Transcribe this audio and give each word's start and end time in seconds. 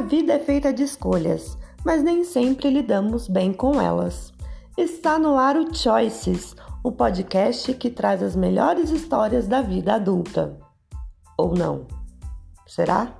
A 0.00 0.02
vida 0.02 0.32
é 0.32 0.38
feita 0.38 0.72
de 0.72 0.82
escolhas, 0.82 1.58
mas 1.84 2.02
nem 2.02 2.24
sempre 2.24 2.70
lidamos 2.70 3.28
bem 3.28 3.52
com 3.52 3.78
elas. 3.78 4.32
Está 4.74 5.18
no 5.18 5.36
ar 5.36 5.58
o 5.58 5.74
Choices, 5.74 6.56
o 6.82 6.90
podcast 6.90 7.74
que 7.74 7.90
traz 7.90 8.22
as 8.22 8.34
melhores 8.34 8.88
histórias 8.88 9.46
da 9.46 9.60
vida 9.60 9.96
adulta. 9.96 10.58
Ou 11.36 11.54
não? 11.54 11.86
Será? 12.66 13.12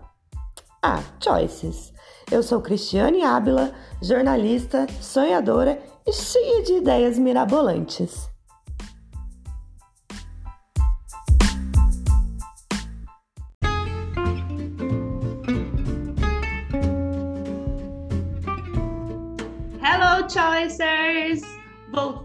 Ah, 0.83 1.03
Choices. 1.23 1.93
Eu 2.33 2.43
sou 2.43 2.63
Cristiane 2.63 3.25
Ábila, 3.25 3.75
jornalista, 4.01 4.87
sonhadora 5.03 5.79
e 6.07 6.13
cheia 6.15 6.63
de 6.63 6.79
ideias 6.79 7.19
mirabolantes. 7.19 8.30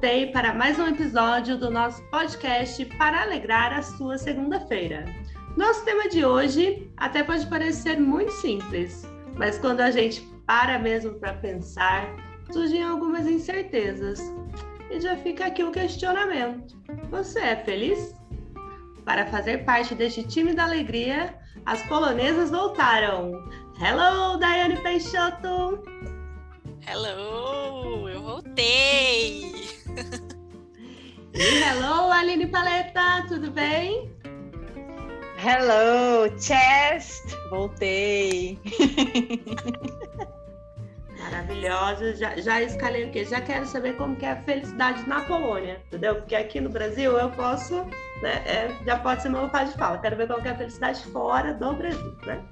Voltei 0.05 0.27
para 0.27 0.53
mais 0.53 0.77
um 0.77 0.85
episódio 0.85 1.57
do 1.57 1.71
nosso 1.71 1.99
podcast 2.11 2.85
para 2.95 3.23
alegrar 3.23 3.73
a 3.73 3.81
sua 3.81 4.19
segunda-feira. 4.19 5.03
Nosso 5.57 5.83
tema 5.83 6.07
de 6.07 6.23
hoje 6.23 6.91
até 6.95 7.23
pode 7.23 7.47
parecer 7.47 7.99
muito 7.99 8.31
simples, 8.33 9.03
mas 9.35 9.57
quando 9.57 9.81
a 9.81 9.89
gente 9.89 10.21
para 10.45 10.77
mesmo 10.77 11.15
para 11.15 11.33
pensar, 11.33 12.07
surgem 12.51 12.83
algumas 12.83 13.25
incertezas. 13.25 14.21
E 14.91 15.01
já 15.01 15.15
fica 15.17 15.47
aqui 15.47 15.63
o 15.63 15.71
questionamento: 15.71 16.79
você 17.09 17.39
é 17.39 17.55
feliz? 17.55 18.13
Para 19.03 19.25
fazer 19.25 19.65
parte 19.65 19.95
deste 19.95 20.21
time 20.21 20.53
da 20.53 20.65
alegria, 20.65 21.35
as 21.65 21.81
polonesas 21.87 22.51
voltaram. 22.51 23.31
Hello, 23.81 24.37
Daiane 24.37 24.79
Peixoto! 24.83 25.81
Hello, 26.87 28.07
eu 28.07 28.21
voltei! 28.21 29.74
Hello, 31.33 32.11
Aline 32.11 32.47
Paleta, 32.47 33.25
tudo 33.27 33.51
bem? 33.51 34.11
Hello, 35.37 36.29
chest! 36.39 37.35
Voltei! 37.49 38.59
Maravilhosa, 41.17 42.15
já, 42.15 42.35
já 42.37 42.61
escalei 42.61 43.05
o 43.05 43.11
quê? 43.11 43.25
Já 43.25 43.41
quero 43.41 43.65
saber 43.65 43.95
como 43.97 44.15
que 44.15 44.25
é 44.25 44.31
a 44.31 44.43
felicidade 44.43 45.07
na 45.07 45.21
Polônia, 45.21 45.81
entendeu? 45.87 46.15
Porque 46.15 46.35
aqui 46.35 46.59
no 46.59 46.69
Brasil 46.69 47.17
eu 47.17 47.29
posso, 47.31 47.83
né, 48.21 48.43
é, 48.45 48.75
já 48.85 48.97
pode 48.97 49.21
ser 49.21 49.29
meu 49.29 49.41
local 49.41 49.65
de 49.65 49.71
fala. 49.73 49.97
Quero 49.97 50.17
ver 50.17 50.27
como 50.27 50.41
que 50.41 50.47
é 50.47 50.51
a 50.51 50.57
felicidade 50.57 51.03
fora 51.05 51.53
do 51.53 51.73
Brasil, 51.73 52.17
né? 52.25 52.43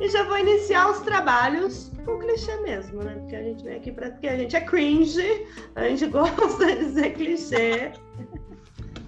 E 0.00 0.08
já 0.08 0.22
vou 0.22 0.38
iniciar 0.38 0.90
os 0.90 1.00
trabalhos 1.00 1.90
com 2.04 2.20
clichê 2.20 2.56
mesmo, 2.60 3.02
né? 3.02 3.16
Porque 3.16 3.34
a 3.34 3.42
gente 3.42 3.64
vem 3.64 3.74
aqui 3.74 3.90
para 3.90 4.12
porque 4.12 4.28
a 4.28 4.36
gente 4.36 4.54
é 4.54 4.60
cringe, 4.60 5.44
a 5.74 5.88
gente 5.88 6.06
gosta 6.10 6.66
de 6.66 6.76
dizer 6.76 7.14
clichê. 7.14 7.92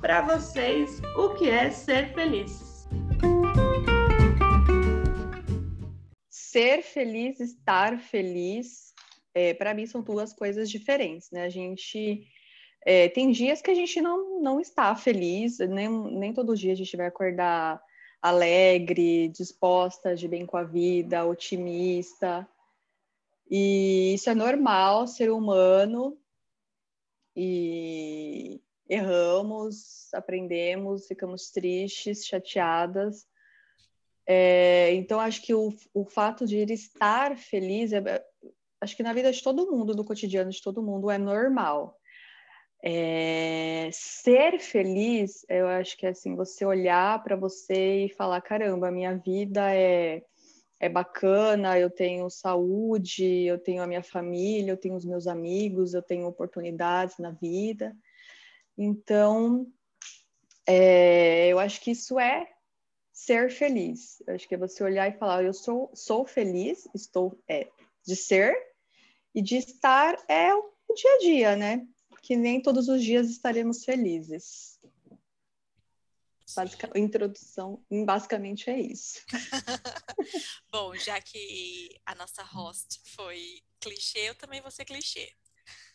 para 0.00 0.22
vocês, 0.22 1.00
o 1.16 1.28
que 1.34 1.48
é 1.48 1.70
ser 1.70 2.12
feliz? 2.12 2.88
Ser 6.28 6.82
feliz, 6.82 7.38
estar 7.38 8.00
feliz, 8.00 8.92
é, 9.32 9.54
para 9.54 9.72
mim 9.72 9.86
são 9.86 10.02
duas 10.02 10.32
coisas 10.32 10.68
diferentes, 10.68 11.30
né? 11.30 11.44
A 11.44 11.50
gente 11.50 12.26
é, 12.84 13.08
tem 13.08 13.30
dias 13.30 13.62
que 13.62 13.70
a 13.70 13.74
gente 13.74 14.00
não, 14.00 14.40
não 14.40 14.58
está 14.58 14.96
feliz, 14.96 15.60
nem, 15.60 15.88
nem 15.88 16.32
todo 16.32 16.56
dia 16.56 16.72
a 16.72 16.76
gente 16.76 16.96
vai 16.96 17.06
acordar 17.06 17.80
alegre, 18.20 19.28
disposta, 19.28 20.14
de 20.14 20.28
bem 20.28 20.44
com 20.44 20.56
a 20.56 20.64
vida, 20.64 21.24
otimista. 21.24 22.46
E 23.50 24.14
isso 24.14 24.30
é 24.30 24.34
normal, 24.34 25.06
ser 25.06 25.30
humano. 25.30 26.18
E 27.34 28.60
erramos, 28.88 30.12
aprendemos, 30.12 31.06
ficamos 31.06 31.50
tristes, 31.50 32.26
chateadas. 32.26 33.26
É, 34.26 34.92
então, 34.94 35.18
acho 35.18 35.42
que 35.42 35.54
o, 35.54 35.74
o 35.94 36.04
fato 36.04 36.46
de 36.46 36.58
ir 36.58 36.70
estar 36.70 37.36
feliz, 37.36 37.92
é, 37.92 38.24
acho 38.80 38.96
que 38.96 39.02
na 39.02 39.12
vida 39.12 39.32
de 39.32 39.42
todo 39.42 39.70
mundo, 39.70 39.94
no 39.94 40.04
cotidiano 40.04 40.50
de 40.50 40.62
todo 40.62 40.82
mundo, 40.82 41.10
é 41.10 41.18
normal. 41.18 41.99
É, 42.82 43.90
ser 43.92 44.58
feliz, 44.58 45.44
eu 45.48 45.68
acho 45.68 45.96
que 45.98 46.06
é 46.06 46.10
assim, 46.10 46.34
você 46.34 46.64
olhar 46.64 47.22
para 47.22 47.36
você 47.36 48.06
e 48.06 48.08
falar, 48.08 48.40
caramba, 48.40 48.90
minha 48.90 49.16
vida 49.16 49.74
é, 49.74 50.22
é 50.78 50.88
bacana, 50.88 51.78
eu 51.78 51.90
tenho 51.90 52.30
saúde, 52.30 53.44
eu 53.44 53.58
tenho 53.58 53.82
a 53.82 53.86
minha 53.86 54.02
família, 54.02 54.72
eu 54.72 54.78
tenho 54.78 54.94
os 54.94 55.04
meus 55.04 55.26
amigos, 55.26 55.92
eu 55.92 56.02
tenho 56.02 56.26
oportunidades 56.26 57.18
na 57.18 57.32
vida. 57.32 57.94
Então, 58.78 59.66
é, 60.66 61.48
eu 61.48 61.58
acho 61.58 61.82
que 61.82 61.90
isso 61.90 62.18
é 62.18 62.48
ser 63.12 63.50
feliz. 63.50 64.22
Eu 64.26 64.34
acho 64.34 64.48
que 64.48 64.54
é 64.54 64.58
você 64.58 64.82
olhar 64.82 65.06
e 65.06 65.18
falar, 65.18 65.44
eu 65.44 65.52
sou, 65.52 65.90
sou 65.94 66.24
feliz, 66.24 66.88
estou 66.94 67.38
é, 67.46 67.68
de 68.06 68.16
ser, 68.16 68.54
e 69.34 69.42
de 69.42 69.56
estar 69.56 70.16
é 70.28 70.54
o 70.54 70.94
dia 70.94 71.14
a 71.14 71.18
dia, 71.18 71.56
né? 71.56 71.86
Que 72.22 72.36
nem 72.36 72.60
todos 72.60 72.88
os 72.88 73.02
dias 73.02 73.30
estaremos 73.30 73.84
felizes. 73.84 74.78
Basic... 76.54 76.90
Introdução, 76.96 77.84
basicamente 78.04 78.70
é 78.70 78.80
isso. 78.80 79.20
Bom, 80.70 80.94
já 80.96 81.20
que 81.20 82.00
a 82.04 82.14
nossa 82.14 82.42
host 82.42 83.00
foi 83.04 83.62
clichê, 83.78 84.30
eu 84.30 84.34
também 84.34 84.60
vou 84.60 84.70
ser 84.70 84.84
clichê. 84.84 85.32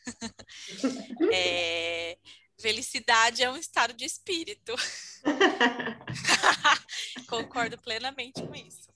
é... 1.33 2.17
Felicidade 2.57 3.43
é 3.43 3.51
um 3.51 3.57
estado 3.57 3.93
de 3.93 4.05
espírito. 4.05 4.73
Concordo 7.27 7.77
plenamente 7.77 8.41
com 8.41 8.55
isso. 8.55 8.89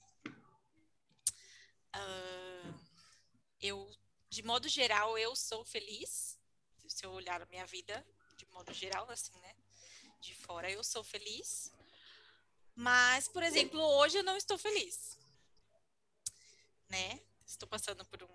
Uh, 1.94 2.74
eu, 3.60 3.86
de 4.30 4.42
modo 4.42 4.66
geral, 4.66 5.18
eu 5.18 5.36
sou 5.36 5.62
feliz 5.62 6.39
se 6.90 7.06
eu 7.06 7.12
olhar 7.12 7.40
a 7.40 7.46
minha 7.46 7.64
vida 7.66 8.04
de 8.36 8.46
modo 8.46 8.72
geral, 8.72 9.08
assim, 9.10 9.38
né? 9.40 9.54
De 10.20 10.34
fora, 10.34 10.70
eu 10.70 10.82
sou 10.82 11.04
feliz. 11.04 11.72
Mas, 12.74 13.28
por 13.28 13.42
exemplo, 13.42 13.80
hoje 13.80 14.18
eu 14.18 14.24
não 14.24 14.36
estou 14.36 14.58
feliz. 14.58 15.18
Né? 16.88 17.20
Estou 17.46 17.68
passando 17.68 18.04
por 18.06 18.22
um 18.22 18.28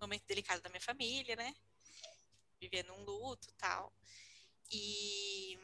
momento 0.00 0.24
delicado 0.26 0.62
da 0.62 0.68
minha 0.68 0.80
família, 0.80 1.34
né? 1.36 1.54
Vivendo 2.60 2.92
um 2.92 3.04
luto 3.04 3.50
tal. 3.52 3.92
E 4.70 5.58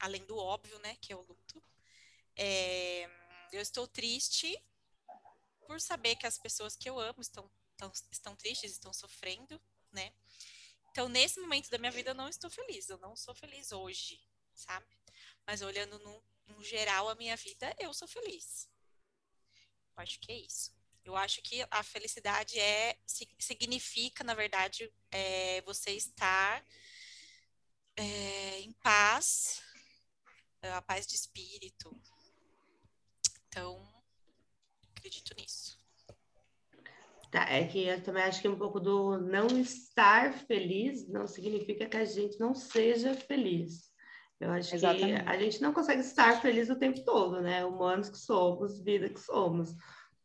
além 0.00 0.24
do 0.24 0.36
óbvio, 0.36 0.78
né? 0.78 0.96
Que 1.00 1.12
é 1.12 1.16
o 1.16 1.22
luto. 1.22 1.62
É, 2.36 3.10
eu 3.52 3.60
estou 3.60 3.88
triste 3.88 4.56
por 5.66 5.80
saber 5.80 6.16
que 6.16 6.26
as 6.26 6.38
pessoas 6.38 6.76
que 6.76 6.88
eu 6.88 6.98
amo 6.98 7.20
estão, 7.20 7.50
estão, 7.72 7.92
estão 8.10 8.36
tristes, 8.36 8.72
estão 8.72 8.92
sofrendo, 8.92 9.60
né? 9.90 10.12
Então, 10.90 11.08
nesse 11.08 11.40
momento 11.40 11.70
da 11.70 11.78
minha 11.78 11.92
vida, 11.92 12.10
eu 12.10 12.14
não 12.14 12.28
estou 12.28 12.50
feliz. 12.50 12.88
Eu 12.88 12.98
não 12.98 13.14
sou 13.14 13.34
feliz 13.34 13.72
hoje, 13.72 14.20
sabe? 14.54 14.86
Mas 15.46 15.62
olhando 15.62 15.98
no, 16.00 16.22
no 16.48 16.64
geral 16.64 17.08
a 17.08 17.14
minha 17.14 17.36
vida, 17.36 17.74
eu 17.78 17.94
sou 17.94 18.08
feliz. 18.08 18.68
Eu 19.96 20.02
acho 20.02 20.18
que 20.20 20.32
é 20.32 20.36
isso. 20.36 20.72
Eu 21.04 21.16
acho 21.16 21.40
que 21.42 21.66
a 21.70 21.82
felicidade 21.82 22.58
é 22.58 22.98
significa, 23.38 24.22
na 24.22 24.34
verdade, 24.34 24.92
é, 25.10 25.62
você 25.62 25.92
estar 25.92 26.64
é, 27.96 28.60
em 28.60 28.72
paz, 28.74 29.62
a 30.62 30.82
paz 30.82 31.06
de 31.06 31.14
espírito. 31.14 31.90
Então, 33.48 34.04
acredito 34.94 35.34
nisso. 35.34 35.79
Tá, 37.30 37.46
é 37.48 37.64
que 37.64 37.86
eu 37.86 38.02
também 38.02 38.24
acho 38.24 38.42
que 38.42 38.48
um 38.48 38.58
pouco 38.58 38.80
do 38.80 39.18
não 39.18 39.46
estar 39.58 40.32
feliz 40.32 41.08
não 41.08 41.28
significa 41.28 41.86
que 41.86 41.96
a 41.96 42.04
gente 42.04 42.38
não 42.40 42.54
seja 42.54 43.14
feliz. 43.14 43.90
Eu 44.40 44.50
acho 44.50 44.74
Exatamente. 44.74 45.22
que 45.22 45.28
a 45.28 45.38
gente 45.38 45.62
não 45.62 45.72
consegue 45.72 46.00
estar 46.00 46.40
feliz 46.40 46.68
o 46.70 46.78
tempo 46.78 47.04
todo, 47.04 47.40
né? 47.40 47.64
Humanos 47.64 48.08
que 48.08 48.18
somos, 48.18 48.80
vida 48.82 49.08
que 49.08 49.20
somos. 49.20 49.72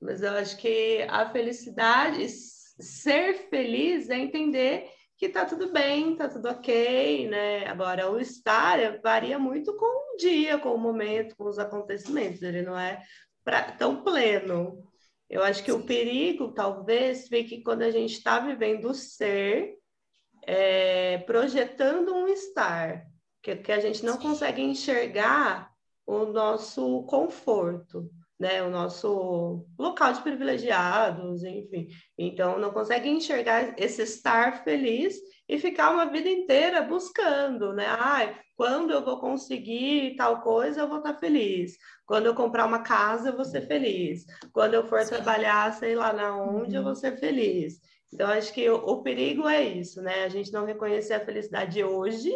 Mas 0.01 0.21
eu 0.21 0.31
acho 0.31 0.57
que 0.57 1.05
a 1.09 1.29
felicidade, 1.29 2.27
ser 2.27 3.49
feliz 3.49 4.09
é 4.09 4.17
entender 4.17 4.89
que 5.17 5.29
tá 5.29 5.45
tudo 5.45 5.71
bem, 5.71 6.15
tá 6.15 6.27
tudo 6.27 6.49
ok, 6.49 7.29
né? 7.29 7.67
Agora, 7.67 8.09
o 8.09 8.19
estar 8.19 8.99
varia 9.01 9.37
muito 9.37 9.75
com 9.75 10.13
o 10.13 10.17
dia, 10.17 10.57
com 10.57 10.73
o 10.73 10.77
momento, 10.77 11.35
com 11.35 11.45
os 11.45 11.59
acontecimentos, 11.59 12.41
ele 12.41 12.61
não 12.61 12.77
é 12.77 13.01
pra, 13.43 13.71
tão 13.71 14.03
pleno. 14.03 14.83
Eu 15.29 15.43
acho 15.43 15.63
que 15.63 15.71
Sim. 15.71 15.77
o 15.79 15.83
perigo, 15.83 16.53
talvez, 16.53 17.27
fique 17.27 17.61
quando 17.63 17.81
a 17.81 17.91
gente 17.91 18.13
está 18.13 18.39
vivendo 18.39 18.89
o 18.89 18.93
ser, 18.93 19.75
é, 20.45 21.17
projetando 21.19 22.13
um 22.13 22.27
estar, 22.27 23.05
que, 23.41 23.55
que 23.55 23.71
a 23.71 23.79
gente 23.79 24.05
não 24.05 24.13
Sim. 24.13 24.27
consegue 24.27 24.61
enxergar 24.61 25.71
o 26.05 26.25
nosso 26.25 27.03
conforto. 27.03 28.09
né, 28.37 28.61
o 28.61 28.69
nosso 28.69 29.65
local 29.79 30.11
de 30.11 30.21
privilegiados, 30.21 31.43
enfim. 31.45 31.87
Então, 32.17 32.59
não 32.59 32.71
consegue 32.71 33.07
enxergar 33.09 33.73
esse 33.79 34.01
estar 34.01 34.63
feliz 34.63 35.15
e 35.47 35.59
ficar 35.59 35.91
uma 35.91 36.05
vida 36.05 36.29
inteira 36.29 36.81
buscando, 36.81 37.73
né? 37.73 37.85
Ah, 37.87 38.33
quando 38.55 38.91
eu 38.91 39.03
vou 39.03 39.19
conseguir 39.19 40.15
tal 40.15 40.41
coisa, 40.41 40.81
eu 40.81 40.87
vou 40.87 40.97
estar 40.97 41.13
feliz. 41.15 41.77
Quando 42.05 42.25
eu 42.25 42.33
comprar 42.33 42.65
uma 42.65 42.79
casa, 42.79 43.29
eu 43.29 43.35
vou 43.35 43.45
ser 43.45 43.61
feliz. 43.61 44.25
Quando 44.51 44.73
eu 44.73 44.87
for 44.87 45.01
Sim. 45.03 45.15
trabalhar, 45.15 45.71
sei 45.73 45.95
lá 45.95 46.13
na 46.13 46.35
onde, 46.35 46.71
uhum. 46.71 46.77
eu 46.77 46.83
vou 46.83 46.95
ser 46.95 47.17
feliz. 47.19 47.79
Então, 48.13 48.29
acho 48.29 48.53
que 48.53 48.69
o, 48.69 48.75
o 48.75 49.03
perigo 49.03 49.47
é 49.47 49.61
isso, 49.61 50.01
né? 50.01 50.23
A 50.23 50.29
gente 50.29 50.51
não 50.51 50.65
reconhecer 50.65 51.13
a 51.13 51.25
felicidade 51.25 51.83
hoje 51.83 52.33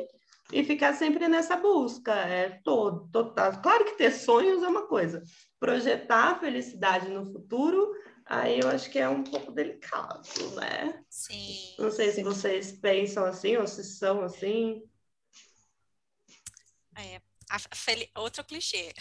e 0.51 0.63
ficar 0.63 0.93
sempre 0.93 1.27
nessa 1.27 1.55
busca. 1.55 2.13
É 2.13 2.59
todo, 2.63 3.07
total. 3.11 3.61
Claro 3.61 3.85
que 3.85 3.97
ter 3.97 4.11
sonhos 4.11 4.61
é 4.61 4.67
uma 4.67 4.87
coisa, 4.87 5.23
projetar 5.59 6.31
a 6.31 6.39
felicidade 6.39 7.09
no 7.09 7.31
futuro, 7.31 7.91
aí 8.29 8.59
eu 8.59 8.69
acho 8.69 8.91
que 8.91 8.99
é 8.99 9.09
um 9.09 9.23
pouco 9.23 9.51
delicado, 9.51 10.55
né? 10.55 11.03
Sim. 11.09 11.75
Não 11.79 11.89
sei 11.89 12.11
se 12.11 12.21
vocês 12.21 12.71
pensam 12.71 13.25
assim 13.25 13.57
ou 13.57 13.67
se 13.67 13.83
são 13.83 14.21
assim. 14.21 14.87
É, 16.95 17.19
a 17.49 17.57
fel... 17.57 18.07
outro 18.15 18.43
clichê. 18.43 18.93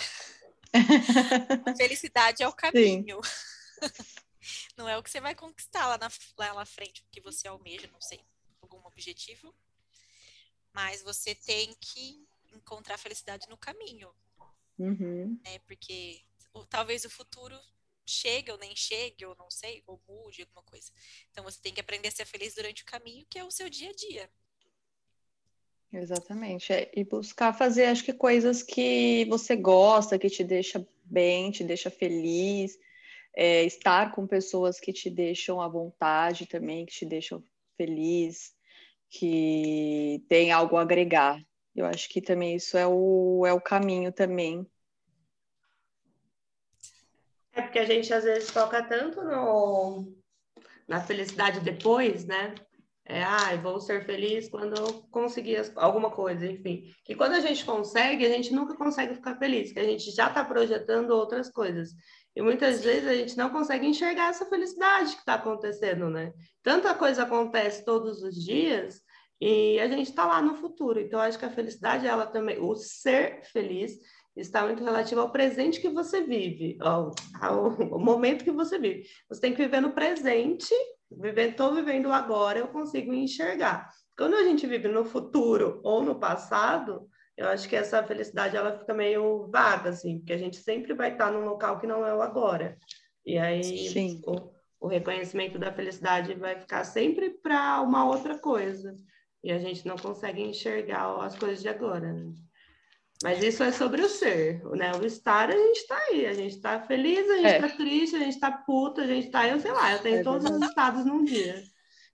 a 0.72 0.72
felicidade 1.76 2.42
é 2.42 2.48
o 2.48 2.52
caminho. 2.52 3.20
Não 4.76 4.88
é 4.88 4.96
o 4.96 5.02
que 5.02 5.10
você 5.10 5.20
vai 5.20 5.34
conquistar 5.34 5.86
lá 5.86 5.98
na, 5.98 6.08
lá 6.38 6.54
na 6.54 6.64
frente, 6.64 7.02
o 7.02 7.06
que 7.10 7.20
você 7.20 7.46
almeja, 7.46 7.86
não 7.92 8.00
sei, 8.00 8.24
algum 8.62 8.78
objetivo. 8.86 9.54
Mas 10.72 11.02
você 11.02 11.34
tem 11.34 11.74
que 11.74 12.26
encontrar 12.54 12.96
felicidade 12.96 13.46
no 13.50 13.58
caminho. 13.58 14.10
Uhum. 14.78 15.38
Né? 15.44 15.58
Porque 15.66 16.24
talvez 16.70 17.04
o 17.04 17.10
futuro 17.10 17.60
chegue 18.08 18.50
ou 18.50 18.58
nem 18.58 18.74
chegue, 18.74 19.26
ou 19.26 19.36
não 19.36 19.50
sei, 19.50 19.82
ou 19.86 20.00
mude 20.08 20.42
alguma 20.42 20.62
coisa. 20.62 20.90
Então 21.30 21.44
você 21.44 21.60
tem 21.60 21.72
que 21.72 21.80
aprender 21.80 22.08
a 22.08 22.12
ser 22.12 22.26
feliz 22.26 22.54
durante 22.54 22.82
o 22.82 22.86
caminho, 22.86 23.26
que 23.28 23.38
é 23.38 23.44
o 23.44 23.50
seu 23.50 23.68
dia 23.68 23.90
a 23.90 23.94
dia. 23.94 24.30
Exatamente. 25.92 26.72
É, 26.72 26.90
e 26.94 27.04
buscar 27.04 27.52
fazer, 27.52 27.86
acho 27.86 28.04
que, 28.04 28.12
coisas 28.12 28.62
que 28.62 29.24
você 29.26 29.56
gosta, 29.56 30.18
que 30.18 30.28
te 30.28 30.44
deixa 30.44 30.86
bem, 31.04 31.50
te 31.50 31.64
deixa 31.64 31.90
feliz. 31.90 32.78
É, 33.34 33.64
estar 33.64 34.12
com 34.12 34.26
pessoas 34.26 34.80
que 34.80 34.92
te 34.92 35.08
deixam 35.08 35.60
à 35.60 35.68
vontade 35.68 36.46
também, 36.46 36.84
que 36.84 36.92
te 36.92 37.06
deixam 37.06 37.42
feliz, 37.76 38.52
que 39.08 40.24
tem 40.28 40.50
algo 40.50 40.76
a 40.76 40.82
agregar. 40.82 41.40
Eu 41.74 41.86
acho 41.86 42.08
que 42.08 42.20
também 42.20 42.56
isso 42.56 42.76
é 42.76 42.86
o, 42.86 43.44
é 43.46 43.52
o 43.52 43.60
caminho 43.60 44.12
também 44.12 44.66
é 47.58 47.62
porque 47.62 47.78
a 47.78 47.84
gente 47.84 48.12
às 48.12 48.24
vezes 48.24 48.50
foca 48.50 48.82
tanto 48.82 49.22
no, 49.22 50.14
na 50.86 51.00
felicidade 51.00 51.60
depois, 51.60 52.24
né? 52.24 52.54
É, 53.04 53.22
ah, 53.22 53.56
vou 53.56 53.80
ser 53.80 54.04
feliz 54.04 54.50
quando 54.50 54.78
eu 54.78 55.02
conseguir 55.10 55.72
alguma 55.76 56.10
coisa, 56.10 56.46
enfim. 56.46 56.92
Que 57.04 57.14
quando 57.14 57.32
a 57.32 57.40
gente 57.40 57.64
consegue, 57.64 58.24
a 58.26 58.28
gente 58.28 58.52
nunca 58.52 58.76
consegue 58.76 59.14
ficar 59.14 59.36
feliz, 59.38 59.72
que 59.72 59.80
a 59.80 59.84
gente 59.84 60.10
já 60.10 60.28
está 60.28 60.44
projetando 60.44 61.10
outras 61.10 61.50
coisas. 61.50 61.90
E 62.36 62.42
muitas 62.42 62.84
vezes 62.84 63.08
a 63.08 63.14
gente 63.14 63.36
não 63.36 63.48
consegue 63.48 63.86
enxergar 63.86 64.28
essa 64.28 64.44
felicidade 64.46 65.14
que 65.14 65.20
está 65.20 65.34
acontecendo, 65.34 66.10
né? 66.10 66.32
Tanta 66.62 66.94
coisa 66.94 67.22
acontece 67.22 67.84
todos 67.84 68.22
os 68.22 68.34
dias 68.34 69.00
e 69.40 69.80
a 69.80 69.88
gente 69.88 70.10
está 70.10 70.26
lá 70.26 70.42
no 70.42 70.54
futuro. 70.54 71.00
Então, 71.00 71.18
acho 71.18 71.38
que 71.38 71.46
a 71.46 71.50
felicidade, 71.50 72.06
ela 72.06 72.26
também, 72.26 72.60
o 72.60 72.74
ser 72.76 73.42
feliz, 73.44 73.98
está 74.40 74.64
muito 74.64 74.82
relativo 74.82 75.20
ao 75.20 75.30
presente 75.30 75.80
que 75.80 75.88
você 75.88 76.22
vive, 76.22 76.76
ao, 76.80 77.12
ao, 77.40 77.66
ao 77.92 77.98
momento 77.98 78.44
que 78.44 78.50
você 78.50 78.78
vive. 78.78 79.04
Você 79.28 79.40
tem 79.40 79.52
que 79.52 79.62
viver 79.62 79.80
no 79.80 79.92
presente, 79.92 80.74
estou 81.10 81.74
vivendo 81.74 82.12
agora, 82.12 82.58
eu 82.58 82.68
consigo 82.68 83.12
enxergar. 83.12 83.90
Quando 84.16 84.34
a 84.34 84.44
gente 84.44 84.66
vive 84.66 84.88
no 84.88 85.04
futuro 85.04 85.80
ou 85.82 86.02
no 86.02 86.18
passado, 86.18 87.08
eu 87.36 87.48
acho 87.48 87.68
que 87.68 87.76
essa 87.76 88.02
felicidade 88.02 88.56
ela 88.56 88.76
fica 88.76 88.92
meio 88.92 89.46
vaga, 89.48 89.90
assim, 89.90 90.18
porque 90.18 90.32
a 90.32 90.38
gente 90.38 90.56
sempre 90.56 90.92
vai 90.92 91.12
estar 91.12 91.30
num 91.30 91.44
local 91.44 91.78
que 91.78 91.86
não 91.86 92.04
é 92.04 92.14
o 92.14 92.20
agora. 92.20 92.76
E 93.24 93.38
aí 93.38 94.20
o, 94.26 94.50
o, 94.80 94.88
reconhecimento 94.88 95.58
da 95.58 95.72
felicidade 95.72 96.34
vai 96.34 96.58
ficar 96.58 96.82
sempre 96.82 97.30
para 97.30 97.80
uma 97.80 98.06
outra 98.06 98.38
coisa. 98.38 98.96
E 99.44 99.52
a 99.52 99.58
gente 99.58 99.86
não 99.86 99.96
consegue 99.96 100.42
enxergar 100.42 101.24
as 101.24 101.36
coisas 101.36 101.62
de 101.62 101.68
agora. 101.68 102.12
Né? 102.12 102.32
Mas 103.22 103.42
isso 103.42 103.64
é 103.64 103.72
sobre 103.72 104.00
o 104.02 104.08
ser, 104.08 104.62
né? 104.76 104.92
O 104.92 105.04
estar, 105.04 105.50
a 105.50 105.56
gente 105.56 105.78
está 105.78 105.98
aí, 106.08 106.26
a 106.26 106.32
gente 106.32 106.54
está 106.54 106.80
feliz, 106.80 107.28
a 107.28 107.36
gente 107.36 107.54
está 107.54 107.66
é. 107.66 107.76
triste, 107.76 108.16
a 108.16 108.20
gente 108.20 108.34
está 108.34 108.52
puta, 108.52 109.02
a 109.02 109.06
gente 109.06 109.26
está, 109.26 109.48
eu 109.48 109.58
sei 109.60 109.72
lá, 109.72 109.92
eu 109.92 109.98
tenho 109.98 110.18
é 110.18 110.22
todos 110.22 110.48
os 110.48 110.62
estados 110.62 111.04
num 111.04 111.24
dia. 111.24 111.62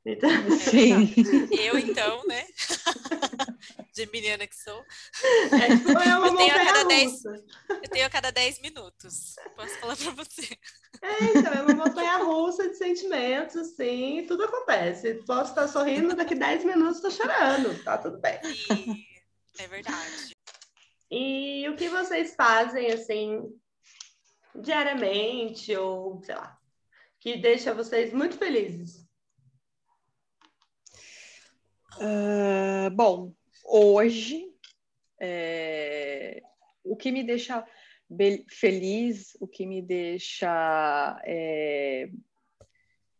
Então... 0.06 0.31
Sim. 0.51 1.15
Eu, 1.51 1.79
então, 1.79 2.27
né? 2.27 2.45
De 3.95 4.06
menina 4.11 4.47
que 4.47 4.56
sou. 4.56 4.85
É, 5.53 5.77
tipo, 5.77 5.91
uma 5.93 6.27
eu, 6.27 6.37
tenho 6.37 6.55
a 6.55 6.65
cada 6.65 6.85
10, 6.85 7.25
eu 7.25 7.89
tenho 7.91 8.06
a 8.06 8.11
cada 8.11 8.31
10 8.33 8.61
minutos. 8.61 9.37
Posso 9.56 9.79
falar 9.79 9.97
para 9.97 10.11
você. 10.11 10.59
É, 11.01 11.25
então, 11.39 11.53
é 11.53 11.62
uma 11.62 11.87
montanha 11.87 12.17
russa 12.19 12.69
de 12.69 12.77
sentimentos, 12.77 13.56
assim, 13.56 14.25
tudo 14.27 14.45
acontece. 14.45 15.15
Posso 15.27 15.51
estar 15.51 15.69
sorrindo, 15.69 16.15
daqui 16.17 16.35
10 16.35 16.65
minutos 16.65 16.97
estou 16.97 17.11
chorando, 17.12 17.83
tá 17.85 17.97
tudo 17.97 18.19
bem. 18.19 18.41
E... 18.45 19.62
É 19.62 19.69
verdade. 19.69 20.35
E 21.17 21.69
o 21.69 21.77
que 21.77 21.89
vocês 21.89 22.35
fazem, 22.35 22.91
assim, 22.91 23.57
diariamente, 24.53 25.73
ou 25.77 26.21
sei 26.25 26.35
lá, 26.35 26.59
que 27.21 27.37
deixa 27.37 27.73
vocês 27.73 28.13
muito 28.13 28.37
felizes? 28.37 29.09
Uh, 31.99 32.91
bom, 32.91 33.33
hoje, 33.65 34.53
é, 35.21 36.43
o 36.83 36.97
que 36.97 37.13
me 37.13 37.23
deixa 37.23 37.65
feliz, 38.51 39.37
o 39.39 39.47
que 39.47 39.67
me 39.67 39.81
deixa 39.81 41.23
é, 41.25 42.11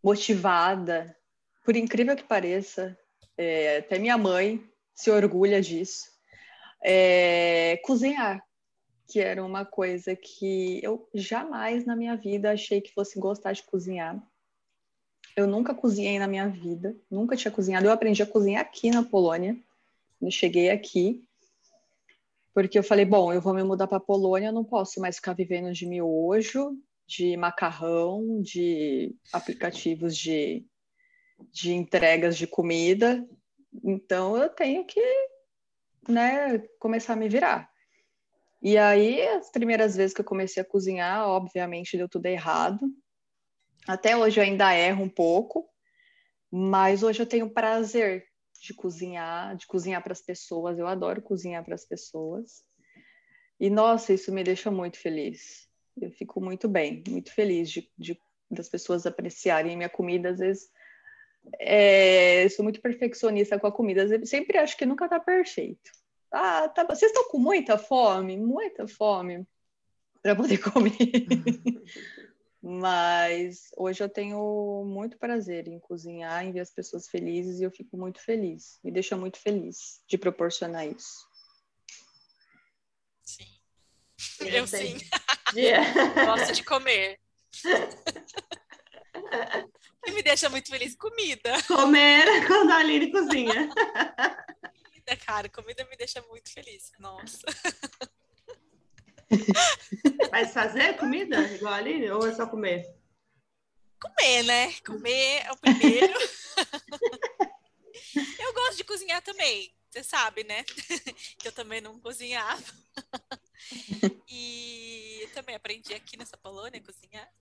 motivada, 0.03 1.17
por 1.65 1.77
incrível 1.77 2.17
que 2.17 2.25
pareça, 2.25 2.99
é, 3.39 3.77
até 3.77 4.01
minha 4.01 4.19
mãe 4.19 4.69
se 4.93 5.13
orgulha 5.13 5.63
disso 5.63 6.14
é, 6.85 7.79
cozinhar, 7.79 8.45
que 9.09 9.19
era 9.19 9.43
uma 9.43 9.65
coisa 9.65 10.15
que 10.15 10.81
eu 10.83 11.09
jamais 11.15 11.87
na 11.87 11.97
minha 11.97 12.15
vida 12.15 12.53
achei 12.53 12.81
que 12.83 12.93
fosse 12.93 13.19
gostar 13.19 13.53
de 13.53 13.63
cozinhar. 13.63 14.23
Eu 15.35 15.47
nunca 15.47 15.75
cozinhei 15.75 16.19
na 16.19 16.29
minha 16.29 16.47
vida, 16.47 16.95
nunca 17.11 17.37
tinha 17.37 17.51
cozinhado. 17.51 17.87
Eu 17.87 17.93
aprendi 17.93 18.23
a 18.23 18.27
cozinhar 18.27 18.61
aqui 18.61 18.91
na 18.91 19.03
Polônia, 19.03 19.57
quando 20.21 20.31
cheguei 20.31 20.71
aqui, 20.71 21.25
porque 22.53 22.79
eu 22.79 22.85
falei, 22.85 23.05
bom, 23.05 23.33
eu 23.33 23.41
vou 23.41 23.55
me 23.55 23.65
mudar 23.65 23.87
para 23.87 23.97
a 23.97 24.01
Polônia, 24.01 24.53
não 24.53 24.63
posso 24.63 25.01
mais 25.01 25.17
ficar 25.17 25.33
vivendo 25.33 25.73
de 25.73 25.87
miojo, 25.87 26.79
de 27.07 27.37
macarrão, 27.37 28.41
de 28.43 29.17
aplicativos 29.33 30.17
de, 30.17 30.65
de 31.51 31.73
entregas 31.73 32.37
de 32.37 32.47
comida. 32.47 33.27
Então 33.83 34.37
eu 34.37 34.49
tenho 34.49 34.85
que 34.85 35.01
né, 36.09 36.59
começar 36.79 37.15
a 37.15 37.17
me 37.17 37.29
virar. 37.29 37.69
E 38.63 38.79
aí, 38.79 39.21
as 39.29 39.51
primeiras 39.51 39.95
vezes 39.95 40.15
que 40.15 40.23
eu 40.23 40.25
comecei 40.25 40.63
a 40.63 40.67
cozinhar, 40.67 41.29
obviamente 41.29 41.97
deu 41.99 42.09
tudo 42.09 42.27
errado. 42.27 42.81
Até 43.87 44.17
hoje 44.17 44.41
eu 44.41 44.45
ainda 44.45 44.75
erro 44.75 45.05
um 45.05 45.09
pouco, 45.09 45.69
mas 46.51 47.03
hoje 47.03 47.21
eu 47.21 47.27
tenho 47.27 47.53
prazer 47.53 48.25
de 48.63 48.73
cozinhar, 48.73 49.55
de 49.57 49.67
cozinhar 49.67 50.03
para 50.03 50.13
as 50.13 50.23
pessoas. 50.23 50.79
Eu 50.79 50.87
adoro 50.87 51.21
cozinhar 51.21 51.63
para 51.63 51.75
as 51.75 51.85
pessoas. 51.85 52.65
E 53.61 53.69
nossa, 53.69 54.15
isso 54.15 54.33
me 54.33 54.43
deixa 54.43 54.71
muito 54.71 54.99
feliz. 54.99 55.69
Eu 56.01 56.11
fico 56.11 56.41
muito 56.41 56.67
bem, 56.67 57.05
muito 57.07 57.33
feliz 57.33 57.71
de, 57.71 57.91
de 57.99 58.19
das 58.51 58.69
pessoas 58.69 59.05
apreciarem 59.07 59.77
minha 59.77 59.89
comida. 59.89 60.31
Às 60.31 60.39
vezes, 60.39 60.71
é, 61.59 62.49
sou 62.49 62.63
muito 62.63 62.81
perfeccionista 62.81 63.59
com 63.59 63.67
a 63.67 63.73
comida. 63.73 64.03
Eu 64.03 64.27
sempre 64.27 64.59
acho 64.59 64.77
que 64.77 64.87
nunca 64.87 65.05
está 65.05 65.21
perfeito. 65.21 65.91
Ah, 66.31 66.69
tá, 66.69 66.85
vocês 66.85 67.11
estão 67.11 67.29
com 67.29 67.39
muita 67.39 67.79
fome? 67.79 68.37
Muita 68.37 68.89
fome 68.89 69.47
para 70.23 70.35
poder 70.35 70.59
comer. 70.73 70.95
Mas 72.61 73.69
hoje 73.77 74.03
eu 74.03 74.09
tenho 74.09 74.85
muito 74.87 75.19
prazer 75.19 75.69
em 75.69 75.79
cozinhar, 75.79 76.45
em 76.45 76.51
ver 76.51 76.61
as 76.61 76.71
pessoas 76.71 77.09
felizes 77.09 77.61
e 77.61 77.65
eu 77.65 77.71
fico 77.71 77.97
muito 77.97 78.21
feliz. 78.21 78.81
Me 78.83 78.91
deixa 78.91 79.17
muito 79.17 79.39
feliz 79.39 80.03
de 80.09 80.17
proporcionar 80.17 80.87
isso. 80.87 81.29
Sim. 83.23 83.47
Eu 84.41 84.67
sim. 84.67 84.97
Yeah. 85.55 85.85
Gosto 86.25 86.53
de 86.53 86.65
comer. 86.65 87.19
E 90.07 90.13
me 90.13 90.23
deixa 90.23 90.49
muito 90.49 90.69
feliz 90.69 90.95
comida. 90.95 91.61
Comer 91.67 92.27
quando 92.47 92.73
a 92.73 92.77
Aline 92.77 93.11
cozinha. 93.11 93.69
Comida, 94.85 95.17
cara, 95.25 95.49
comida 95.49 95.85
me 95.87 95.97
deixa 95.97 96.23
muito 96.23 96.53
feliz. 96.53 96.93
Nossa. 96.99 97.47
Mas 100.31 100.53
fazer 100.53 100.97
comida 100.97 101.41
igual 101.53 101.75
ali 101.75 102.09
ou 102.11 102.27
é 102.27 102.35
só 102.35 102.47
comer? 102.47 102.85
Comer, 104.01 104.43
né? 104.45 104.73
Comer 104.85 105.47
é 105.47 105.53
o 105.53 105.57
primeiro. 105.57 106.13
eu 108.39 108.53
gosto 108.53 108.77
de 108.77 108.85
cozinhar 108.85 109.23
também, 109.23 109.75
você 109.91 110.05
sabe, 110.05 110.45
né? 110.45 110.63
que 111.39 111.49
eu 111.49 111.53
também 111.53 111.81
não 111.81 111.99
cozinhava. 111.99 112.63
e 114.29 115.27
também 115.33 115.55
aprendi 115.55 115.95
aqui 115.95 116.19
nessa 116.19 116.37
Polônia 116.37 116.81
a 116.81 116.85
cozinhar. 116.85 117.33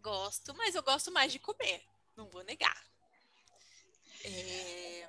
Gosto, 0.00 0.54
mas 0.54 0.74
eu 0.74 0.82
gosto 0.82 1.12
mais 1.12 1.30
de 1.30 1.38
comer, 1.38 1.84
não 2.16 2.28
vou 2.28 2.42
negar. 2.42 2.84
É... 4.24 5.08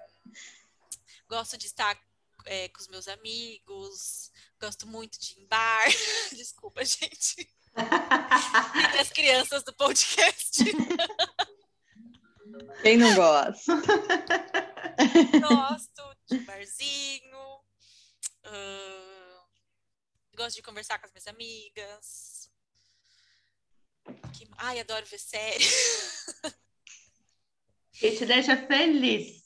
Gosto 1.28 1.58
de 1.58 1.66
estar 1.66 1.98
é, 2.46 2.68
com 2.70 2.80
os 2.80 2.88
meus 2.88 3.08
amigos, 3.08 4.32
gosto 4.60 4.88
muito 4.88 5.20
de 5.20 5.34
ir 5.34 5.44
em 5.44 5.48
bar. 5.48 5.86
Desculpa, 6.36 6.84
gente. 6.84 7.50
e 7.76 9.00
as 9.00 9.10
crianças 9.10 9.64
do 9.64 9.74
podcast. 9.74 10.64
Quem 12.82 12.98
não 12.98 13.16
gosta? 13.16 13.76
Gosto 15.40 16.18
de 16.28 16.40
barzinho. 16.40 17.62
Uh, 18.46 19.48
gosto 20.36 20.56
de 20.56 20.62
conversar 20.62 21.00
com 21.00 21.06
as 21.06 21.12
minhas 21.12 21.28
amigas. 21.28 22.41
Que... 24.34 24.48
Ai, 24.58 24.80
adoro 24.80 25.06
ver 25.06 25.20
série. 25.20 25.66
Que 28.02 28.12
te 28.18 28.26
deixa 28.26 28.58
feliz. 28.58 29.44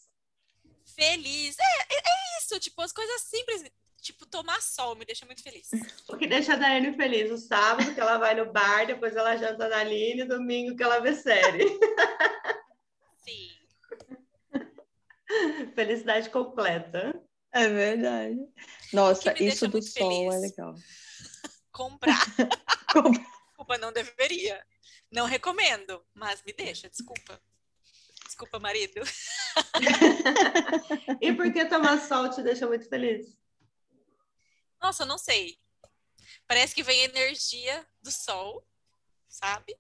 Feliz. 0.96 1.58
É, 1.60 1.94
é, 1.94 1.98
é 1.98 2.40
isso, 2.40 2.58
tipo, 2.60 2.82
as 2.82 2.94
coisas 2.94 3.22
simples. 3.24 3.66
Tipo, 4.02 4.26
tomar 4.26 4.62
sol 4.62 4.96
me 4.96 5.04
deixa 5.04 5.26
muito 5.26 5.44
feliz. 5.44 5.68
O 6.08 6.16
que 6.16 6.26
deixa 6.26 6.54
a 6.54 6.56
Daiane 6.56 6.96
feliz? 6.96 7.32
O 7.32 7.38
sábado 7.38 7.94
que 7.94 8.00
ela 8.00 8.18
vai 8.18 8.36
no 8.36 8.54
bar, 8.54 8.86
depois 8.86 9.16
ela 9.16 9.36
janta 9.36 9.68
na 9.68 9.80
Aline, 9.80 10.24
domingo 10.24 10.76
que 10.78 10.84
ela 10.84 11.00
vê 11.00 11.16
série. 11.16 11.68
Sim. 13.18 13.50
Felicidade 15.74 16.30
completa. 16.30 17.14
É 17.52 17.68
verdade. 17.68 18.38
Nossa, 18.94 19.34
isso 19.44 19.68
do 19.68 19.82
sol 19.82 20.12
é 20.12 20.16
feliz. 20.16 20.36
é 20.36 20.40
legal. 20.48 20.76
Comprar. 21.74 22.26
Comprar. 22.94 23.35
Desculpa, 23.66 23.78
não 23.80 23.92
deveria. 23.92 24.64
Não 25.12 25.26
recomendo, 25.26 26.06
mas 26.14 26.44
me 26.44 26.54
deixa, 26.54 26.88
desculpa. 26.88 27.42
Desculpa, 28.24 28.60
marido. 28.60 29.02
e 31.20 31.34
por 31.34 31.52
que 31.52 31.66
tomar 31.66 32.00
sol 32.00 32.30
te 32.30 32.44
deixa 32.44 32.68
muito 32.68 32.88
feliz? 32.88 33.36
Nossa, 34.80 35.04
não 35.04 35.18
sei. 35.18 35.60
Parece 36.48 36.76
que 36.76 36.84
vem 36.84 37.02
energia 37.02 37.88
do 38.04 38.12
sol, 38.12 38.68
sabe? 39.28 39.76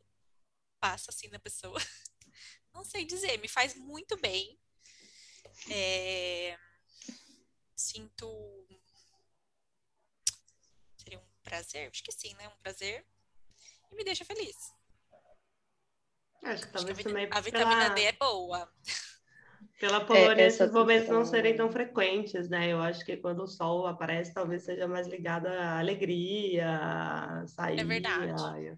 Passa 0.80 1.12
assim 1.12 1.27
na 1.27 1.39
pessoa. 1.39 1.80
Não 2.74 2.84
sei 2.84 3.06
dizer, 3.06 3.38
me 3.38 3.48
faz 3.48 3.74
muito 3.75 4.18
bem. 4.18 4.60
É... 5.72 6.58
Sinto. 7.75 8.68
Seria 10.98 11.20
um 11.20 11.25
prazer? 11.42 11.89
Acho 11.89 12.04
que 12.04 12.12
sim, 12.12 12.34
né? 12.34 12.50
Um 12.50 12.58
prazer. 12.58 13.06
E 13.96 13.98
me 13.98 14.04
deixa 14.04 14.25
feliz. 14.25 14.74
Acho 16.44 16.68
que 16.68 16.74
talvez 16.74 16.98
Acho 16.98 17.08
que 17.08 17.10
a, 17.10 17.12
também. 17.12 17.30
A 17.32 17.40
vitamina 17.40 17.84
pela... 17.84 17.96
D 17.96 18.04
é 18.04 18.12
boa. 18.12 18.74
Pela 19.80 19.98
é, 19.98 20.06
Polônia, 20.06 20.44
é, 20.44 20.48
esses 20.48 20.72
momentos 20.72 21.10
não 21.10 21.25
serem 21.25 21.56
tão 21.56 21.72
frequentes, 21.72 22.50
né? 22.50 22.68
Eu 22.68 22.82
acho 22.82 23.06
que 23.06 23.16
quando 23.16 23.42
o 23.44 23.48
sol 23.48 23.88
aparece, 23.88 24.34
talvez 24.34 24.64
seja 24.64 24.86
mais 24.86 25.08
ligado 25.08 25.48
à 25.48 25.80
alegria, 25.80 27.46
sair. 27.48 27.80
É 27.80 27.84
verdade. 27.86 28.78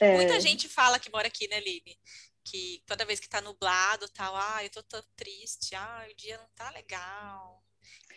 É. 0.00 0.14
Muita 0.14 0.38
gente 0.38 0.68
fala 0.68 0.98
que 0.98 1.10
mora 1.10 1.28
aqui, 1.28 1.48
né, 1.48 1.60
Line? 1.60 1.98
Que 2.44 2.82
toda 2.86 3.06
vez 3.06 3.20
que 3.20 3.28
tá 3.28 3.40
nublado, 3.40 4.08
tal, 4.10 4.36
ah, 4.36 4.62
eu 4.62 4.70
tô 4.70 4.82
tão 4.82 5.02
triste, 5.16 5.74
ah, 5.74 6.06
o 6.10 6.14
dia 6.14 6.36
não 6.36 6.48
tá 6.54 6.70
legal. 6.70 7.64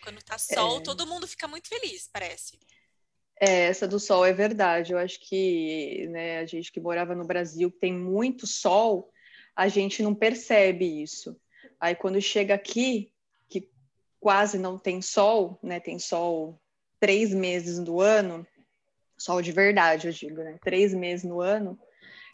Quando 0.02 0.22
tá 0.22 0.36
sol, 0.36 0.78
é. 0.78 0.82
todo 0.82 1.06
mundo 1.06 1.26
fica 1.26 1.48
muito 1.48 1.68
feliz, 1.68 2.08
parece. 2.12 2.58
É, 3.44 3.64
essa 3.64 3.88
do 3.88 3.98
sol 3.98 4.24
é 4.24 4.32
verdade. 4.32 4.92
Eu 4.92 4.98
acho 4.98 5.18
que 5.18 6.06
né, 6.10 6.38
a 6.38 6.46
gente 6.46 6.70
que 6.70 6.78
morava 6.78 7.12
no 7.12 7.24
Brasil, 7.24 7.72
tem 7.72 7.92
muito 7.92 8.46
sol, 8.46 9.10
a 9.56 9.66
gente 9.66 10.00
não 10.00 10.14
percebe 10.14 11.02
isso. 11.02 11.36
Aí 11.80 11.96
quando 11.96 12.20
chega 12.20 12.54
aqui, 12.54 13.10
que 13.48 13.68
quase 14.20 14.58
não 14.58 14.78
tem 14.78 15.02
sol, 15.02 15.58
né? 15.60 15.80
Tem 15.80 15.98
sol 15.98 16.62
três 17.00 17.34
meses 17.34 17.80
do 17.80 18.00
ano, 18.00 18.46
sol 19.18 19.42
de 19.42 19.50
verdade, 19.50 20.06
eu 20.06 20.12
digo, 20.12 20.36
né? 20.36 20.56
Três 20.62 20.94
meses 20.94 21.24
no 21.24 21.40
ano. 21.40 21.76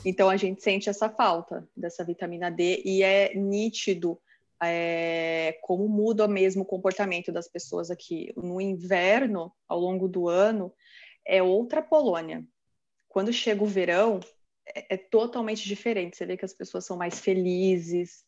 Então 0.04 0.28
a 0.28 0.36
gente 0.36 0.62
sente 0.62 0.90
essa 0.90 1.08
falta 1.08 1.66
dessa 1.74 2.04
vitamina 2.04 2.50
D 2.50 2.82
e 2.84 3.02
é 3.02 3.34
nítido 3.34 4.20
é, 4.62 5.58
como 5.62 5.88
muda 5.88 6.26
mesmo 6.26 6.62
o 6.62 6.66
comportamento 6.66 7.30
das 7.30 7.48
pessoas 7.48 7.90
aqui. 7.90 8.32
No 8.36 8.60
inverno, 8.60 9.52
ao 9.68 9.78
longo 9.78 10.08
do 10.08 10.28
ano, 10.28 10.72
é 11.26 11.42
outra 11.42 11.82
Polônia. 11.82 12.44
Quando 13.08 13.32
chega 13.32 13.62
o 13.62 13.66
verão, 13.66 14.20
é, 14.74 14.94
é 14.94 14.96
totalmente 14.96 15.66
diferente. 15.66 16.16
Você 16.16 16.26
vê 16.26 16.36
que 16.36 16.44
as 16.44 16.54
pessoas 16.54 16.84
são 16.84 16.96
mais 16.96 17.20
felizes, 17.20 18.24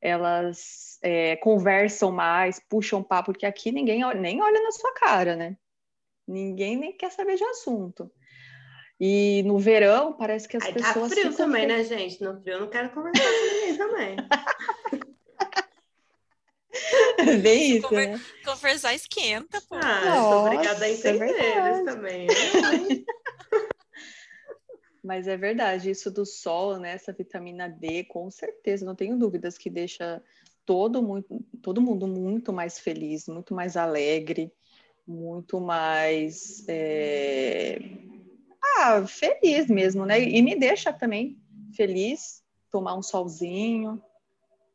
elas 0.00 0.98
é, 1.02 1.36
conversam 1.36 2.10
mais, 2.10 2.60
puxam 2.68 3.02
papo, 3.02 3.32
porque 3.32 3.46
aqui 3.46 3.72
ninguém 3.72 4.02
nem 4.16 4.42
olha 4.42 4.62
na 4.62 4.72
sua 4.72 4.92
cara, 4.94 5.36
né? 5.36 5.56
Ninguém 6.26 6.76
nem 6.76 6.96
quer 6.96 7.10
saber 7.10 7.36
de 7.36 7.44
assunto. 7.44 8.10
E 8.98 9.42
no 9.44 9.58
verão, 9.58 10.14
parece 10.14 10.48
que 10.48 10.56
as 10.56 10.64
Aí 10.64 10.72
tá 10.72 10.80
pessoas. 10.80 11.10
Tá 11.10 11.14
frio 11.14 11.36
também, 11.36 11.66
né, 11.66 11.84
gente? 11.84 12.22
No 12.22 12.40
frio 12.40 12.54
eu 12.54 12.60
não 12.60 12.70
quero 12.70 12.90
conversar 12.90 13.22
com 13.22 13.54
ninguém 13.54 13.76
também. 13.76 14.16
Bem 17.42 17.76
isso, 17.76 17.88
Conver... 17.88 18.10
né? 18.10 18.20
Conversar 18.44 18.94
esquenta, 18.94 19.60
pô. 19.68 19.74
Ah, 19.76 20.04
Nossa, 20.04 20.30
sou 20.30 20.46
obrigada 20.46 20.84
a 20.84 20.88
é 20.88 20.92
entender 20.92 21.30
é 21.30 21.68
eles 21.68 21.84
também. 21.84 22.26
Mas 25.02 25.28
é 25.28 25.36
verdade, 25.36 25.90
isso 25.90 26.10
do 26.10 26.26
sol, 26.26 26.78
né? 26.78 26.92
Essa 26.92 27.12
vitamina 27.12 27.68
D, 27.68 28.04
com 28.04 28.28
certeza, 28.30 28.84
não 28.84 28.94
tenho 28.94 29.16
dúvidas 29.16 29.56
que 29.56 29.70
deixa 29.70 30.20
todo, 30.64 31.00
muito, 31.00 31.40
todo 31.62 31.80
mundo 31.80 32.08
muito 32.08 32.52
mais 32.52 32.78
feliz, 32.80 33.28
muito 33.28 33.54
mais 33.54 33.76
alegre, 33.76 34.52
muito 35.06 35.60
mais 35.60 36.64
é... 36.68 37.78
ah, 38.78 39.06
feliz 39.06 39.68
mesmo, 39.68 40.04
né? 40.04 40.20
E 40.20 40.42
me 40.42 40.56
deixa 40.56 40.92
também 40.92 41.38
feliz 41.72 42.42
tomar 42.68 42.96
um 42.96 43.02
solzinho 43.02 44.02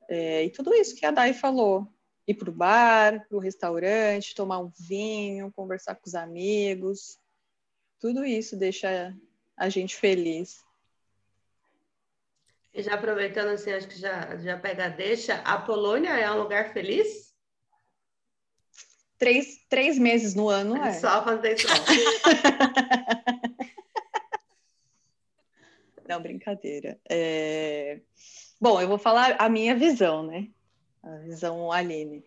é, 0.10 0.44
e 0.44 0.50
tudo 0.50 0.74
isso 0.74 0.96
que 0.96 1.06
a 1.06 1.12
Dai 1.12 1.34
falou. 1.34 1.88
Ir 2.28 2.36
para 2.36 2.50
o 2.50 2.54
bar, 2.54 3.28
para 3.28 3.38
o 3.38 3.40
restaurante, 3.40 4.36
tomar 4.36 4.60
um 4.60 4.72
vinho, 4.78 5.52
conversar 5.52 5.96
com 5.96 6.08
os 6.08 6.16
amigos. 6.16 7.20
Tudo 8.00 8.26
isso 8.26 8.56
deixa 8.56 9.16
a 9.58 9.70
gente 9.70 9.96
feliz. 9.96 10.64
E 12.74 12.82
já 12.82 12.96
aproveitando 12.96 13.50
assim, 13.50 13.72
acho 13.72 13.88
que 13.88 14.00
já, 14.00 14.38
já 14.38 14.58
pega 14.58 14.90
deixa, 14.90 15.36
a 15.42 15.58
Polônia 15.58 16.12
é 16.12 16.32
um 16.32 16.40
lugar 16.40 16.72
feliz? 16.72 17.36
Três, 19.18 19.66
três 19.70 20.00
meses 20.00 20.34
no 20.34 20.48
ano, 20.50 20.78
é. 20.78 20.94
Só 20.94 21.22
fazer 21.24 21.56
isso. 21.56 21.68
Não, 26.08 26.22
brincadeira. 26.22 27.00
É... 27.10 28.00
Bom, 28.60 28.82
eu 28.82 28.88
vou 28.88 28.98
falar 28.98 29.36
a 29.40 29.48
minha 29.48 29.76
visão, 29.76 30.26
né? 30.26 30.50
A 31.04 31.18
visão 31.18 31.72
Aline. 31.72 32.24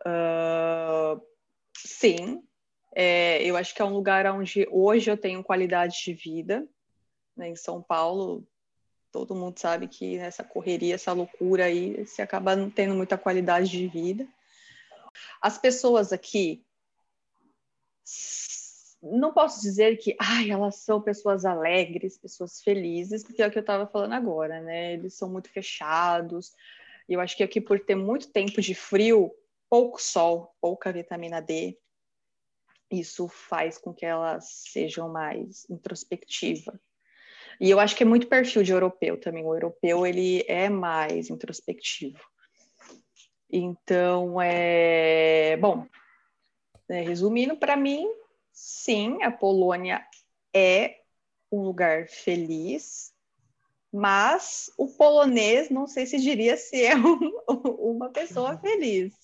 Uh, 0.00 1.20
sim, 1.76 2.42
é, 2.94 3.42
eu 3.44 3.56
acho 3.56 3.74
que 3.74 3.82
é 3.82 3.84
um 3.84 3.94
lugar 3.94 4.26
onde 4.26 4.66
hoje 4.70 5.10
eu 5.10 5.16
tenho 5.16 5.44
qualidade 5.44 6.02
de 6.04 6.12
vida. 6.12 6.66
Né? 7.36 7.50
Em 7.50 7.56
São 7.56 7.82
Paulo, 7.82 8.46
todo 9.12 9.34
mundo 9.34 9.58
sabe 9.58 9.86
que 9.86 10.18
nessa 10.18 10.42
correria, 10.42 10.94
essa 10.94 11.12
loucura 11.12 11.66
aí, 11.66 12.04
se 12.06 12.20
acaba 12.22 12.56
não 12.56 12.70
tendo 12.70 12.94
muita 12.94 13.16
qualidade 13.16 13.70
de 13.70 13.86
vida. 13.86 14.26
As 15.40 15.58
pessoas 15.58 16.12
aqui, 16.12 16.64
não 19.02 19.32
posso 19.32 19.60
dizer 19.62 19.96
que 19.96 20.16
ai, 20.20 20.50
elas 20.50 20.76
são 20.76 21.00
pessoas 21.00 21.44
alegres, 21.44 22.18
pessoas 22.18 22.60
felizes, 22.60 23.22
porque 23.22 23.42
é 23.42 23.46
o 23.46 23.50
que 23.50 23.58
eu 23.58 23.62
estava 23.62 23.86
falando 23.86 24.12
agora, 24.12 24.60
né? 24.60 24.94
Eles 24.94 25.14
são 25.14 25.28
muito 25.28 25.48
fechados. 25.48 26.52
Eu 27.10 27.20
acho 27.20 27.36
que 27.36 27.42
aqui, 27.42 27.60
por 27.60 27.80
ter 27.80 27.96
muito 27.96 28.30
tempo 28.30 28.62
de 28.62 28.74
frio, 28.74 29.34
pouco 29.68 30.00
sol, 30.00 30.54
pouca 30.60 30.92
vitamina 30.92 31.42
D, 31.42 31.76
isso 32.90 33.28
faz 33.28 33.76
com 33.76 33.92
que 33.92 34.06
elas 34.06 34.48
sejam 34.70 35.08
mais 35.08 35.68
introspectivas. 35.68 36.78
E 37.60 37.68
eu 37.68 37.80
acho 37.80 37.96
que 37.96 38.04
é 38.04 38.06
muito 38.06 38.28
perfil 38.28 38.62
de 38.62 38.72
europeu 38.72 39.20
também. 39.20 39.44
O 39.44 39.54
europeu 39.54 40.06
ele 40.06 40.44
é 40.46 40.68
mais 40.68 41.28
introspectivo. 41.28 42.20
Então, 43.50 44.40
é 44.40 45.56
bom. 45.56 45.86
Né, 46.88 47.02
resumindo, 47.02 47.56
para 47.56 47.76
mim 47.76 48.08
sim, 48.52 49.22
a 49.22 49.30
Polônia 49.30 50.04
é 50.54 51.00
um 51.50 51.62
lugar 51.62 52.08
feliz, 52.08 53.09
mas 53.92 54.70
o 54.76 54.88
polonês 54.88 55.70
não 55.70 55.86
sei 55.86 56.06
se 56.06 56.18
diria 56.18 56.56
se 56.56 56.84
é 56.84 56.94
um, 56.96 57.92
uma 57.92 58.10
pessoa 58.10 58.58
feliz. 58.58 59.14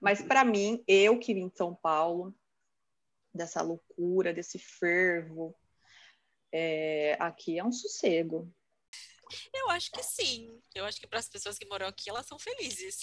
Mas 0.00 0.22
para 0.22 0.44
mim, 0.44 0.82
eu 0.86 1.18
que 1.18 1.34
vim 1.34 1.48
de 1.48 1.56
São 1.56 1.74
Paulo, 1.74 2.34
dessa 3.34 3.62
loucura, 3.62 4.32
desse 4.32 4.58
fervo, 4.58 5.54
é, 6.52 7.16
aqui 7.18 7.58
é 7.58 7.64
um 7.64 7.72
sossego. 7.72 8.52
Eu 9.52 9.70
acho 9.70 9.90
que 9.90 10.02
sim. 10.02 10.60
Eu 10.74 10.84
acho 10.84 11.00
que 11.00 11.06
para 11.06 11.18
as 11.18 11.28
pessoas 11.28 11.58
que 11.58 11.66
moram 11.66 11.86
aqui, 11.86 12.08
elas 12.08 12.26
são 12.26 12.38
felizes. 12.38 13.00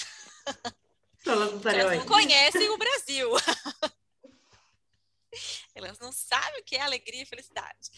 Elas 1.26 1.54
não, 1.54 1.72
elas 1.72 1.98
não 1.98 2.06
conhecem 2.06 2.70
o 2.70 2.78
Brasil. 2.78 3.30
elas 5.76 6.00
não 6.00 6.12
sabem 6.12 6.62
o 6.62 6.64
que 6.64 6.76
é 6.76 6.82
alegria 6.82 7.24
e 7.24 7.26
felicidade. 7.26 7.90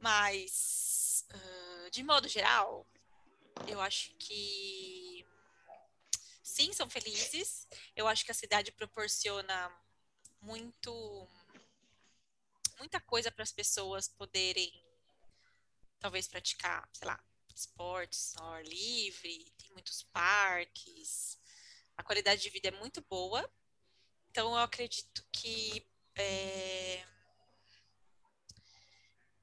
Mas, 0.00 1.26
uh, 1.32 1.79
de 1.90 2.02
modo 2.02 2.28
geral, 2.28 2.86
eu 3.66 3.80
acho 3.80 4.12
que 4.14 5.26
sim, 6.42 6.72
são 6.72 6.88
felizes. 6.88 7.66
Eu 7.96 8.06
acho 8.06 8.24
que 8.24 8.30
a 8.30 8.34
cidade 8.34 8.72
proporciona 8.72 9.70
muito 10.40 11.28
muita 12.78 12.98
coisa 13.00 13.30
para 13.30 13.42
as 13.42 13.52
pessoas 13.52 14.08
poderem 14.08 14.72
talvez 15.98 16.26
praticar, 16.26 16.88
sei 16.94 17.06
lá, 17.06 17.22
esportes 17.54 18.34
ao 18.38 18.54
ar 18.54 18.64
livre, 18.64 19.52
tem 19.58 19.70
muitos 19.72 20.02
parques, 20.04 21.38
a 21.94 22.02
qualidade 22.02 22.40
de 22.40 22.48
vida 22.48 22.68
é 22.68 22.70
muito 22.70 23.02
boa. 23.02 23.48
Então 24.30 24.52
eu 24.52 24.58
acredito 24.58 25.22
que 25.30 25.86
é, 26.14 27.04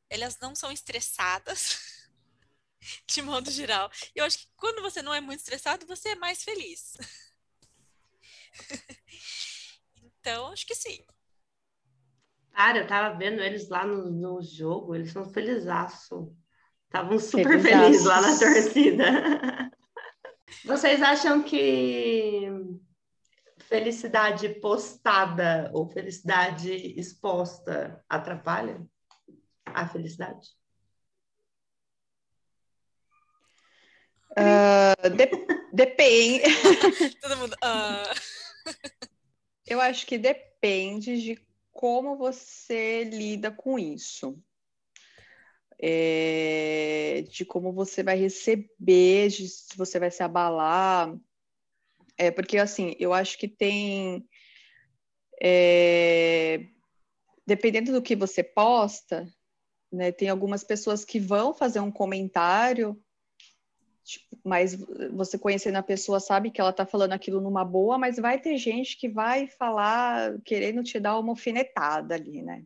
elas 0.10 0.40
não 0.40 0.56
são 0.56 0.72
estressadas 0.72 1.80
de 3.08 3.22
modo 3.22 3.52
geral. 3.52 3.90
Eu 4.16 4.26
acho 4.26 4.40
que 4.40 4.48
quando 4.56 4.82
você 4.82 5.02
não 5.02 5.14
é 5.14 5.22
muito 5.22 5.40
estressado, 5.40 5.86
você 5.86 6.10
é 6.10 6.16
mais 6.16 6.44
feliz. 6.44 6.98
então, 10.20 10.48
acho 10.52 10.66
que 10.66 10.76
sim. 10.76 11.04
Cara, 12.54 12.80
eu 12.80 12.88
tava 12.88 13.16
vendo 13.18 13.42
eles 13.42 13.70
lá 13.70 13.86
no, 13.86 14.10
no 14.10 14.42
jogo, 14.42 14.96
eles 14.96 15.12
são 15.12 15.32
felizaço. 15.32 16.36
Estavam 16.86 17.20
super 17.20 17.62
felizes 17.62 18.06
lá 18.06 18.22
na 18.22 18.40
torcida. 18.40 19.04
Vocês 20.66 21.02
acham 21.02 21.44
que 21.44 22.50
felicidade 23.60 24.50
postada 24.62 25.70
ou 25.74 25.88
felicidade 25.90 26.72
exposta 26.98 28.04
atrapalha 28.10 28.82
a 29.66 29.88
felicidade? 29.88 30.57
Uh, 34.32 35.10
de 35.10 35.30
depende. 35.74 36.44
Todo 37.22 37.38
mundo. 37.38 37.54
Uh... 37.56 38.38
Eu 39.66 39.82
acho 39.82 40.06
que 40.06 40.18
depende 40.18 41.22
de 41.22 41.42
como 41.72 42.16
você 42.16 43.04
lida 43.04 43.52
com 43.52 43.78
isso. 43.78 44.42
É, 45.80 47.24
de 47.30 47.46
como 47.46 47.72
você 47.72 48.02
vai 48.02 48.18
receber, 48.18 49.28
de 49.28 49.48
se 49.48 49.78
você 49.78 50.00
vai 50.00 50.10
se 50.10 50.24
abalar. 50.24 51.16
É, 52.18 52.32
porque, 52.32 52.58
assim, 52.58 52.96
eu 52.98 53.14
acho 53.14 53.38
que 53.38 53.48
tem. 53.48 54.28
É, 55.40 56.66
dependendo 57.46 57.92
do 57.92 58.02
que 58.02 58.16
você 58.16 58.44
posta, 58.44 59.28
né, 59.92 60.12
tem 60.12 60.30
algumas 60.30 60.64
pessoas 60.64 61.06
que 61.06 61.20
vão 61.20 61.54
fazer 61.54 61.80
um 61.80 61.92
comentário 61.92 63.00
Tipo, 64.08 64.40
mas 64.42 64.74
você 65.12 65.38
conhecendo 65.38 65.76
a 65.76 65.84
pessoa 65.84 66.18
sabe 66.22 66.50
que 66.50 66.62
ela 66.62 66.72
tá 66.72 66.86
falando 66.86 67.12
aquilo 67.12 67.42
numa 67.42 67.66
boa, 67.66 67.98
mas 67.98 68.16
vai 68.16 68.40
ter 68.40 68.58
gente 68.58 68.96
que 68.98 69.10
vai 69.10 69.48
falar 69.48 70.40
querendo 70.46 70.82
te 70.82 70.98
dar 70.98 71.20
uma 71.20 71.34
alfinetada 71.34 72.16
ali, 72.16 72.42
né? 72.42 72.64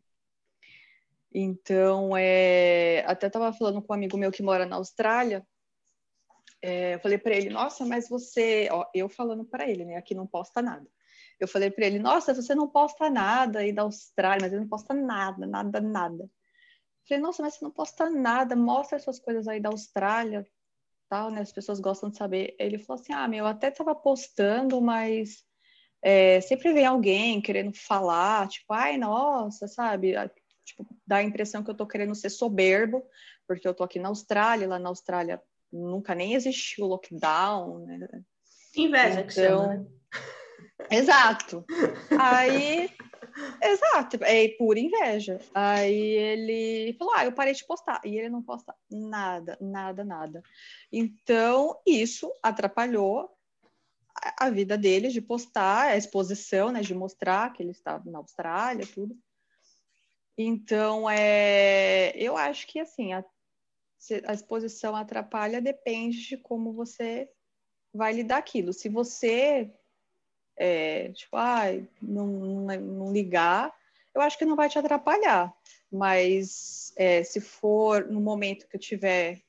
Então, 1.34 2.16
é... 2.16 3.04
até 3.08 3.28
tava 3.28 3.52
falando 3.54 3.82
com 3.82 3.92
um 3.92 3.96
amigo 3.96 4.18
meu 4.18 4.32
que 4.32 4.44
mora 4.44 4.68
na 4.68 4.76
Austrália, 4.76 5.44
é... 6.62 6.94
eu 6.94 7.00
falei 7.00 7.18
para 7.18 7.36
ele, 7.36 7.50
nossa, 7.50 7.84
mas 7.86 8.08
você, 8.08 8.70
ó, 8.72 8.86
eu 8.94 9.10
falando 9.10 9.44
para 9.44 9.68
ele, 9.68 9.84
né? 9.84 9.96
Aqui 9.96 10.14
não 10.14 10.28
posta 10.28 10.62
nada. 10.62 10.88
Eu 11.40 11.48
falei 11.48 11.72
para 11.72 11.88
ele, 11.88 11.98
nossa, 11.98 12.36
você 12.36 12.54
não 12.54 12.68
posta 12.68 13.10
nada 13.10 13.60
aí 13.60 13.74
da 13.74 13.82
Austrália, 13.82 14.42
mas 14.44 14.52
ele 14.52 14.62
não 14.62 14.70
posta 14.70 14.94
nada, 14.94 15.48
nada, 15.48 15.82
nada. 15.82 16.24
Eu 16.24 16.30
falei, 17.08 17.24
nossa, 17.24 17.42
mas 17.42 17.56
você 17.56 17.66
não 17.66 17.72
posta 17.72 18.10
nada, 18.12 18.56
mostra 18.56 18.96
essas 18.96 19.20
coisas 19.20 19.48
aí 19.48 19.60
da 19.60 19.70
Austrália, 19.70 20.46
tal, 21.12 21.30
né? 21.30 21.42
As 21.42 21.52
pessoas 21.52 21.82
gostam 21.82 22.10
de 22.10 22.16
saber. 22.16 22.56
Ele 22.58 22.80
falou 22.80 23.02
assim: 23.02 23.12
ah, 23.12 23.28
meu, 23.28 23.40
eu 23.40 23.48
até 23.48 23.68
estava 23.68 23.94
postando, 23.94 24.82
mas 24.82 25.44
é, 26.02 26.40
sempre 26.40 26.72
vem 26.72 26.86
alguém 26.86 27.42
querendo 27.42 27.74
falar, 27.74 28.48
tipo, 28.48 28.74
ai, 28.74 28.98
nossa, 28.98 29.68
sabe? 29.68 30.14
Tipo, 30.64 30.88
dá 31.06 31.18
a 31.18 31.24
impressão 31.24 31.62
que 31.64 31.70
eu 31.70 31.76
tô 31.76 31.86
querendo 31.86 32.16
ser 32.16 32.30
soberbo, 32.30 33.04
porque 33.46 33.68
eu 33.68 33.74
tô 33.74 33.84
aqui 33.84 34.00
na 34.00 34.08
Austrália, 34.08 34.70
lá 34.70 34.80
na 34.80 34.88
Austrália 34.88 35.42
nunca 35.72 36.16
nem 36.16 36.34
existiu 36.34 36.86
lockdown, 36.86 37.86
né? 37.86 38.08
Inveja 38.76 39.20
então, 39.20 39.28
que 39.28 39.34
chama, 39.34 39.68
né? 39.68 39.86
Exato. 40.90 41.66
Aí 42.18 42.90
Exato, 43.62 44.18
é 44.22 44.48
pura 44.50 44.80
inveja. 44.80 45.40
Aí 45.54 45.96
ele 45.96 46.94
falou: 46.98 47.14
Ah, 47.16 47.26
eu 47.26 47.32
parei 47.32 47.54
de 47.54 47.66
postar. 47.66 48.02
E 48.04 48.18
ele 48.18 48.30
não 48.30 48.42
posta 48.42 48.76
nada, 48.90 49.58
nada, 49.62 50.04
nada. 50.04 50.44
Então, 50.92 51.80
isso 51.86 52.32
atrapalhou 52.42 53.30
a 54.40 54.50
vida 54.50 54.78
dele 54.78 55.10
de 55.10 55.22
postar, 55.22 55.92
a 55.92 55.98
exposição, 55.98 56.72
né, 56.72 56.82
de 56.82 56.94
mostrar 56.94 57.54
que 57.54 57.64
ele 57.64 57.72
estava 57.72 58.10
na 58.10 58.20
Austrália, 58.20 58.86
tudo. 58.86 59.18
Então, 60.38 61.10
é, 61.10 62.12
eu 62.16 62.38
acho 62.38 62.68
que 62.68 62.80
assim, 62.80 63.14
a, 63.14 63.24
a 64.26 64.34
exposição 64.34 64.96
atrapalha 64.96 65.62
depende 65.62 66.28
de 66.28 66.38
como 66.38 66.74
você 66.74 67.30
vai 67.94 68.14
lidar 68.14 68.38
aquilo. 68.38 68.74
Se 68.74 68.90
você 68.90 69.72
é, 70.64 71.12
tipo, 71.14 71.36
ah, 71.38 71.64
não, 72.00 72.28
não, 72.28 73.12
ligar, 73.12 73.76
eu 74.14 74.22
acho 74.22 74.38
que 74.38 74.46
não 74.46 74.56
vai 74.56 74.70
te 74.70 74.78
atrapalhar. 74.78 75.52
Mas 75.92 76.94
é, 76.96 77.24
se 77.24 77.42
for 77.42 78.06
no 78.06 78.22
momento 78.22 78.68
que 78.68 78.76
eu 78.76 78.80
tiver 78.80 79.42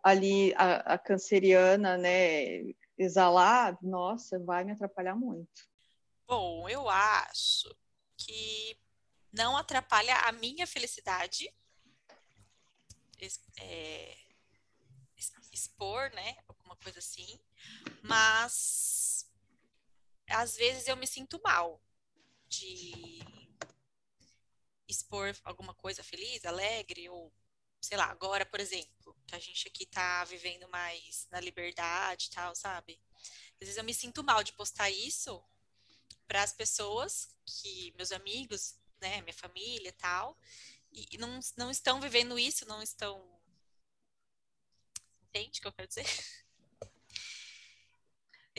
ali 0.00 0.54
a, 0.54 0.94
a 0.94 0.98
canceriana, 0.98 1.98
né, 1.98 2.72
exalar, 2.96 3.76
nossa, 3.82 4.38
vai 4.38 4.62
me 4.62 4.70
atrapalhar 4.70 5.16
muito. 5.16 5.68
Bom, 6.28 6.68
eu 6.68 6.88
acho 6.88 7.74
que 8.16 8.78
não 9.32 9.56
atrapalha 9.56 10.14
a 10.28 10.32
minha 10.32 10.66
felicidade 10.66 11.52
é, 13.60 14.16
expor, 15.52 16.08
né, 16.12 16.36
alguma 16.46 16.76
coisa 16.76 17.00
assim, 17.00 17.36
mas 18.00 19.17
às 20.28 20.56
vezes 20.56 20.86
eu 20.86 20.96
me 20.96 21.06
sinto 21.06 21.40
mal 21.42 21.80
de 22.48 23.20
expor 24.88 25.36
alguma 25.44 25.74
coisa 25.74 26.02
feliz, 26.02 26.44
alegre, 26.44 27.08
ou 27.08 27.32
sei 27.80 27.96
lá, 27.96 28.06
agora, 28.06 28.44
por 28.46 28.60
exemplo, 28.60 29.16
que 29.26 29.34
a 29.34 29.38
gente 29.38 29.68
aqui 29.68 29.86
tá 29.86 30.24
vivendo 30.24 30.68
mais 30.68 31.26
na 31.30 31.40
liberdade 31.40 32.26
e 32.26 32.30
tal, 32.30 32.54
sabe? 32.54 33.00
Às 33.54 33.60
vezes 33.60 33.76
eu 33.76 33.84
me 33.84 33.94
sinto 33.94 34.24
mal 34.24 34.42
de 34.42 34.52
postar 34.52 34.90
isso 34.90 35.42
para 36.26 36.42
as 36.42 36.52
pessoas 36.52 37.34
que, 37.44 37.92
meus 37.96 38.12
amigos, 38.12 38.78
né, 39.00 39.20
minha 39.22 39.34
família 39.34 39.92
tal, 39.92 40.36
e 40.90 41.18
não, 41.18 41.38
não 41.56 41.70
estão 41.70 42.00
vivendo 42.00 42.38
isso, 42.38 42.66
não 42.66 42.82
estão. 42.82 43.22
Entende 45.22 45.58
o 45.58 45.62
que 45.62 45.68
eu 45.68 45.72
quero 45.72 45.88
dizer? 45.88 46.06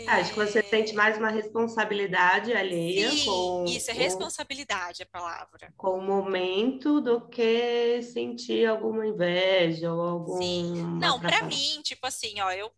Acho 0.08 0.34
que 0.34 0.40
você 0.40 0.64
sente 0.64 0.94
mais 0.94 1.18
uma 1.18 1.30
responsabilidade 1.30 2.54
alheia 2.54 3.12
Sim, 3.12 3.26
com. 3.26 3.66
Isso, 3.68 3.92
é 3.92 3.94
responsabilidade 3.94 5.04
a 5.04 5.06
palavra. 5.06 5.74
Com 5.78 5.98
o 5.98 6.02
momento 6.02 7.02
do 7.02 7.28
que 7.28 8.02
sentir 8.02 8.68
alguma 8.68 9.06
inveja 9.06 9.92
ou 9.94 10.02
algum. 10.02 10.38
Sim. 10.38 10.74
Não, 11.00 11.20
para 11.20 11.44
mim, 11.44 11.82
tipo 11.84 12.06
assim, 12.06 12.40
ó, 12.40 12.52
eu. 12.52 12.72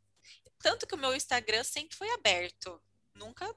Tanto 0.59 0.85
que 0.85 0.95
o 0.95 0.97
meu 0.97 1.15
Instagram 1.15 1.63
sempre 1.63 1.97
foi 1.97 2.09
aberto. 2.11 2.79
Nunca 3.15 3.53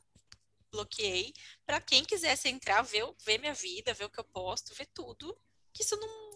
bloqueei. 0.71 1.33
Para 1.67 1.81
quem 1.81 2.05
quisesse 2.05 2.49
entrar, 2.49 2.83
ver, 2.83 3.07
ver 3.25 3.39
minha 3.39 3.55
vida, 3.55 3.95
ver 3.95 4.05
o 4.05 4.11
que 4.11 4.21
eu 4.21 4.25
posto, 4.25 4.75
ver 4.75 4.87
tudo. 4.95 5.37
Que 5.73 5.83
isso 5.83 5.97
não. 5.97 6.35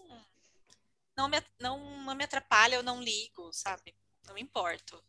Não 1.16 1.28
me, 1.28 1.42
não, 1.58 2.04
não 2.04 2.14
me 2.14 2.24
atrapalha, 2.24 2.76
eu 2.76 2.82
não 2.82 3.02
ligo, 3.02 3.52
sabe? 3.52 3.92
Não 4.24 4.34
me 4.34 4.42
importo. 4.42 5.02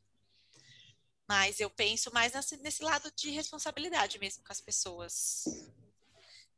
Mas 1.29 1.59
eu 1.59 1.69
penso 1.69 2.11
mais 2.11 2.33
nesse, 2.33 2.57
nesse 2.57 2.83
lado 2.83 3.11
de 3.15 3.29
responsabilidade 3.29 4.17
mesmo 4.17 4.43
com 4.43 4.51
as 4.51 4.59
pessoas. 4.59 5.45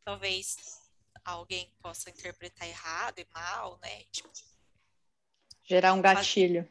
Talvez 0.06 0.80
alguém 1.26 1.70
possa 1.82 2.10
interpretar 2.10 2.66
errado 2.70 3.20
e 3.20 3.28
mal, 3.34 3.78
né? 3.82 4.04
Tipo, 4.10 4.32
gerar 5.66 5.92
um 5.92 6.02
gatilho. 6.02 6.66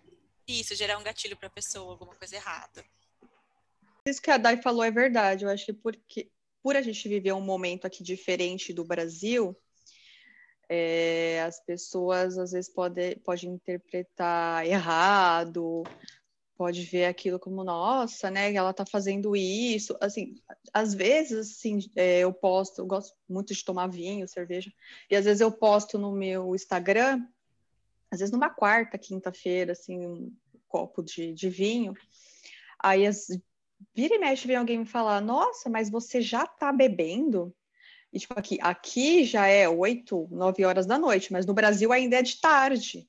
Isso, 0.49 0.75
gerar 0.75 0.97
um 0.97 1.03
gatilho 1.03 1.37
para 1.37 1.49
a 1.49 1.51
pessoa, 1.51 1.93
alguma 1.93 2.15
coisa 2.15 2.37
errada. 2.37 2.83
Isso 4.07 4.23
que 4.23 4.31
a 4.31 4.39
Dai 4.39 4.63
falou 4.63 4.83
é 4.83 4.91
verdade. 4.91 5.45
Eu 5.45 5.51
acho 5.51 5.67
que 5.67 5.75
porque, 5.75 6.31
por 6.63 6.77
a 6.77 6.81
gente 6.81 7.07
viver 7.07 7.35
um 7.35 7.43
momento 7.43 7.87
aqui 7.87 8.03
diferente 8.03 8.73
do 8.73 8.83
Brasil, 8.83 9.55
é, 10.71 11.43
as 11.43 11.61
pessoas 11.61 12.39
às 12.39 12.53
vezes 12.53 12.73
podem 12.73 13.19
pode 13.19 13.47
interpretar 13.47 14.67
errado, 14.67 15.85
pode 16.61 16.83
ver 16.83 17.07
aquilo 17.07 17.39
como, 17.39 17.65
nossa, 17.65 18.31
né, 18.31 18.53
ela 18.53 18.75
tá 18.75 18.85
fazendo 18.85 19.35
isso. 19.35 19.97
Assim, 19.99 20.35
às 20.75 20.93
vezes, 20.93 21.53
assim, 21.53 21.79
é, 21.97 22.19
eu 22.19 22.35
posto, 22.35 22.83
eu 22.83 22.87
gosto 22.87 23.17
muito 23.27 23.55
de 23.55 23.65
tomar 23.65 23.87
vinho, 23.87 24.29
cerveja, 24.29 24.71
e 25.11 25.17
às 25.17 25.25
vezes 25.25 25.41
eu 25.41 25.51
posto 25.51 25.97
no 25.97 26.13
meu 26.13 26.55
Instagram, 26.55 27.27
às 28.11 28.19
vezes 28.19 28.31
numa 28.31 28.51
quarta, 28.51 28.99
quinta-feira, 28.99 29.73
assim, 29.73 30.07
um 30.07 30.37
copo 30.69 31.03
de, 31.03 31.33
de 31.33 31.49
vinho, 31.49 31.95
aí 32.79 33.07
as, 33.07 33.29
vira 33.95 34.17
e 34.17 34.19
mexe 34.19 34.47
vem 34.47 34.57
alguém 34.57 34.81
me 34.81 34.85
falar, 34.85 35.23
nossa, 35.23 35.71
mas 35.71 35.89
você 35.89 36.21
já 36.21 36.47
tá 36.47 36.71
bebendo? 36.71 37.57
E, 38.13 38.19
tipo, 38.19 38.39
aqui, 38.39 38.59
aqui 38.61 39.25
já 39.25 39.47
é 39.47 39.67
oito, 39.67 40.29
nove 40.31 40.63
horas 40.63 40.85
da 40.85 40.99
noite, 40.99 41.33
mas 41.33 41.47
no 41.47 41.55
Brasil 41.55 41.91
ainda 41.91 42.17
é 42.17 42.23
de 42.23 42.39
tarde. 42.39 43.09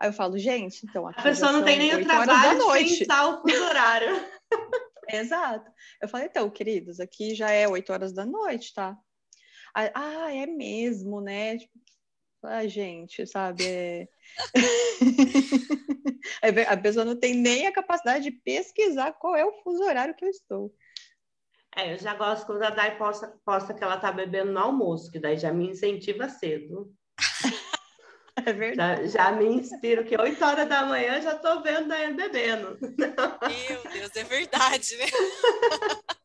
Aí 0.00 0.08
eu 0.08 0.12
falo, 0.12 0.38
gente, 0.38 0.84
então. 0.84 1.06
a 1.06 1.12
pessoa 1.12 1.52
não 1.52 1.64
tem 1.64 1.78
nem 1.78 1.94
o 1.94 2.04
trabalho 2.04 2.58
de 2.58 2.98
pensar 2.98 3.28
o 3.28 3.42
fuso 3.42 3.64
horário. 3.64 4.08
Exato. 5.08 5.70
Eu 6.00 6.08
falei, 6.08 6.26
então, 6.26 6.50
queridos, 6.50 7.00
aqui 7.00 7.34
já 7.34 7.50
é 7.50 7.68
oito 7.68 7.92
horas 7.92 8.12
da 8.12 8.24
noite, 8.24 8.72
tá? 8.74 8.96
Ah, 9.74 10.32
é 10.32 10.46
mesmo, 10.46 11.20
né? 11.20 11.58
Ah, 12.42 12.66
gente, 12.66 13.26
sabe? 13.26 13.64
É... 13.66 14.08
a 16.68 16.76
pessoa 16.76 17.04
não 17.04 17.18
tem 17.18 17.34
nem 17.34 17.66
a 17.66 17.72
capacidade 17.72 18.24
de 18.24 18.30
pesquisar 18.30 19.12
qual 19.14 19.34
é 19.34 19.44
o 19.44 19.62
fuso 19.62 19.82
horário 19.82 20.14
que 20.14 20.24
eu 20.24 20.28
estou. 20.28 20.72
É, 21.76 21.92
eu 21.92 21.98
já 21.98 22.14
gosto 22.14 22.46
quando 22.46 22.62
a 22.62 22.70
Dai 22.70 22.96
posta, 22.96 23.36
posta 23.44 23.74
que 23.74 23.82
ela 23.82 23.96
tá 23.96 24.12
bebendo 24.12 24.52
no 24.52 24.60
almoço, 24.60 25.10
que 25.10 25.18
daí 25.18 25.36
já 25.36 25.52
me 25.52 25.70
incentiva 25.70 26.28
cedo. 26.28 26.94
É 28.46 28.52
verdade. 28.52 29.08
Já, 29.08 29.30
já 29.30 29.32
me 29.32 29.46
inspiro 29.46 30.04
que 30.04 30.20
8 30.20 30.44
horas 30.44 30.68
da 30.68 30.84
manhã 30.84 31.20
já 31.20 31.34
tô 31.36 31.62
vendo 31.62 31.84
a 31.84 31.96
Daiane 31.96 32.14
bebendo. 32.14 32.78
Meu 32.80 33.92
Deus, 33.92 34.16
é 34.16 34.24
verdade, 34.24 34.96
né? 34.96 35.06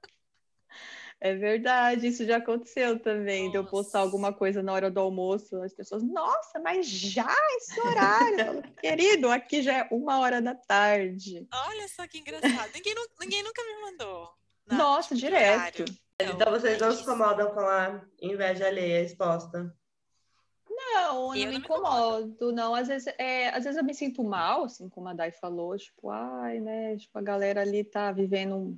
É 1.22 1.36
verdade, 1.36 2.08
isso 2.08 2.26
já 2.26 2.38
aconteceu 2.38 2.98
também, 2.98 3.42
nossa. 3.42 3.52
de 3.52 3.58
eu 3.58 3.66
postar 3.66 4.00
alguma 4.00 4.32
coisa 4.32 4.64
na 4.64 4.72
hora 4.72 4.90
do 4.90 5.02
almoço, 5.02 5.62
as 5.62 5.74
pessoas, 5.74 6.02
nossa, 6.02 6.60
mas 6.60 6.88
já 6.88 7.36
esse 7.58 7.78
horário? 7.82 8.64
Querido, 8.80 9.30
aqui 9.30 9.62
já 9.62 9.80
é 9.80 9.88
uma 9.92 10.20
hora 10.20 10.42
da 10.42 10.56
tarde. 10.56 11.46
Olha 11.54 11.88
só 11.90 12.08
que 12.08 12.20
engraçado, 12.20 12.72
ninguém, 12.74 12.96
ninguém 13.20 13.44
nunca 13.44 13.62
me 13.62 13.82
mandou. 13.82 14.30
Nossa, 14.66 15.14
direto. 15.14 15.84
Então, 16.22 16.36
então 16.36 16.52
vocês 16.52 16.80
não 16.80 16.92
se 16.94 17.02
incomodam 17.02 17.54
com 17.54 17.60
a 17.60 18.02
inveja 18.22 18.68
alheia 18.68 19.04
exposta? 19.04 19.76
Não, 20.80 21.36
eu 21.36 21.46
não 21.46 21.52
me 21.52 21.58
incomodo, 21.58 22.52
não. 22.52 22.74
Às 22.74 22.88
vezes, 22.88 23.14
é, 23.18 23.50
às 23.50 23.64
vezes 23.64 23.78
eu 23.78 23.84
me 23.84 23.94
sinto 23.94 24.24
mal, 24.24 24.64
assim, 24.64 24.88
como 24.90 25.08
a 25.10 25.14
Dai 25.14 25.32
falou, 25.32 25.78
tipo, 25.78 26.10
ai, 26.10 26.60
né, 26.60 26.98
tipo, 26.98 27.18
a 27.18 27.22
galera 27.22 27.62
ali 27.62 27.84
tá 27.84 28.12
vivendo 28.12 28.56
um 28.56 28.78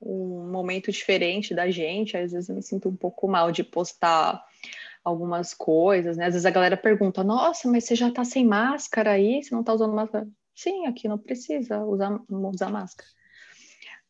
um 0.00 0.50
momento 0.50 0.92
diferente 0.92 1.54
da 1.54 1.70
gente, 1.70 2.16
às 2.16 2.32
vezes 2.32 2.48
eu 2.48 2.54
me 2.54 2.62
sinto 2.62 2.88
um 2.88 2.96
pouco 2.96 3.26
mal 3.26 3.50
de 3.50 3.64
postar 3.64 4.44
algumas 5.02 5.54
coisas, 5.54 6.16
né? 6.16 6.26
Às 6.26 6.34
vezes 6.34 6.46
a 6.46 6.50
galera 6.50 6.76
pergunta: 6.76 7.24
"Nossa, 7.24 7.68
mas 7.68 7.84
você 7.84 7.94
já 7.94 8.10
tá 8.10 8.24
sem 8.24 8.44
máscara 8.44 9.12
aí? 9.12 9.42
Você 9.42 9.54
não 9.54 9.62
tá 9.62 9.72
usando 9.72 9.94
máscara?" 9.94 10.28
Sim, 10.54 10.86
aqui 10.86 11.06
não 11.06 11.18
precisa 11.18 11.84
usar, 11.84 12.18
usar 12.28 12.70
máscara. 12.70 13.08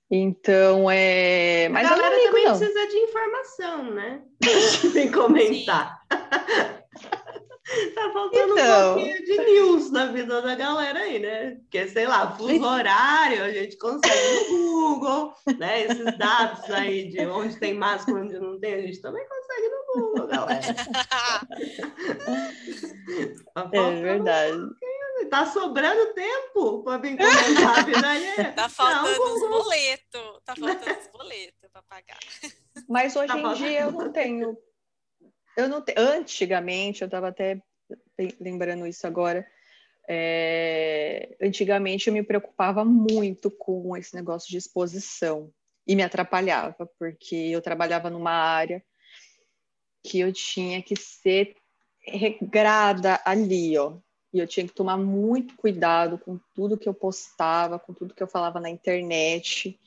Então, 0.09 0.89
é. 0.89 1.69
Mas 1.69 1.87
a 1.87 1.91
galera 1.91 2.15
amigo, 2.15 2.29
também 2.29 2.45
não. 2.45 2.57
precisa 2.57 2.87
de 2.87 2.97
informação, 2.97 3.91
né? 3.93 4.23
Sem 4.93 5.11
comentar. 5.11 6.01
Tá 7.95 8.11
faltando 8.13 8.53
então... 8.53 8.91
um 8.91 8.95
pouquinho 8.95 9.25
de 9.25 9.39
news 9.39 9.91
na 9.91 10.07
vida 10.07 10.41
da 10.41 10.55
galera 10.55 11.01
aí, 11.01 11.19
né? 11.19 11.57
Porque, 11.57 11.89
sei 11.89 12.07
lá, 12.07 12.31
fuso 12.37 12.65
horário, 12.65 13.43
a 13.43 13.51
gente 13.51 13.77
consegue 13.77 14.51
no 14.51 14.99
Google, 14.99 15.35
né? 15.59 15.83
Esses 15.83 16.17
dados 16.17 16.71
aí 16.71 17.09
de 17.09 17.27
onde 17.27 17.59
tem 17.59 17.75
máscara, 17.75 18.21
onde 18.21 18.39
não 18.39 18.61
tem, 18.61 18.75
a 18.75 18.83
gente 18.83 19.01
também 19.01 19.27
consegue 19.27 19.69
no 19.69 19.85
Google, 19.95 20.27
galera. 20.29 20.75
tá 23.53 23.71
é 23.73 24.01
verdade. 24.01 24.59
Um 24.59 25.29
tá 25.29 25.47
sobrando 25.47 26.15
tempo 26.15 26.85
para 26.85 26.99
vir 26.99 27.17
comentar 27.17 27.79
a 27.79 27.83
vida 27.83 28.09
aí. 28.09 28.27
Tá 28.55 28.69
faltando 28.69 29.19
não, 29.19 29.35
os 29.35 29.41
boletos, 29.41 30.41
tá 30.45 30.55
faltando 30.55 31.01
os 31.01 31.09
boletos 31.09 31.69
para 31.73 31.83
pagar. 31.83 32.19
Mas 32.89 33.17
hoje 33.17 33.29
tá 33.29 33.39
em 33.39 33.55
dia 33.55 33.81
eu 33.81 33.93
não 33.93 34.13
tenho 34.13 34.57
eu 35.57 35.69
não 35.69 35.83
te... 35.83 35.95
Antigamente, 35.97 37.03
eu 37.03 37.07
estava 37.07 37.29
até 37.29 37.61
lembrando 38.41 38.87
isso 38.87 39.07
agora. 39.07 39.47
É... 40.09 41.37
Antigamente 41.41 42.09
eu 42.09 42.15
me 42.15 42.23
preocupava 42.23 42.85
muito 42.85 43.51
com 43.51 43.97
esse 43.97 44.15
negócio 44.15 44.49
de 44.51 44.57
exposição 44.57 45.53
e 45.87 45.95
me 45.95 46.03
atrapalhava, 46.03 46.89
porque 46.99 47.35
eu 47.35 47.63
trabalhava 47.63 48.11
numa 48.11 48.33
área 48.33 48.83
que 50.05 50.21
eu 50.21 50.33
tinha 50.33 50.83
que 50.83 50.97
ser 50.97 51.57
regrada 52.01 53.21
ali, 53.25 53.77
ó. 53.77 53.99
E 54.33 54.39
eu 54.39 54.47
tinha 54.47 54.67
que 54.67 54.75
tomar 54.75 54.97
muito 54.97 55.57
cuidado 55.57 56.19
com 56.19 56.39
tudo 56.55 56.77
que 56.77 56.89
eu 56.89 56.95
postava, 56.95 57.79
com 57.79 57.95
tudo 57.95 58.15
que 58.15 58.23
eu 58.23 58.29
falava 58.29 58.61
na 58.61 58.69
internet. 58.69 59.81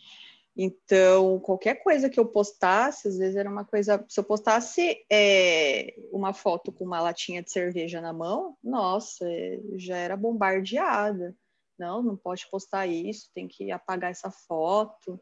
Então, 0.55 1.39
qualquer 1.39 1.75
coisa 1.83 2.09
que 2.09 2.19
eu 2.19 2.25
postasse, 2.25 3.07
às 3.07 3.17
vezes 3.17 3.35
era 3.35 3.49
uma 3.49 3.63
coisa. 3.63 4.03
Se 4.09 4.19
eu 4.19 4.23
postasse 4.23 5.05
é, 5.09 5.95
uma 6.11 6.33
foto 6.33 6.71
com 6.71 6.83
uma 6.83 7.01
latinha 7.01 7.41
de 7.41 7.51
cerveja 7.51 8.01
na 8.01 8.11
mão, 8.11 8.57
nossa, 8.63 9.25
é, 9.29 9.59
já 9.77 9.95
era 9.95 10.17
bombardeada. 10.17 11.35
Não, 11.77 12.03
não 12.03 12.17
pode 12.17 12.45
postar 12.49 12.87
isso, 12.87 13.31
tem 13.33 13.47
que 13.47 13.71
apagar 13.71 14.11
essa 14.11 14.29
foto. 14.29 15.19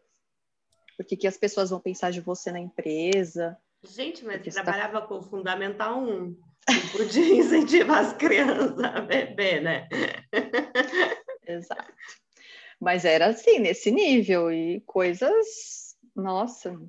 Porque 0.97 1.15
que 1.15 1.27
as 1.27 1.37
pessoas 1.37 1.69
vão 1.69 1.79
pensar 1.79 2.11
de 2.11 2.19
você 2.19 2.51
na 2.51 2.59
empresa? 2.59 3.55
Gente, 3.83 4.25
mas 4.25 4.43
tá 4.43 4.63
trabalhava 4.63 5.01
tá... 5.01 5.07
com 5.07 5.19
o 5.19 5.21
Fundamental 5.21 6.01
1. 6.01 6.07
Não 6.07 6.37
podia 6.91 7.23
incentivar 7.37 7.99
as 7.99 8.13
crianças 8.13 8.79
a 8.79 9.01
beber, 9.01 9.61
né? 9.61 9.87
Exato. 11.47 11.93
Mas 12.79 13.05
era 13.05 13.27
assim, 13.27 13.59
nesse 13.59 13.89
nível, 13.91 14.51
e 14.51 14.81
coisas, 14.81 15.95
nossa, 16.15 16.79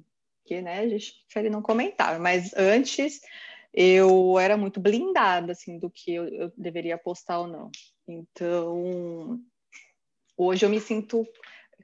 que 0.44 0.60
né, 0.62 0.80
a 0.80 0.88
gente 0.88 1.14
prefere 1.24 1.50
não 1.50 1.62
comentar. 1.62 2.18
Mas 2.18 2.52
antes 2.54 3.20
eu 3.72 4.38
era 4.38 4.56
muito 4.56 4.80
blindada 4.80 5.52
assim 5.52 5.78
do 5.78 5.90
que 5.90 6.14
eu, 6.14 6.28
eu 6.28 6.52
deveria 6.56 6.98
postar 6.98 7.40
ou 7.40 7.46
não. 7.46 7.70
Então 8.06 9.40
hoje 10.36 10.64
eu 10.64 10.70
me 10.70 10.80
sinto 10.80 11.26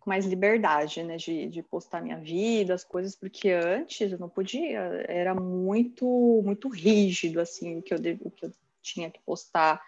com 0.01 0.11
mais 0.11 0.27
liberdade, 0.27 1.03
né, 1.03 1.17
de, 1.17 1.49
de 1.49 1.63
postar 1.63 2.03
minha 2.03 2.19
vida, 2.19 2.75
as 2.75 2.85
coisas, 2.85 3.17
porque 3.17 3.51
antes 3.51 4.13
eu 4.13 4.19
não 4.19 4.29
podia, 4.29 4.81
era 5.09 5.35
muito, 5.35 6.43
muito 6.45 6.69
rígido, 6.69 7.41
assim, 7.41 7.79
o 7.79 7.83
que 7.83 7.95
eu, 7.95 7.99
o 8.21 8.31
que 8.31 8.47
eu 8.47 8.53
tinha 8.83 9.11
que 9.11 9.21
postar 9.21 9.83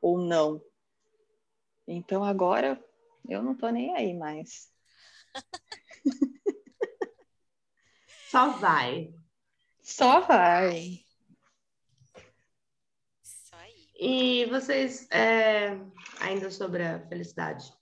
ou 0.00 0.18
não. 0.18 0.62
Então 1.86 2.22
agora 2.22 2.80
eu 3.28 3.42
não 3.42 3.54
tô 3.56 3.68
nem 3.68 3.94
aí 3.94 4.14
mais. 4.14 4.68
Só 8.30 8.50
vai. 8.50 9.14
Só 9.82 10.20
vai. 10.20 11.00
Isso 13.22 13.54
aí. 13.54 13.88
E 13.98 14.46
vocês, 14.46 15.08
é, 15.10 15.78
ainda 16.20 16.50
sobre 16.50 16.82
a 16.82 17.00
felicidade, 17.08 17.72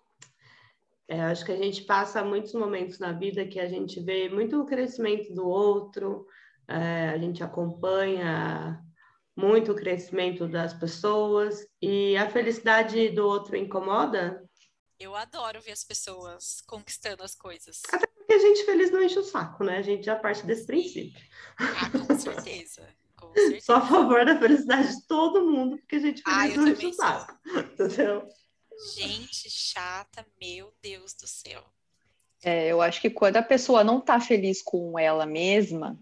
é, 1.09 1.21
acho 1.23 1.45
que 1.45 1.53
a 1.53 1.57
gente 1.57 1.83
passa 1.85 2.25
muitos 2.25 2.53
momentos 2.55 2.99
na 2.99 3.13
vida 3.13 3.47
que 3.47 3.61
a 3.61 3.69
gente 3.69 4.01
vê 4.01 4.29
muito 4.29 4.61
o 4.61 4.67
crescimento 4.67 5.33
do 5.33 5.47
outro, 5.47 6.27
é, 6.69 7.11
a 7.11 7.19
gente 7.19 7.43
acompanha 7.45 8.83
muito 9.37 9.73
o 9.73 9.75
crescimento 9.75 10.49
das 10.49 10.73
pessoas 10.75 11.67
e 11.81 12.17
a 12.17 12.29
felicidade 12.31 13.11
do 13.11 13.27
outro 13.27 13.57
incomoda? 13.57 14.46
Eu 14.99 15.15
adoro 15.15 15.61
ver 15.61 15.73
as 15.73 15.85
pessoas 15.85 16.63
conquistando 16.67 17.23
as 17.23 17.35
coisas. 17.35 17.83
Até 17.93 18.07
porque 18.07 18.33
a 18.33 18.39
gente 18.39 18.65
feliz 18.65 18.91
não 18.91 19.03
enche 19.03 19.19
o 19.19 19.25
saco, 19.25 19.63
né? 19.63 19.79
A 19.79 19.83
gente 19.83 20.05
já 20.05 20.17
parte 20.17 20.45
desse 20.47 20.67
princípio. 20.67 21.21
Ah, 21.59 21.91
com 21.91 22.19
certeza. 22.19 22.89
Com 23.15 23.33
certeza. 23.33 23.65
Só 23.67 23.77
a 23.77 23.87
favor 23.87 24.25
da 24.25 24.39
felicidade 24.39 24.97
de 24.97 25.07
todo 25.07 25.45
mundo, 25.45 25.77
porque 25.79 25.97
a 25.97 26.01
gente 26.01 26.23
feliz 26.23 26.53
ah, 26.53 26.57
não 26.57 26.69
enche 26.69 26.87
o 26.87 26.93
saco. 26.93 27.39
Entendeu? 27.57 28.29
Gente 28.95 29.51
chata, 29.51 30.27
meu 30.41 30.73
Deus 30.83 31.15
do 31.15 31.27
céu. 31.27 31.65
É, 32.43 32.69
eu 32.69 32.81
acho 32.81 33.01
que 33.01 33.11
quando 33.11 33.37
a 33.39 33.43
pessoa 33.43 33.83
não 33.83 34.01
tá 34.01 34.21
feliz 34.21 34.63
com 34.63 34.99
ela 34.99 35.27
mesma, 35.27 35.99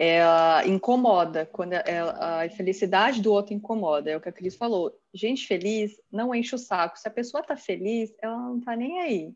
ela 0.00 0.64
incomoda, 0.64 1.44
quando 1.44 1.72
a, 1.74 2.42
a 2.44 2.50
felicidade 2.50 3.20
do 3.20 3.32
outro 3.32 3.52
incomoda, 3.52 4.08
é 4.08 4.16
o 4.16 4.20
que 4.20 4.28
a 4.28 4.32
Cris 4.32 4.54
falou. 4.54 4.96
Gente 5.12 5.44
feliz 5.44 6.00
não 6.10 6.32
enche 6.32 6.54
o 6.54 6.58
saco. 6.58 6.96
Se 6.96 7.08
a 7.08 7.10
pessoa 7.10 7.42
tá 7.42 7.56
feliz, 7.56 8.14
ela 8.22 8.36
não 8.36 8.60
tá 8.60 8.76
nem 8.76 9.00
aí. 9.00 9.34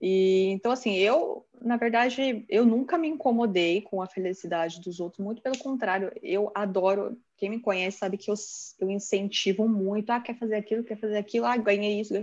E 0.00 0.48
então, 0.50 0.72
assim, 0.72 0.94
eu, 0.94 1.46
na 1.62 1.76
verdade, 1.76 2.44
eu 2.48 2.66
nunca 2.66 2.98
me 2.98 3.06
incomodei 3.06 3.80
com 3.80 4.02
a 4.02 4.08
felicidade 4.08 4.80
dos 4.80 4.98
outros, 4.98 5.24
muito 5.24 5.40
pelo 5.40 5.58
contrário, 5.58 6.10
eu 6.24 6.50
adoro. 6.56 7.16
Quem 7.36 7.48
me 7.48 7.60
conhece 7.60 7.98
sabe 7.98 8.18
que 8.18 8.32
eu, 8.32 8.34
eu 8.80 8.90
incentivo 8.90 9.68
muito. 9.68 10.10
Ah, 10.10 10.20
quer 10.20 10.36
fazer 10.36 10.56
aquilo, 10.56 10.82
quer 10.82 10.98
fazer 10.98 11.18
aquilo, 11.18 11.46
ah, 11.46 11.56
ganhei 11.56 12.00
isso. 12.00 12.14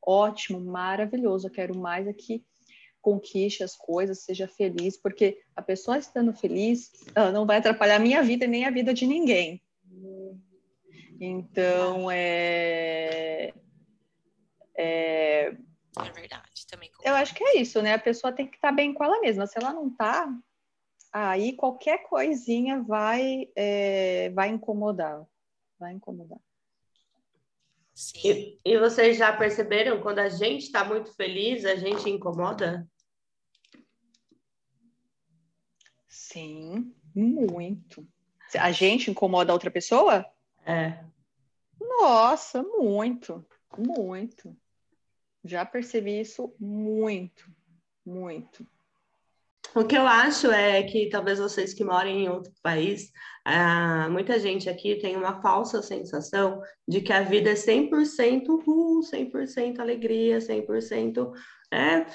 Ótimo, 0.00 0.60
maravilhoso. 0.60 1.48
Eu 1.48 1.50
quero 1.50 1.76
mais 1.76 2.06
aqui 2.06 2.44
conquiste 3.04 3.62
as 3.62 3.76
coisas, 3.76 4.24
seja 4.24 4.48
feliz, 4.48 4.96
porque 4.96 5.38
a 5.54 5.60
pessoa 5.60 5.98
estando 5.98 6.32
feliz, 6.32 6.90
ela 7.14 7.30
não 7.30 7.44
vai 7.44 7.58
atrapalhar 7.58 7.96
a 7.96 7.98
minha 7.98 8.22
vida 8.22 8.46
nem 8.46 8.64
a 8.64 8.70
vida 8.70 8.94
de 8.94 9.06
ninguém. 9.06 9.62
Então, 11.20 12.10
é. 12.10 13.52
É, 14.76 15.48
é 15.48 16.10
verdade, 16.14 16.66
também. 16.68 16.90
Concordo. 16.90 17.10
Eu 17.10 17.14
acho 17.14 17.34
que 17.34 17.44
é 17.44 17.58
isso, 17.58 17.82
né? 17.82 17.92
A 17.92 17.98
pessoa 17.98 18.32
tem 18.32 18.46
que 18.46 18.56
estar 18.56 18.70
tá 18.70 18.74
bem 18.74 18.94
com 18.94 19.04
ela 19.04 19.20
mesma. 19.20 19.46
Se 19.46 19.58
ela 19.58 19.72
não 19.72 19.88
está, 19.88 20.26
aí 21.12 21.52
qualquer 21.52 21.98
coisinha 22.08 22.82
vai, 22.82 23.48
é, 23.54 24.30
vai 24.30 24.48
incomodar. 24.48 25.24
Vai 25.78 25.92
incomodar. 25.92 26.40
E, 28.24 28.58
e, 28.64 28.78
vocês 28.78 29.16
já 29.16 29.32
perceberam 29.36 30.00
quando 30.00 30.18
a 30.18 30.28
gente 30.28 30.64
está 30.64 30.84
muito 30.84 31.14
feliz, 31.14 31.64
a 31.64 31.76
gente 31.76 32.10
incomoda? 32.10 32.88
Sim, 36.34 36.92
muito. 37.14 38.04
A 38.58 38.72
gente 38.72 39.08
incomoda 39.08 39.52
a 39.52 39.54
outra 39.54 39.70
pessoa? 39.70 40.26
É. 40.66 40.98
Nossa, 41.80 42.60
muito, 42.60 43.46
muito. 43.78 44.56
Já 45.44 45.64
percebi 45.64 46.20
isso 46.20 46.52
muito, 46.58 47.48
muito. 48.04 48.66
O 49.76 49.84
que 49.84 49.96
eu 49.96 50.08
acho 50.08 50.50
é 50.50 50.82
que 50.82 51.08
talvez 51.08 51.38
vocês 51.38 51.72
que 51.72 51.84
moram 51.84 52.10
em 52.10 52.28
outro 52.28 52.52
país, 52.60 53.12
ah, 53.44 54.08
muita 54.10 54.36
gente 54.40 54.68
aqui 54.68 54.96
tem 54.96 55.14
uma 55.14 55.40
falsa 55.40 55.82
sensação 55.82 56.60
de 56.86 57.00
que 57.00 57.12
a 57.12 57.22
vida 57.22 57.50
é 57.50 57.54
100% 57.54 58.48
uh, 58.48 59.00
100% 59.02 59.78
alegria, 59.78 60.38
100% 60.38 61.32
é, 61.72 62.06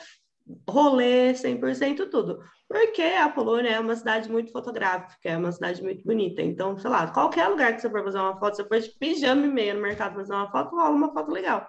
rolê, 0.69 1.33
100% 1.33 2.09
tudo. 2.09 2.39
Porque 2.67 3.01
a 3.01 3.29
Polônia 3.29 3.69
é 3.71 3.79
uma 3.79 3.95
cidade 3.95 4.31
muito 4.31 4.51
fotográfica, 4.51 5.29
é 5.29 5.38
uma 5.38 5.51
cidade 5.51 5.81
muito 5.81 6.03
bonita. 6.03 6.41
Então, 6.41 6.77
sei 6.77 6.89
lá, 6.89 7.12
qualquer 7.12 7.47
lugar 7.47 7.73
que 7.73 7.81
você 7.81 7.89
for 7.89 8.03
fazer 8.03 8.19
uma 8.19 8.39
foto, 8.39 8.55
você 8.55 8.65
for 8.67 8.79
de 8.79 8.89
pijama 8.97 9.45
e 9.45 9.49
meia 9.49 9.73
no 9.73 9.81
mercado 9.81 10.15
fazer 10.15 10.33
uma 10.33 10.51
foto, 10.51 10.75
rola 10.75 10.95
uma 10.95 11.13
foto 11.13 11.31
legal. 11.31 11.67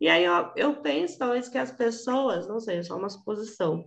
E 0.00 0.08
aí 0.08 0.24
eu, 0.24 0.52
eu 0.56 0.76
penso, 0.82 1.18
talvez, 1.18 1.48
que 1.48 1.58
as 1.58 1.72
pessoas, 1.72 2.46
não 2.46 2.60
sei, 2.60 2.78
é 2.78 2.82
só 2.82 2.96
uma 2.96 3.08
suposição, 3.08 3.84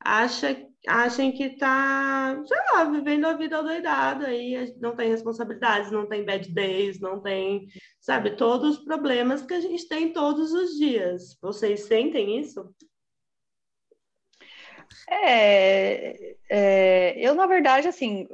acha, 0.00 0.66
achem 0.86 1.32
que 1.32 1.56
tá, 1.56 2.42
sei 2.44 2.58
lá, 2.72 2.84
vivendo 2.84 3.26
a 3.26 3.34
vida 3.34 3.62
doidada 3.62 4.26
aí, 4.26 4.74
não 4.80 4.96
tem 4.96 5.08
responsabilidades, 5.08 5.92
não 5.92 6.08
tem 6.08 6.24
bad 6.24 6.52
days, 6.52 7.00
não 7.00 7.20
tem, 7.20 7.68
sabe, 8.00 8.36
todos 8.36 8.78
os 8.78 8.84
problemas 8.84 9.42
que 9.42 9.54
a 9.54 9.60
gente 9.60 9.86
tem 9.88 10.12
todos 10.12 10.52
os 10.52 10.76
dias. 10.76 11.36
Vocês 11.40 11.84
sentem 11.84 12.40
isso? 12.40 12.74
É, 15.08 16.36
é, 16.48 17.14
eu, 17.18 17.34
na 17.34 17.46
verdade, 17.46 17.88
assim, 17.88 18.28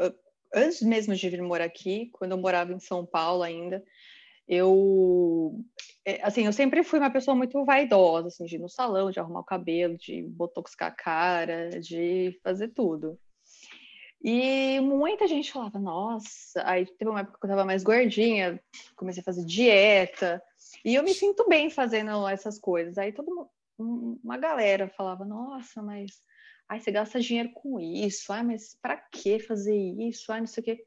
antes 0.55 0.83
mesmo 0.83 1.15
de 1.15 1.29
vir 1.29 1.43
morar 1.43 1.65
aqui, 1.65 2.11
quando 2.13 2.33
eu 2.33 2.39
morava 2.39 2.73
em 2.73 2.81
São 2.81 3.05
Paulo 3.05 3.43
ainda, 3.43 3.83
eu, 4.47 5.63
é, 6.05 6.23
assim, 6.23 6.47
eu 6.47 6.53
sempre 6.53 6.83
fui 6.83 6.99
uma 6.99 7.11
pessoa 7.11 7.37
muito 7.37 7.65
vaidosa, 7.65 8.29
assim, 8.29 8.47
de 8.47 8.57
ir 8.57 8.59
no 8.59 8.69
salão, 8.69 9.11
de 9.11 9.21
arrumar 9.21 9.41
o 9.41 9.45
cabelo, 9.45 9.97
de 9.99 10.23
botoxcar 10.23 10.89
a 10.89 10.95
cara, 10.95 11.81
de 11.81 12.39
fazer 12.43 12.69
tudo. 12.69 13.19
E 14.23 14.81
muita 14.81 15.29
gente 15.29 15.53
falava, 15.53 15.79
nossa, 15.79 16.63
aí 16.65 16.87
teve 16.87 17.11
uma 17.11 17.21
época 17.21 17.39
que 17.39 17.47
eu 17.47 17.51
tava 17.51 17.65
mais 17.65 17.85
gordinha, 17.85 18.61
comecei 18.97 19.21
a 19.21 19.25
fazer 19.25 19.45
dieta, 19.45 20.43
e 20.85 20.95
eu 20.95 21.05
me 21.05 21.15
sinto 21.15 21.47
bem 21.49 21.71
fazendo 21.71 22.27
essas 22.27 22.59
coisas. 22.59 22.99
Aí 22.99 23.13
todo 23.13 23.49
uma 23.79 24.37
galera 24.37 24.89
falava, 24.89 25.25
nossa, 25.25 25.81
mas 25.83 26.21
ai, 26.69 26.81
você 26.81 26.91
gasta 26.91 27.21
dinheiro 27.21 27.51
com 27.55 27.81
isso, 27.81 28.33
ai, 28.33 28.43
mas 28.43 28.77
para 28.81 28.97
que 28.97 29.39
fazer 29.39 29.77
isso? 29.77 30.31
Ai, 30.31 30.41
não 30.41 30.47
sei 30.47 30.61
o 30.61 30.65
quê. 30.65 30.87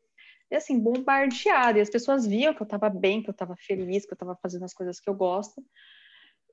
E 0.50 0.56
assim, 0.56 0.80
bombardeada. 0.80 1.80
E 1.80 1.82
as 1.82 1.90
pessoas 1.90 2.28
viam 2.28 2.54
que 2.54 2.62
eu 2.62 2.66
estava 2.66 2.90
bem, 2.90 3.24
que 3.24 3.30
eu 3.30 3.34
estava 3.34 3.56
feliz, 3.56 4.06
que 4.06 4.12
eu 4.12 4.16
estava 4.16 4.36
fazendo 4.36 4.66
as 4.66 4.74
coisas 4.74 5.00
que 5.00 5.10
eu 5.10 5.14
gosto. 5.14 5.64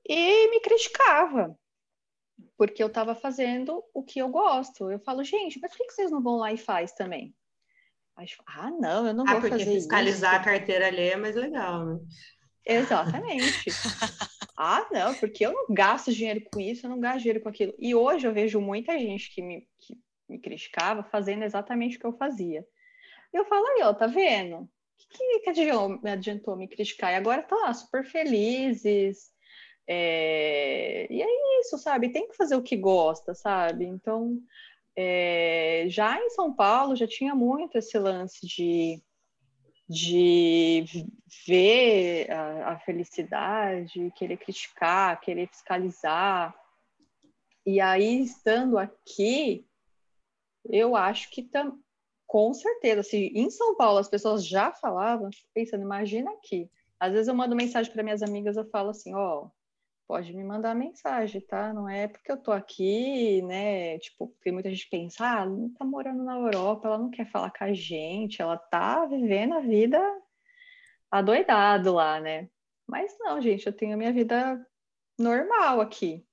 E 0.07 0.49
me 0.49 0.61
criticava. 0.61 1.55
Porque 2.57 2.81
eu 2.81 2.87
estava 2.87 3.13
fazendo 3.13 3.83
o 3.93 4.01
que 4.01 4.19
eu 4.19 4.29
gosto. 4.29 4.89
Eu 4.89 4.99
falo, 4.99 5.23
gente, 5.23 5.59
mas 5.61 5.71
por 5.71 5.85
que 5.85 5.91
vocês 5.93 6.09
não 6.09 6.23
vão 6.23 6.37
lá 6.37 6.53
e 6.53 6.57
faz 6.57 6.93
também? 6.93 7.35
Aí, 8.15 8.27
ah, 8.47 8.71
não, 8.71 9.07
eu 9.07 9.13
não 9.13 9.25
ah, 9.27 9.33
vou 9.33 9.41
fazer 9.41 9.65
fiscalizar 9.65 9.75
isso. 9.75 9.81
fiscalizar 9.81 10.35
a 10.35 10.43
carteira 10.43 10.87
ali 10.87 11.09
é 11.09 11.17
mais 11.17 11.35
legal, 11.35 11.85
né? 11.85 11.99
Exatamente. 12.65 13.69
ah, 14.61 14.85
não, 14.91 15.15
porque 15.15 15.45
eu 15.45 15.53
não 15.53 15.73
gasto 15.73 16.11
dinheiro 16.11 16.41
com 16.51 16.59
isso, 16.59 16.85
eu 16.85 16.89
não 16.89 16.99
gasto 16.99 17.19
dinheiro 17.19 17.39
com 17.39 17.47
aquilo. 17.47 17.73
E 17.79 17.95
hoje 17.95 18.27
eu 18.27 18.33
vejo 18.33 18.59
muita 18.59 18.99
gente 18.99 19.33
que 19.33 19.41
me, 19.41 19.65
que 19.79 19.97
me 20.27 20.37
criticava 20.37 21.01
fazendo 21.01 21.45
exatamente 21.45 21.95
o 21.95 21.99
que 22.01 22.05
eu 22.05 22.17
fazia. 22.17 22.67
Eu 23.31 23.45
falo 23.45 23.65
aí, 23.67 23.83
ó, 23.83 23.93
tá 23.93 24.05
vendo? 24.05 24.57
O 24.57 24.69
que, 24.97 25.39
que 25.39 25.49
adiantou, 25.49 26.01
me 26.03 26.11
adiantou 26.11 26.57
me 26.57 26.67
criticar? 26.67 27.13
E 27.13 27.15
agora 27.15 27.41
tá 27.41 27.55
lá, 27.55 27.73
super 27.73 28.03
felizes. 28.03 29.31
É... 29.87 31.07
E 31.09 31.21
é 31.21 31.61
isso, 31.61 31.77
sabe? 31.77 32.11
Tem 32.11 32.27
que 32.27 32.35
fazer 32.35 32.57
o 32.57 32.61
que 32.61 32.75
gosta, 32.75 33.33
sabe? 33.33 33.85
Então, 33.85 34.37
é... 34.93 35.85
já 35.87 36.19
em 36.19 36.29
São 36.31 36.53
Paulo, 36.53 36.97
já 36.97 37.07
tinha 37.07 37.33
muito 37.33 37.77
esse 37.77 37.97
lance 37.97 38.45
de, 38.45 39.01
de 39.89 40.85
ver 41.47 42.29
a, 42.31 42.73
a 42.73 42.79
felicidade, 42.79 44.13
querer 44.15 44.37
criticar, 44.37 45.19
querer 45.19 45.47
fiscalizar. 45.47 46.55
E 47.65 47.81
aí, 47.81 48.21
estando 48.21 48.77
aqui, 48.77 49.65
eu 50.65 50.95
acho 50.95 51.31
que 51.31 51.41
tam, 51.41 51.79
com 52.27 52.53
certeza, 52.53 53.01
se 53.01 53.31
em 53.33 53.49
São 53.49 53.75
Paulo 53.75 53.97
as 53.97 54.07
pessoas 54.07 54.45
já 54.45 54.71
falavam, 54.71 55.31
pensando, 55.55 55.81
imagina 55.81 56.31
aqui. 56.33 56.69
Às 56.99 57.13
vezes 57.13 57.27
eu 57.27 57.33
mando 57.33 57.55
mensagem 57.55 57.91
para 57.91 58.03
minhas 58.03 58.21
amigas, 58.21 58.57
eu 58.57 58.69
falo 58.69 58.91
assim, 58.91 59.15
ó, 59.15 59.45
oh, 59.45 59.51
pode 60.09 60.33
me 60.33 60.43
mandar 60.43 60.73
mensagem, 60.73 61.39
tá? 61.39 61.71
Não 61.71 61.87
é 61.87 62.07
porque 62.07 62.31
eu 62.31 62.37
tô 62.37 62.51
aqui, 62.51 63.43
né? 63.43 63.99
Tipo, 63.99 64.35
tem 64.41 64.51
muita 64.51 64.67
gente 64.71 64.85
que 64.85 64.89
pensa, 64.89 65.23
ah, 65.23 65.41
ela 65.41 65.45
não 65.45 65.69
tá 65.69 65.85
morando 65.85 66.23
na 66.23 66.35
Europa, 66.35 66.87
ela 66.87 66.97
não 66.97 67.11
quer 67.11 67.29
falar 67.29 67.51
com 67.51 67.63
a 67.63 67.73
gente, 67.75 68.41
ela 68.41 68.57
tá 68.57 69.05
vivendo 69.05 69.53
a 69.53 69.59
vida 69.59 70.01
adoidado 71.11 71.93
lá, 71.93 72.19
né? 72.19 72.49
Mas 72.87 73.15
não, 73.19 73.39
gente, 73.39 73.67
eu 73.67 73.71
tenho 73.71 73.93
a 73.93 73.97
minha 73.97 74.11
vida 74.11 74.59
normal 75.15 75.79
aqui. 75.79 76.25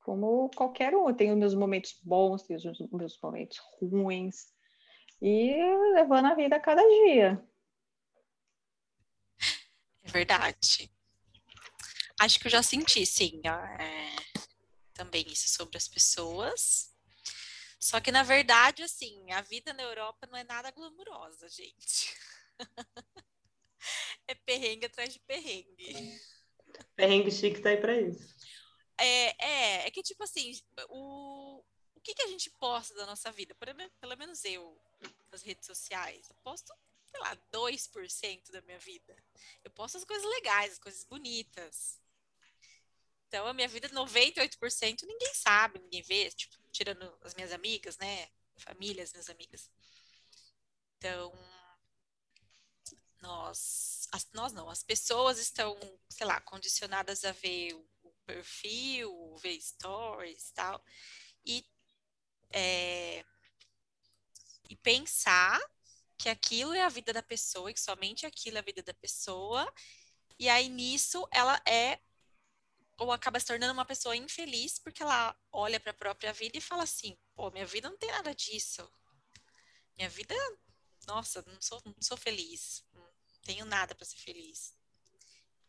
Como 0.00 0.50
qualquer 0.56 0.96
um, 0.96 1.06
eu 1.06 1.14
tenho 1.14 1.36
meus 1.36 1.54
momentos 1.54 2.00
bons, 2.02 2.44
tenho 2.44 2.58
os 2.58 2.90
meus 2.90 3.20
momentos 3.22 3.58
ruins 3.78 4.46
e 5.20 5.54
levando 5.92 6.24
a 6.28 6.34
vida 6.34 6.56
a 6.56 6.60
cada 6.60 6.80
dia. 6.80 7.46
É 10.02 10.10
verdade. 10.10 10.93
Acho 12.24 12.40
que 12.40 12.46
eu 12.46 12.50
já 12.50 12.62
senti, 12.62 13.04
sim, 13.04 13.42
é, 13.44 14.16
também 14.94 15.28
isso 15.28 15.46
sobre 15.50 15.76
as 15.76 15.86
pessoas. 15.86 16.90
Só 17.78 18.00
que, 18.00 18.10
na 18.10 18.22
verdade, 18.22 18.82
assim, 18.82 19.30
a 19.30 19.42
vida 19.42 19.74
na 19.74 19.82
Europa 19.82 20.26
não 20.30 20.38
é 20.38 20.42
nada 20.42 20.70
glamurosa, 20.70 21.50
gente. 21.50 22.16
é 24.26 24.34
perrengue 24.34 24.86
atrás 24.86 25.12
de 25.12 25.20
perrengue. 25.20 26.18
Perrengue 26.96 27.30
chique 27.30 27.60
tá 27.60 27.68
aí 27.68 27.76
pra 27.76 27.94
isso. 28.00 28.34
É, 28.98 29.46
é, 29.46 29.86
é 29.86 29.90
que, 29.90 30.02
tipo 30.02 30.24
assim, 30.24 30.50
o, 30.88 31.62
o 31.94 32.00
que, 32.00 32.14
que 32.14 32.22
a 32.22 32.28
gente 32.28 32.48
posta 32.52 32.94
da 32.94 33.04
nossa 33.04 33.30
vida? 33.30 33.54
pelo 33.54 34.16
menos 34.16 34.42
eu, 34.46 34.80
nas 35.30 35.42
redes 35.42 35.66
sociais. 35.66 36.26
Eu 36.30 36.36
posto, 36.36 36.72
sei 37.04 37.20
lá, 37.20 37.34
2% 37.52 38.50
da 38.50 38.62
minha 38.62 38.78
vida. 38.78 39.14
Eu 39.62 39.70
posto 39.72 39.98
as 39.98 40.04
coisas 40.06 40.26
legais, 40.36 40.72
as 40.72 40.78
coisas 40.78 41.04
bonitas. 41.04 42.02
Então, 43.34 43.48
a 43.48 43.52
minha 43.52 43.66
vida, 43.66 43.88
98%, 43.88 45.02
ninguém 45.02 45.34
sabe, 45.34 45.80
ninguém 45.80 46.02
vê, 46.02 46.30
tipo, 46.30 46.56
tirando 46.70 47.12
as 47.20 47.34
minhas 47.34 47.50
amigas, 47.50 47.98
né? 47.98 48.28
Família, 48.58 49.02
as 49.02 49.12
minhas 49.12 49.28
amigas. 49.28 49.68
Então, 50.96 51.32
nós, 53.20 54.06
as, 54.12 54.30
nós 54.32 54.52
não, 54.52 54.70
as 54.70 54.84
pessoas 54.84 55.40
estão, 55.40 55.76
sei 56.08 56.24
lá, 56.24 56.40
condicionadas 56.42 57.24
a 57.24 57.32
ver 57.32 57.74
o, 57.74 57.84
o 58.04 58.12
perfil, 58.24 59.36
ver 59.38 59.60
stories 59.60 60.50
e 60.50 60.54
tal. 60.54 60.84
E 61.44 61.66
é, 62.52 63.24
e 64.70 64.76
pensar 64.76 65.60
que 66.16 66.28
aquilo 66.28 66.72
é 66.72 66.82
a 66.82 66.88
vida 66.88 67.12
da 67.12 67.20
pessoa 67.20 67.68
e 67.68 67.74
que 67.74 67.80
somente 67.80 68.26
aquilo 68.26 68.58
é 68.58 68.60
a 68.60 68.64
vida 68.64 68.80
da 68.80 68.94
pessoa. 68.94 69.68
E 70.38 70.48
aí 70.48 70.68
nisso 70.68 71.26
ela 71.32 71.60
é 71.66 71.98
ou 72.98 73.12
acaba 73.12 73.40
se 73.40 73.46
tornando 73.46 73.72
uma 73.72 73.84
pessoa 73.84 74.16
infeliz 74.16 74.78
porque 74.78 75.02
ela 75.02 75.36
olha 75.52 75.80
para 75.80 75.90
a 75.90 75.94
própria 75.94 76.32
vida 76.32 76.56
e 76.56 76.60
fala 76.60 76.84
assim: 76.84 77.16
pô, 77.34 77.50
minha 77.50 77.66
vida 77.66 77.88
não 77.88 77.96
tem 77.96 78.10
nada 78.10 78.34
disso. 78.34 78.88
Minha 79.96 80.08
vida, 80.08 80.34
nossa, 81.06 81.44
não 81.46 81.60
sou, 81.60 81.80
não 81.84 81.94
sou 82.00 82.16
feliz. 82.16 82.84
Não 82.92 83.04
tenho 83.44 83.64
nada 83.64 83.94
para 83.94 84.04
ser 84.04 84.18
feliz. 84.18 84.74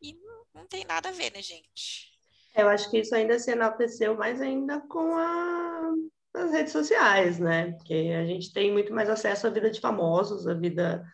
E 0.02 0.14
não, 0.14 0.46
não, 0.54 0.68
tem 0.68 0.84
nada 0.86 1.10
a 1.10 1.12
ver, 1.12 1.32
né, 1.32 1.42
gente? 1.42 2.14
Eu 2.56 2.70
acho 2.70 2.90
que 2.90 3.00
isso 3.00 3.14
ainda 3.14 3.38
se 3.40 3.52
enalteceu 3.52 4.16
mais 4.16 4.42
ainda 4.42 4.80
com 4.82 5.18
a, 5.18 5.94
as 6.34 6.52
redes 6.52 6.72
sociais, 6.72 7.40
né? 7.40 7.72
Porque 7.74 8.14
a 8.18 8.26
gente 8.26 8.54
tem 8.54 8.72
muito 8.72 8.94
mais 8.94 9.10
acesso 9.10 9.48
à 9.48 9.50
vida 9.50 9.70
de 9.70 9.80
famosos, 9.80 10.48
à 10.48 10.54
vida 10.54 11.06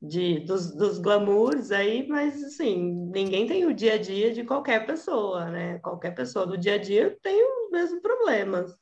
de, 0.00 0.40
dos, 0.40 0.74
dos 0.74 0.98
glamours 0.98 1.70
aí, 1.70 2.06
mas 2.08 2.42
assim, 2.42 3.10
ninguém 3.12 3.46
tem 3.46 3.66
o 3.66 3.74
dia 3.74 3.94
a 3.94 3.98
dia 3.98 4.32
de 4.32 4.44
qualquer 4.44 4.86
pessoa, 4.86 5.50
né? 5.50 5.78
Qualquer 5.80 6.12
pessoa 6.14 6.46
do 6.46 6.56
dia 6.56 6.74
a 6.74 6.78
dia 6.78 7.18
tem 7.22 7.42
os 7.64 7.70
mesmos 7.70 8.00
problemas. 8.00 8.74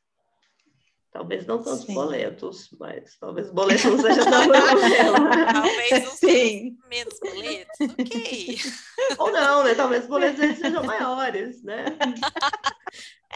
Talvez 1.18 1.44
não 1.46 1.60
tantos 1.60 1.84
Sim. 1.84 1.94
boletos, 1.94 2.68
mas 2.78 3.18
talvez 3.18 3.50
boletos 3.50 3.84
não 3.86 3.98
seja 3.98 4.24
tão 4.24 4.46
problema. 4.46 5.52
Talvez 5.52 6.04
não 6.04 6.10
Sim. 6.12 6.78
menos 6.88 7.18
boletos, 7.18 7.76
ok. 7.80 8.58
Ou 9.18 9.32
não, 9.32 9.64
né? 9.64 9.74
Talvez 9.74 10.04
os 10.04 10.08
boletos 10.08 10.58
sejam 10.58 10.84
maiores, 10.84 11.60
né? 11.64 11.86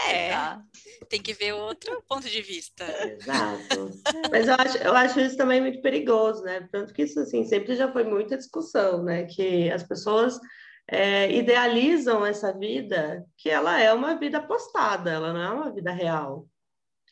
É, 0.08 0.30
tá. 0.30 0.62
tem 1.08 1.20
que 1.20 1.34
ver 1.34 1.54
outro 1.54 2.00
ponto 2.08 2.28
de 2.28 2.40
vista. 2.40 2.84
Exato. 3.04 3.90
Mas 4.30 4.46
eu 4.46 4.54
acho, 4.54 4.78
eu 4.78 4.94
acho 4.94 5.18
isso 5.18 5.36
também 5.36 5.60
muito 5.60 5.82
perigoso, 5.82 6.44
né? 6.44 6.68
Tanto 6.70 6.94
que 6.94 7.02
isso, 7.02 7.18
assim, 7.18 7.42
sempre 7.44 7.74
já 7.74 7.92
foi 7.92 8.04
muita 8.04 8.36
discussão, 8.36 9.02
né? 9.02 9.24
Que 9.24 9.72
as 9.72 9.82
pessoas 9.82 10.38
é, 10.86 11.32
idealizam 11.32 12.24
essa 12.24 12.56
vida 12.56 13.26
que 13.36 13.50
ela 13.50 13.80
é 13.80 13.92
uma 13.92 14.14
vida 14.14 14.40
postada, 14.40 15.10
ela 15.10 15.32
não 15.32 15.42
é 15.42 15.50
uma 15.50 15.72
vida 15.72 15.90
real. 15.90 16.46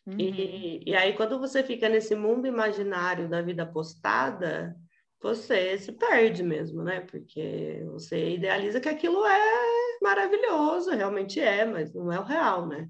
Uhum. 0.06 0.18
E, 0.18 0.82
e 0.90 0.94
aí, 0.96 1.14
quando 1.14 1.38
você 1.38 1.62
fica 1.62 1.88
nesse 1.88 2.14
mundo 2.14 2.46
imaginário 2.46 3.28
da 3.28 3.42
vida 3.42 3.66
postada, 3.66 4.76
você 5.20 5.78
se 5.78 5.92
perde 5.92 6.42
mesmo, 6.42 6.82
né? 6.82 7.00
Porque 7.00 7.82
você 7.92 8.34
idealiza 8.34 8.80
que 8.80 8.88
aquilo 8.88 9.24
é 9.26 9.98
maravilhoso, 10.02 10.90
realmente 10.90 11.38
é, 11.38 11.64
mas 11.64 11.92
não 11.92 12.10
é 12.10 12.18
o 12.18 12.24
real, 12.24 12.66
né? 12.66 12.88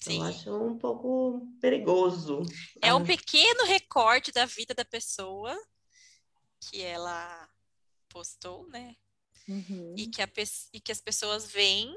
Sim. 0.00 0.18
Eu 0.18 0.24
acho 0.24 0.56
um 0.56 0.78
pouco 0.78 1.46
perigoso. 1.60 2.42
É 2.80 2.94
um 2.94 3.04
pequeno 3.04 3.64
recorte 3.64 4.32
da 4.32 4.46
vida 4.46 4.74
da 4.74 4.84
pessoa 4.84 5.56
que 6.60 6.80
ela 6.80 7.48
postou, 8.08 8.68
né? 8.68 8.96
Uhum. 9.48 9.94
E, 9.96 10.06
que 10.06 10.22
a, 10.22 10.28
e 10.72 10.80
que 10.80 10.92
as 10.92 11.00
pessoas 11.00 11.50
veem 11.50 11.94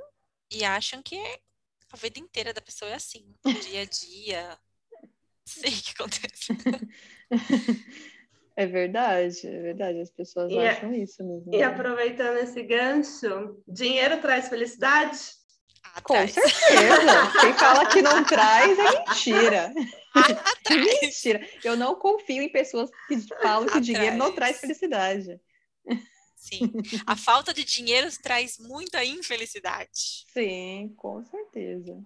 e 0.52 0.64
acham 0.64 1.02
que 1.02 1.18
a 1.96 1.98
vida 1.98 2.20
inteira 2.20 2.54
da 2.54 2.62
pessoa 2.62 2.92
é 2.92 2.96
assim, 2.96 3.26
dia 3.64 3.82
a 3.82 3.86
dia. 3.86 4.58
Sei 5.48 5.72
o 5.72 5.82
que 5.82 5.92
acontece. 5.92 6.54
É 8.58 8.66
verdade, 8.66 9.48
é 9.48 9.62
verdade, 9.62 10.00
as 10.00 10.10
pessoas 10.10 10.52
e 10.52 10.58
acham 10.58 10.92
é, 10.92 10.98
isso 10.98 11.24
mesmo. 11.24 11.54
E 11.54 11.62
aproveitando 11.62 12.38
esse 12.38 12.64
gancho, 12.64 13.62
dinheiro 13.68 14.22
traz 14.22 14.48
felicidade? 14.48 15.20
Ah, 15.84 16.02
Com 16.02 16.14
traz. 16.14 16.32
certeza. 16.32 17.32
Quem 17.42 17.54
fala 17.54 17.86
que 17.86 18.02
não 18.02 18.24
traz 18.24 18.80
é 18.80 19.00
mentira. 19.00 19.74
Ah, 20.16 20.28
mentira. 21.02 21.48
Eu 21.64 21.76
não 21.76 21.96
confio 21.96 22.42
em 22.42 22.52
pessoas 22.52 22.90
que 23.08 23.20
falam 23.42 23.68
que 23.68 23.80
dinheiro 23.82 24.16
não 24.16 24.34
traz 24.34 24.60
felicidade. 24.60 25.40
Sim. 26.46 26.72
A 27.08 27.16
falta 27.16 27.52
de 27.52 27.64
dinheiro 27.64 28.08
traz 28.22 28.60
muita 28.60 29.04
infelicidade. 29.04 30.26
Sim, 30.32 30.94
com 30.96 31.26
certeza. 31.26 32.00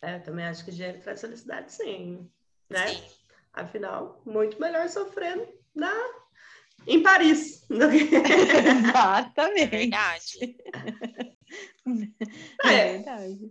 É, 0.00 0.16
eu 0.16 0.22
também 0.22 0.46
acho 0.46 0.64
que 0.64 0.70
dinheiro 0.70 0.98
traz 1.00 1.20
felicidade, 1.20 1.70
sim. 1.70 2.26
Né? 2.70 2.88
Sim. 2.88 3.02
Afinal, 3.52 4.22
muito 4.24 4.58
melhor 4.58 4.88
sofrendo 4.88 5.46
na, 5.74 5.92
em 6.86 7.02
Paris. 7.02 7.66
Exatamente. 7.68 9.62
É 9.62 9.66
verdade. 9.66 10.56
É, 12.64 12.72
é 12.72 12.92
verdade. 12.92 13.50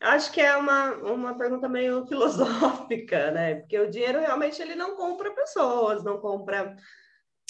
Acho 0.00 0.32
que 0.32 0.40
é 0.40 0.56
uma, 0.56 0.92
uma 0.94 1.36
pergunta 1.36 1.68
meio 1.68 2.06
filosófica, 2.06 3.30
né? 3.32 3.56
Porque 3.56 3.78
o 3.78 3.90
dinheiro 3.90 4.18
realmente 4.20 4.62
ele 4.62 4.74
não 4.74 4.96
compra 4.96 5.34
pessoas, 5.34 6.02
não 6.02 6.18
compra 6.18 6.74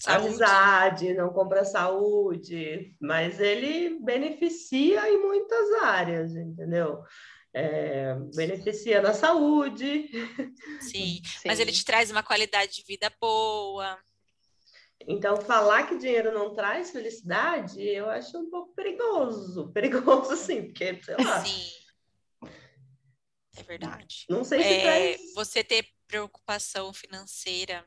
saúde. 0.00 0.26
amizade, 0.26 1.14
não 1.14 1.30
compra 1.32 1.64
saúde, 1.64 2.94
mas 3.00 3.40
ele 3.40 3.98
beneficia 4.00 5.08
em 5.10 5.18
muitas 5.18 5.72
áreas, 5.82 6.34
entendeu? 6.34 7.02
é, 7.56 8.14
beneficia 8.34 9.00
na 9.00 9.14
saúde. 9.14 10.10
Sim, 10.80 11.22
Sim, 11.22 11.22
mas 11.48 11.58
ele 11.58 11.72
te 11.72 11.82
traz 11.86 12.10
uma 12.10 12.22
qualidade 12.22 12.74
de 12.74 12.82
vida 12.82 13.10
boa. 13.18 13.98
Então, 15.08 15.40
falar 15.40 15.84
que 15.84 15.96
dinheiro 15.96 16.34
não 16.34 16.54
traz 16.54 16.90
felicidade, 16.90 17.80
eu 17.80 18.10
acho 18.10 18.36
um 18.38 18.50
pouco 18.50 18.74
perigoso. 18.74 19.72
Perigoso, 19.72 20.36
sim, 20.36 20.64
porque, 20.64 21.02
sei 21.02 21.16
lá. 21.16 21.44
Sim. 21.44 21.70
É 23.56 23.62
verdade. 23.62 24.26
Não 24.28 24.44
sei 24.44 24.62
se 24.62 24.68
é, 24.68 24.80
traz... 24.82 25.34
Você 25.34 25.64
ter 25.64 25.86
preocupação 26.06 26.92
financeira, 26.92 27.86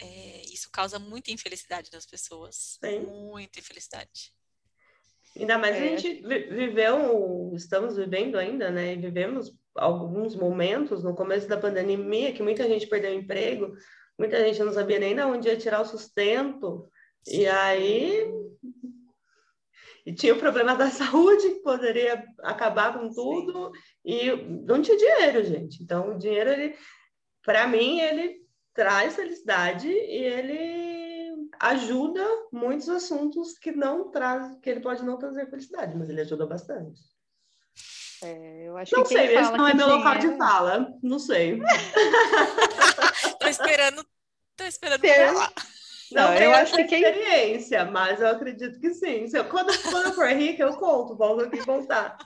é, 0.00 0.42
isso 0.52 0.68
causa 0.70 0.98
muita 0.98 1.30
infelicidade 1.30 1.90
nas 1.92 2.06
pessoas. 2.06 2.78
Sim. 2.84 3.00
Muita 3.00 3.58
infelicidade. 3.58 4.32
Ainda 5.36 5.58
mais 5.58 5.76
é. 5.76 5.78
a 5.78 5.96
gente 5.96 6.22
viveu, 6.22 7.52
estamos 7.54 7.96
vivendo 7.96 8.36
ainda, 8.36 8.70
né? 8.70 8.94
Vivemos 8.96 9.52
alguns 9.74 10.36
momentos 10.36 11.02
no 11.02 11.14
começo 11.14 11.48
da 11.48 11.56
pandemia 11.56 12.32
que 12.32 12.42
muita 12.42 12.68
gente 12.68 12.86
perdeu 12.86 13.10
o 13.10 13.14
emprego, 13.14 13.74
muita 14.18 14.38
gente 14.44 14.62
não 14.62 14.72
sabia 14.72 14.98
nem 15.00 15.14
de 15.14 15.22
onde 15.22 15.48
ia 15.48 15.56
tirar 15.56 15.80
o 15.80 15.86
sustento. 15.86 16.88
Sim. 17.24 17.40
E 17.40 17.46
aí 17.48 18.32
e 20.06 20.12
tinha 20.12 20.34
o 20.34 20.38
problema 20.38 20.74
da 20.74 20.90
saúde 20.92 21.48
que 21.50 21.62
poderia 21.62 22.24
acabar 22.42 22.98
com 22.98 23.10
tudo 23.12 23.72
Sim. 23.74 23.80
e 24.04 24.36
não 24.66 24.82
tinha 24.82 24.96
dinheiro, 24.96 25.42
gente. 25.44 25.82
Então 25.82 26.14
o 26.14 26.18
dinheiro 26.18 26.50
ele 26.50 26.76
para 27.42 27.66
mim 27.66 28.00
ele 28.00 28.43
traz 28.74 29.14
felicidade 29.14 29.88
e 29.88 30.24
ele 30.24 31.48
ajuda 31.60 32.24
muitos 32.52 32.88
assuntos 32.88 33.56
que 33.56 33.72
não 33.72 34.10
traz, 34.10 34.58
que 34.60 34.68
ele 34.68 34.80
pode 34.80 35.04
não 35.04 35.16
trazer 35.16 35.48
felicidade, 35.48 35.96
mas 35.96 36.08
ele 36.08 36.20
ajuda 36.20 36.46
bastante. 36.46 37.00
É, 38.22 38.68
eu 38.68 38.76
acho 38.76 38.96
não 38.96 39.02
que 39.02 39.10
sei, 39.10 39.36
esse 39.36 39.52
não 39.52 39.68
é 39.68 39.74
meu 39.74 39.88
local 39.88 40.18
de 40.18 40.36
fala, 40.36 40.92
não 41.02 41.18
sei. 41.18 41.60
tô 43.38 43.46
esperando, 43.46 44.04
tô 44.56 44.64
esperando 44.64 45.00
Ter... 45.00 45.26
falar. 45.26 45.52
Não, 46.12 46.28
não 46.28 46.34
eu 46.34 46.54
acho 46.54 46.74
que 46.74 46.84
quem... 46.84 47.02
experiência, 47.02 47.84
mas 47.84 48.20
eu 48.20 48.28
acredito 48.28 48.78
que 48.80 48.92
sim. 48.94 49.26
Se 49.26 49.38
eu, 49.38 49.44
quando, 49.46 49.72
quando 49.82 50.06
eu 50.06 50.12
for 50.12 50.28
rica, 50.28 50.62
eu 50.62 50.76
conto, 50.76 51.16
volto 51.16 51.44
aqui 51.44 51.64
contar. 51.64 52.16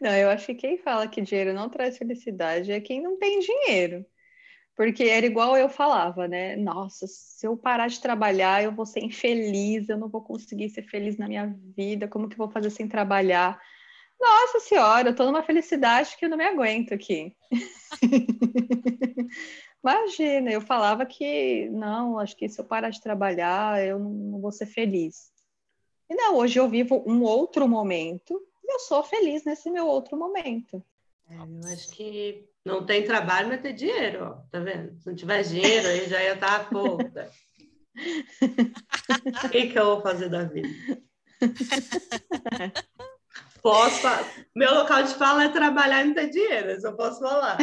Não, 0.00 0.10
eu 0.12 0.30
acho 0.30 0.46
que 0.46 0.54
quem 0.54 0.78
fala 0.78 1.08
que 1.08 1.20
dinheiro 1.20 1.52
não 1.52 1.68
traz 1.68 1.98
felicidade 1.98 2.72
é 2.72 2.80
quem 2.80 3.02
não 3.02 3.18
tem 3.18 3.40
dinheiro. 3.40 4.06
Porque 4.76 5.04
era 5.04 5.24
igual 5.24 5.56
eu 5.56 5.70
falava, 5.70 6.28
né? 6.28 6.54
Nossa, 6.54 7.06
se 7.06 7.46
eu 7.46 7.56
parar 7.56 7.88
de 7.88 7.98
trabalhar, 7.98 8.62
eu 8.62 8.70
vou 8.70 8.84
ser 8.84 9.00
infeliz, 9.00 9.88
eu 9.88 9.96
não 9.96 10.08
vou 10.08 10.20
conseguir 10.20 10.68
ser 10.68 10.82
feliz 10.82 11.16
na 11.16 11.26
minha 11.26 11.56
vida, 11.74 12.06
como 12.06 12.28
que 12.28 12.34
eu 12.34 12.38
vou 12.38 12.50
fazer 12.50 12.68
sem 12.68 12.86
trabalhar? 12.86 13.58
Nossa 14.20 14.60
senhora, 14.60 15.08
eu 15.08 15.14
tô 15.14 15.24
numa 15.24 15.42
felicidade 15.42 16.14
que 16.18 16.26
eu 16.26 16.28
não 16.28 16.36
me 16.36 16.44
aguento 16.44 16.92
aqui. 16.92 17.34
Imagina, 19.82 20.50
eu 20.50 20.60
falava 20.60 21.06
que 21.06 21.70
não, 21.70 22.18
acho 22.18 22.36
que 22.36 22.48
se 22.48 22.60
eu 22.60 22.64
parar 22.64 22.90
de 22.90 23.00
trabalhar, 23.00 23.82
eu 23.82 23.98
não 23.98 24.40
vou 24.40 24.52
ser 24.52 24.66
feliz. 24.66 25.32
E 26.10 26.14
não, 26.14 26.36
hoje 26.36 26.58
eu 26.58 26.68
vivo 26.68 27.02
um 27.06 27.22
outro 27.22 27.66
momento 27.66 28.42
e 28.62 28.74
eu 28.74 28.78
sou 28.80 29.02
feliz 29.02 29.44
nesse 29.44 29.70
meu 29.70 29.86
outro 29.86 30.18
momento. 30.18 30.84
É, 31.30 31.36
eu 31.36 31.72
acho 31.72 31.90
que 31.90 32.48
não 32.66 32.84
tem 32.84 33.04
trabalho, 33.04 33.48
mas 33.48 33.62
tem 33.62 33.72
dinheiro, 33.72 34.24
ó, 34.24 34.30
tá 34.50 34.58
vendo? 34.58 34.98
Se 34.98 35.06
não 35.06 35.14
tivesse 35.14 35.54
dinheiro, 35.54 35.86
aí 35.86 36.08
já 36.08 36.20
ia 36.20 36.34
estar 36.34 36.64
tá, 36.64 36.64
puta. 36.64 37.30
o 39.44 39.48
que, 39.48 39.68
que 39.68 39.78
eu 39.78 39.84
vou 39.84 40.02
fazer 40.02 40.28
da 40.28 40.42
vida? 40.42 40.68
Posso 43.62 44.00
Meu 44.54 44.74
local 44.74 45.04
de 45.04 45.14
fala 45.14 45.44
é 45.44 45.48
trabalhar 45.48 46.02
e 46.02 46.08
não 46.08 46.14
ter 46.14 46.28
dinheiro, 46.28 46.70
eu 46.70 46.80
só 46.80 46.90
posso 46.92 47.20
falar. 47.20 47.56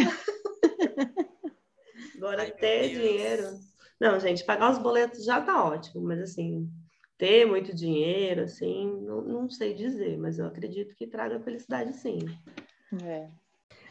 Agora, 2.16 2.44
Ai, 2.44 2.52
ter 2.52 2.90
dinheiro. 2.90 3.60
Não, 4.00 4.18
gente, 4.22 4.46
pagar 4.46 4.72
os 4.72 4.78
boletos 4.78 5.26
já 5.26 5.42
tá 5.42 5.66
ótimo, 5.66 6.02
mas 6.02 6.22
assim, 6.22 6.70
ter 7.18 7.46
muito 7.46 7.76
dinheiro, 7.76 8.44
assim, 8.44 9.02
não, 9.02 9.22
não 9.22 9.50
sei 9.50 9.74
dizer, 9.74 10.18
mas 10.18 10.40
eu 10.40 10.48
acredito 10.48 10.96
que 10.96 11.08
traga 11.08 11.42
felicidade 11.42 11.94
sim. 11.94 12.20
É. 13.04 13.43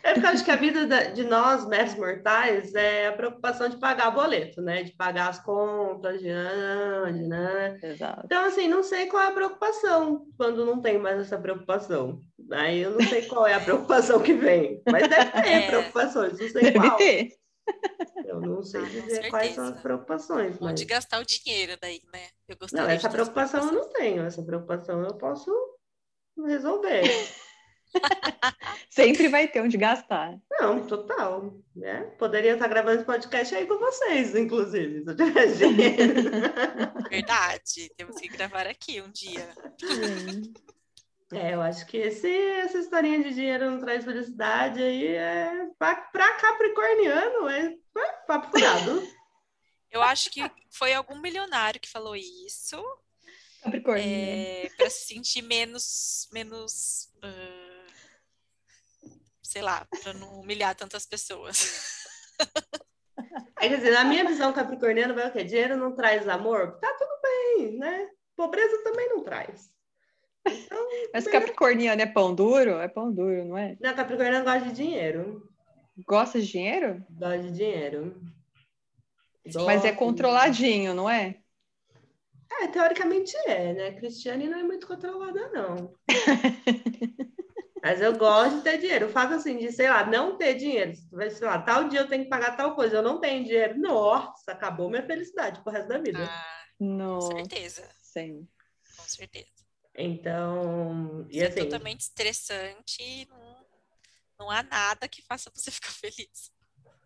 É 0.04 0.14
porque 0.14 0.26
eu 0.26 0.30
acho 0.30 0.44
que 0.44 0.50
a 0.50 0.56
vida 0.56 1.12
de 1.12 1.22
nós, 1.24 1.66
meros 1.68 1.94
mortais, 1.94 2.74
é 2.74 3.06
a 3.06 3.12
preocupação 3.12 3.68
de 3.68 3.76
pagar 3.76 4.10
boleto, 4.10 4.60
né? 4.60 4.82
De 4.82 4.92
pagar 4.92 5.28
as 5.28 5.38
contas, 5.38 6.20
de, 6.20 6.26
de 6.26 7.28
né? 7.28 7.78
Exato. 7.82 8.22
Então, 8.24 8.44
assim, 8.44 8.66
não 8.66 8.82
sei 8.82 9.06
qual 9.06 9.22
é 9.22 9.28
a 9.28 9.32
preocupação 9.32 10.26
quando 10.36 10.66
não 10.66 10.80
tem 10.80 10.98
mais 10.98 11.20
essa 11.20 11.38
preocupação. 11.38 12.20
Aí 12.50 12.80
eu 12.80 12.90
não 12.90 13.00
sei 13.00 13.22
qual 13.26 13.46
é 13.46 13.54
a 13.54 13.60
preocupação 13.60 14.20
que 14.20 14.34
vem. 14.34 14.82
Mas 14.90 15.08
deve 15.08 15.30
ter 15.30 15.48
é. 15.48 15.66
preocupações, 15.68 16.32
não 16.32 16.48
sei 16.48 16.62
deve 16.62 16.80
qual. 16.80 16.96
Ter. 16.96 17.28
Eu 18.24 18.40
não 18.40 18.60
sei 18.62 18.80
ah, 18.80 18.88
dizer 18.88 19.30
quais 19.30 19.54
são 19.54 19.66
as 19.66 19.80
preocupações. 19.80 20.56
Onde 20.60 20.82
mas... 20.82 20.82
gastar 20.82 21.20
o 21.20 21.24
dinheiro 21.24 21.76
daí, 21.80 22.02
né? 22.12 22.26
Eu 22.48 22.56
não, 22.72 22.90
essa 22.90 23.08
preocupação 23.08 23.64
eu 23.66 23.72
não 23.72 23.88
tenho. 23.90 24.22
Essa 24.24 24.42
preocupação 24.42 25.02
eu 25.04 25.14
posso 25.14 25.50
resolver. 26.44 27.02
Sempre 28.90 29.28
vai 29.28 29.48
ter 29.48 29.60
onde 29.60 29.76
gastar. 29.76 30.38
Não, 30.50 30.86
total. 30.86 31.54
Né? 31.74 32.02
Poderia 32.18 32.54
estar 32.54 32.68
gravando 32.68 32.96
esse 32.96 33.04
podcast 33.04 33.54
aí 33.54 33.66
com 33.66 33.78
vocês, 33.78 34.34
inclusive, 34.34 35.02
se 35.02 35.10
eu 35.10 35.16
tivesse 35.16 35.58
dinheiro. 35.58 36.14
Verdade, 37.10 37.92
temos 37.96 38.20
que 38.20 38.28
gravar 38.28 38.66
aqui 38.66 39.00
um 39.00 39.10
dia. 39.10 39.48
É, 41.32 41.54
eu 41.54 41.62
acho 41.62 41.86
que 41.86 41.96
esse, 41.96 42.28
essa 42.28 42.78
historinha 42.78 43.22
de 43.22 43.32
dinheiro 43.32 43.70
não 43.70 43.80
traz 43.80 44.04
felicidade 44.04 44.82
aí 44.82 45.06
é 45.06 45.66
para 45.78 46.34
capricorniano, 46.34 47.48
é, 47.48 47.74
é 47.96 48.12
papo 48.26 48.50
furado. 48.50 49.02
Eu 49.90 50.00
acho 50.02 50.30
que 50.30 50.40
foi 50.70 50.94
algum 50.94 51.20
milionário 51.20 51.78
que 51.78 51.88
falou 51.88 52.16
isso. 52.16 52.82
Capricórnio. 53.62 54.02
É, 54.02 54.70
para 54.74 54.88
se 54.88 55.06
sentir 55.06 55.42
menos, 55.42 56.30
menos 56.32 57.12
uh, 57.22 57.71
sei 59.52 59.60
lá, 59.60 59.86
para 60.02 60.14
não 60.14 60.40
humilhar 60.40 60.74
tantas 60.74 61.04
pessoas. 61.04 62.00
É, 63.60 63.68
quer 63.68 63.76
dizer, 63.76 63.92
na 63.92 64.02
minha 64.02 64.24
visão 64.24 64.52
capricorniana 64.52 65.12
vai 65.12 65.28
o 65.28 65.32
quê? 65.32 65.44
Dinheiro 65.44 65.76
não 65.76 65.94
traz 65.94 66.26
amor? 66.26 66.78
Tá 66.80 66.92
tudo 66.98 67.10
bem, 67.22 67.78
né? 67.78 68.08
Pobreza 68.34 68.82
também 68.82 69.08
não 69.10 69.22
traz. 69.22 69.70
Então, 70.48 70.88
Mas 71.12 71.28
capricorniano 71.28 72.00
é 72.00 72.06
pão 72.06 72.34
duro? 72.34 72.80
É 72.80 72.88
pão 72.88 73.12
duro, 73.12 73.44
não 73.44 73.56
é? 73.56 73.76
Não, 73.78 73.94
capricorniano 73.94 74.44
gosta 74.44 74.68
de 74.68 74.74
dinheiro. 74.74 75.48
Gosta 76.06 76.40
de 76.40 76.46
dinheiro? 76.48 77.04
Gosta 77.10 77.38
de 77.38 77.52
dinheiro. 77.52 78.20
Gosta 79.44 79.64
Mas 79.64 79.84
é 79.84 79.92
controladinho, 79.92 80.94
não 80.94 81.08
é? 81.08 81.36
É, 82.50 82.68
teoricamente 82.68 83.36
é, 83.46 83.72
né? 83.74 83.92
Cristiane 83.92 84.48
não 84.48 84.58
é 84.58 84.62
muito 84.62 84.86
controlada, 84.86 85.50
não. 85.50 85.94
Mas 87.82 88.00
eu 88.00 88.16
gosto 88.16 88.58
de 88.58 88.62
ter 88.62 88.78
dinheiro. 88.78 89.06
Eu 89.06 89.10
faço 89.10 89.34
assim, 89.34 89.56
de, 89.56 89.72
sei 89.72 89.88
lá, 89.88 90.06
não 90.06 90.36
ter 90.38 90.54
dinheiro. 90.54 90.92
Vai, 91.10 91.28
sei 91.30 91.46
lá, 91.46 91.60
tal 91.60 91.88
dia 91.88 92.00
eu 92.00 92.08
tenho 92.08 92.22
que 92.22 92.30
pagar 92.30 92.56
tal 92.56 92.76
coisa, 92.76 92.96
eu 92.96 93.02
não 93.02 93.20
tenho 93.20 93.44
dinheiro. 93.44 93.76
Nossa, 93.78 94.52
acabou 94.52 94.88
minha 94.88 95.04
felicidade 95.04 95.60
pro 95.62 95.72
resto 95.72 95.88
da 95.88 95.98
vida. 95.98 96.24
Ah, 96.24 96.64
Com 96.78 97.20
certeza. 97.20 97.88
Sim. 98.00 98.46
Com 98.96 99.02
certeza. 99.08 99.46
Então, 99.96 101.26
e 101.28 101.36
Isso 101.36 101.44
é 101.44 101.48
assim, 101.48 101.60
é 101.60 101.64
totalmente 101.64 102.00
estressante 102.00 103.28
não, 103.28 103.66
não 104.38 104.50
há 104.50 104.62
nada 104.62 105.08
que 105.08 105.20
faça 105.20 105.50
você 105.52 105.70
ficar 105.72 105.90
feliz. 105.90 106.52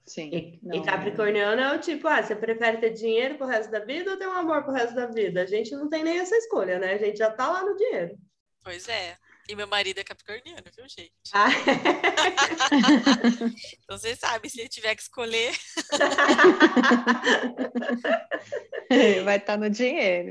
Sim. 0.05 0.31
E, 0.33 0.61
e, 0.77 0.85
Capricorniano 0.85 1.61
é 1.61 1.75
o 1.75 1.81
tipo, 1.81 2.07
ah, 2.07 2.23
você 2.23 2.37
prefere 2.37 2.77
ter 2.77 2.91
dinheiro 2.91 3.37
pro 3.37 3.47
resto 3.47 3.73
da 3.73 3.81
vida 3.81 4.11
ou 4.13 4.17
ter 4.17 4.29
um 4.29 4.33
amor 4.33 4.63
pro 4.63 4.73
resto 4.73 4.95
da 4.95 5.07
vida? 5.07 5.43
A 5.43 5.47
gente 5.47 5.75
não 5.75 5.89
tem 5.89 6.05
nem 6.05 6.19
essa 6.19 6.37
escolha, 6.37 6.79
né? 6.79 6.93
A 6.93 6.99
gente 6.99 7.17
já 7.17 7.31
tá 7.31 7.51
lá 7.51 7.65
no 7.65 7.77
dinheiro. 7.77 8.17
Pois 8.63 8.89
é. 8.89 9.19
E 9.49 9.55
meu 9.55 9.67
marido 9.67 9.99
é 9.99 10.05
capricorniano, 10.05 10.63
viu, 10.77 10.87
gente? 10.89 11.13
Ah. 11.33 11.49
então 13.85 13.97
você 13.97 14.17
sabe, 14.17 14.51
se 14.51 14.61
ele 14.61 14.69
tiver 14.69 14.97
que 14.97 15.03
escolher. 15.03 15.57
Vai 19.25 19.37
estar 19.37 19.53
tá 19.53 19.57
no 19.57 19.71
dinheiro. 19.71 20.31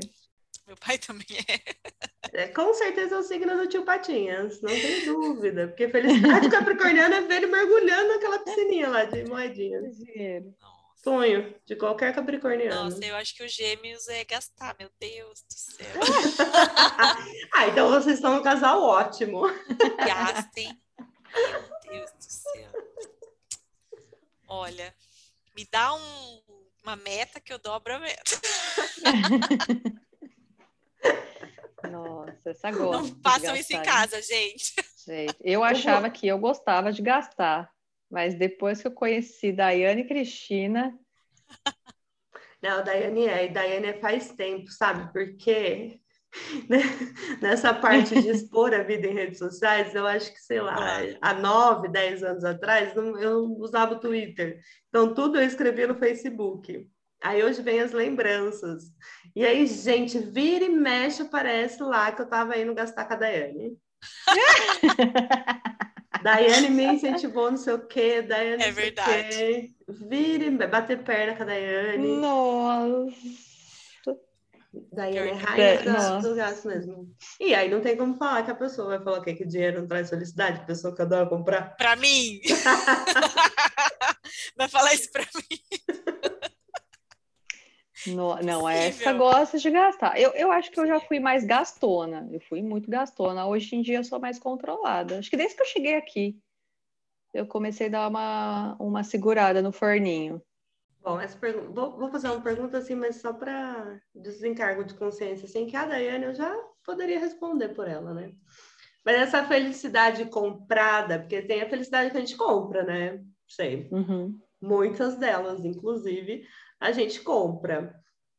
Meu 0.66 0.76
pai 0.76 0.98
também 0.98 1.26
é. 1.48 2.42
é. 2.42 2.48
Com 2.48 2.74
certeza 2.74 3.14
é 3.14 3.18
o 3.18 3.22
signo 3.22 3.56
do 3.56 3.68
tio 3.68 3.84
Patinhas, 3.84 4.60
não 4.60 4.70
tem 4.70 5.04
dúvida. 5.04 5.68
Porque 5.68 5.88
felicidade 5.88 6.50
capricorniana 6.50 7.16
é 7.16 7.22
ver 7.22 7.36
ele 7.36 7.46
mergulhando 7.46 8.08
naquela 8.08 8.40
piscininha 8.40 8.88
lá 8.88 9.04
de 9.04 9.24
moedinhas. 9.24 9.96
Dinheiro. 9.96 10.52
Sonho 11.02 11.54
de 11.64 11.76
qualquer 11.76 12.14
capricorniano. 12.14 12.90
Nossa, 12.90 13.04
eu 13.04 13.14
acho 13.16 13.34
que 13.36 13.44
o 13.44 13.48
gêmeos 13.48 14.08
é 14.08 14.24
gastar, 14.24 14.74
meu 14.78 14.90
Deus 14.98 15.42
do 15.42 15.54
céu. 15.54 15.86
ah, 17.54 17.68
então 17.68 17.88
vocês 17.90 18.18
são 18.18 18.38
um 18.38 18.42
casal 18.42 18.82
ótimo. 18.82 19.42
Gastem. 19.98 20.76
Meu 20.98 21.92
Deus 21.92 22.10
do 22.10 22.24
céu. 22.24 22.70
Olha, 24.48 24.94
me 25.54 25.66
dá 25.70 25.94
um, 25.94 26.42
uma 26.82 26.96
meta 26.96 27.40
que 27.40 27.52
eu 27.52 27.58
dobro 27.58 27.94
a 27.94 27.98
meta. 27.98 28.40
Nossa, 31.90 32.50
essa 32.50 32.70
gosta. 32.70 33.02
Não 33.02 33.20
façam 33.22 33.54
isso 33.56 33.74
em 33.74 33.82
casa, 33.82 34.20
gente. 34.22 34.74
gente. 35.06 35.36
Eu 35.40 35.62
achava 35.62 36.10
que 36.10 36.26
eu 36.26 36.38
gostava 36.38 36.92
de 36.92 37.02
gastar, 37.02 37.70
mas 38.10 38.34
depois 38.34 38.80
que 38.80 38.86
eu 38.86 38.92
conheci 38.92 39.52
Daiane 39.52 40.02
e 40.02 40.06
Cristina. 40.06 40.96
Não, 42.62 42.82
Daiane 42.82 43.26
é, 43.26 43.46
e 43.46 43.48
Daiane 43.52 43.86
é 43.88 44.00
faz 44.00 44.30
tempo, 44.30 44.70
sabe? 44.70 45.12
Porque 45.12 46.00
né, 46.68 46.78
nessa 47.40 47.72
parte 47.74 48.20
de 48.20 48.28
expor 48.28 48.74
a 48.74 48.82
vida 48.82 49.06
em 49.06 49.14
redes 49.14 49.38
sociais, 49.38 49.94
eu 49.94 50.06
acho 50.06 50.32
que, 50.32 50.40
sei 50.40 50.60
lá, 50.60 50.76
há 51.20 51.34
nove, 51.34 51.88
dez 51.88 52.22
anos 52.22 52.44
atrás, 52.44 52.94
eu 52.96 53.44
usava 53.58 53.94
o 53.94 54.00
Twitter. 54.00 54.60
Então, 54.88 55.14
tudo 55.14 55.38
eu 55.38 55.46
escrevia 55.46 55.86
no 55.86 55.98
Facebook. 55.98 56.88
Aí 57.22 57.42
hoje 57.42 57.62
vem 57.62 57.80
as 57.80 57.92
lembranças. 57.92 58.84
E 59.34 59.44
aí, 59.44 59.66
gente, 59.66 60.18
vira 60.18 60.64
e 60.64 60.68
mexe, 60.68 61.22
aparece 61.22 61.82
lá 61.82 62.12
que 62.12 62.22
eu 62.22 62.28
tava 62.28 62.58
indo 62.58 62.74
gastar 62.74 63.06
com 63.06 63.14
a 63.14 63.16
Daiane. 63.16 63.76
Daiane 66.26 66.70
me 66.70 66.84
incentivou, 66.86 67.52
não 67.52 67.56
sei 67.56 67.74
o 67.74 67.86
quê, 67.86 68.20
Daiane. 68.20 68.60
É 68.60 68.72
verdade. 68.72 69.74
Vira 69.88 70.44
e 70.44 70.50
bater 70.50 71.04
perna 71.04 71.36
com 71.36 71.44
a 71.44 71.46
Daiane. 71.46 72.16
Nossa. 72.16 73.16
Daiane 74.92 75.30
é 75.30 75.34
rainha 75.34 76.20
do 76.20 76.34
gasto 76.34 76.66
mesmo. 76.66 77.14
E 77.38 77.54
aí 77.54 77.70
não 77.70 77.80
tem 77.80 77.96
como 77.96 78.16
falar 78.16 78.42
que 78.42 78.50
a 78.50 78.56
pessoa 78.56 78.88
vai 78.88 79.04
falar 79.04 79.22
que, 79.22 79.34
que 79.34 79.46
dinheiro 79.46 79.80
não 79.80 79.86
traz 79.86 80.10
felicidade, 80.10 80.62
a 80.62 80.64
pessoa 80.64 80.94
que 80.94 81.00
adora 81.00 81.28
comprar. 81.28 81.76
Pra 81.76 81.94
mim! 81.94 82.40
vai 84.58 84.68
falar 84.68 84.94
isso 84.94 85.10
pra 85.12 85.22
mim. 85.22 85.60
No, 88.06 88.36
não, 88.36 88.68
essa 88.68 89.12
gosta 89.12 89.58
de 89.58 89.70
gastar. 89.70 90.18
Eu, 90.20 90.30
eu 90.32 90.50
acho 90.52 90.70
que 90.70 90.78
eu 90.78 90.86
já 90.86 91.00
fui 91.00 91.18
mais 91.18 91.44
gastona. 91.44 92.28
Eu 92.30 92.40
fui 92.40 92.62
muito 92.62 92.90
gastona. 92.90 93.46
Hoje 93.46 93.74
em 93.74 93.82
dia 93.82 93.98
eu 93.98 94.04
sou 94.04 94.20
mais 94.20 94.38
controlada. 94.38 95.18
Acho 95.18 95.30
que 95.30 95.36
desde 95.36 95.56
que 95.56 95.62
eu 95.62 95.66
cheguei 95.66 95.94
aqui, 95.94 96.38
eu 97.34 97.46
comecei 97.46 97.88
a 97.88 97.90
dar 97.90 98.08
uma, 98.08 98.76
uma 98.78 99.04
segurada 99.04 99.60
no 99.60 99.72
forninho. 99.72 100.42
Bom, 101.02 101.20
essa 101.20 101.38
pergunta, 101.38 101.68
vou, 101.70 101.96
vou 101.96 102.10
fazer 102.10 102.28
uma 102.28 102.40
pergunta 102.40 102.78
assim, 102.78 102.96
mas 102.96 103.16
só 103.16 103.32
para 103.32 104.00
desencargo 104.12 104.82
de 104.82 104.94
consciência, 104.94 105.46
assim, 105.46 105.66
que 105.66 105.76
a 105.76 105.86
Daiane 105.86 106.24
eu 106.24 106.34
já 106.34 106.52
poderia 106.84 107.20
responder 107.20 107.68
por 107.68 107.86
ela, 107.86 108.12
né? 108.12 108.32
Mas 109.04 109.16
essa 109.16 109.44
felicidade 109.44 110.24
comprada, 110.24 111.20
porque 111.20 111.42
tem 111.42 111.62
a 111.62 111.68
felicidade 111.68 112.10
que 112.10 112.16
a 112.16 112.20
gente 112.20 112.36
compra, 112.36 112.82
né? 112.82 113.22
Sei. 113.46 113.88
Uhum. 113.92 114.36
Muitas 114.60 115.16
delas, 115.16 115.64
inclusive, 115.64 116.44
a 116.80 116.92
gente 116.92 117.20
compra. 117.20 117.94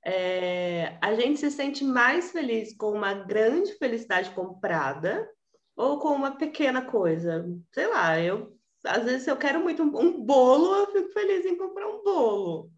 É, 0.05 0.97
a 1.01 1.13
gente 1.15 1.39
se 1.39 1.51
sente 1.51 1.83
mais 1.83 2.31
feliz 2.31 2.75
com 2.75 2.91
uma 2.91 3.13
grande 3.13 3.73
felicidade 3.73 4.29
comprada 4.31 5.27
ou 5.75 5.99
com 5.99 6.09
uma 6.09 6.38
pequena 6.38 6.81
coisa. 6.81 7.45
Sei 7.73 7.88
lá, 7.88 8.19
eu 8.19 8.57
às 8.85 9.03
vezes 9.03 9.27
eu 9.27 9.38
quero 9.38 9.59
muito 9.61 9.83
um, 9.83 9.99
um 9.99 10.25
bolo, 10.25 10.73
eu 10.75 10.91
fico 10.91 11.11
feliz 11.11 11.45
em 11.45 11.57
comprar 11.57 11.88
um 11.88 12.03
bolo. 12.03 12.71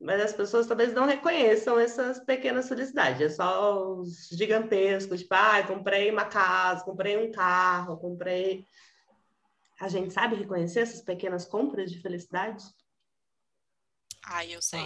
Mas 0.00 0.20
as 0.20 0.32
pessoas 0.32 0.66
talvez 0.66 0.92
não 0.92 1.06
reconheçam 1.06 1.78
essas 1.78 2.20
pequenas 2.20 2.68
felicidades. 2.68 3.20
É 3.20 3.28
só 3.28 3.94
os 3.94 4.28
gigantescos, 4.28 5.20
tipo, 5.20 5.34
ah, 5.34 5.62
comprei 5.66 6.10
uma 6.10 6.24
casa, 6.24 6.84
comprei 6.84 7.16
um 7.16 7.32
carro, 7.32 7.98
comprei. 7.98 8.64
A 9.80 9.88
gente 9.88 10.12
sabe 10.12 10.36
reconhecer 10.36 10.80
essas 10.80 11.02
pequenas 11.02 11.44
compras 11.44 11.90
de 11.90 12.00
felicidade? 12.00 12.64
Ah, 14.30 14.44
eu 14.44 14.60
sei. 14.60 14.80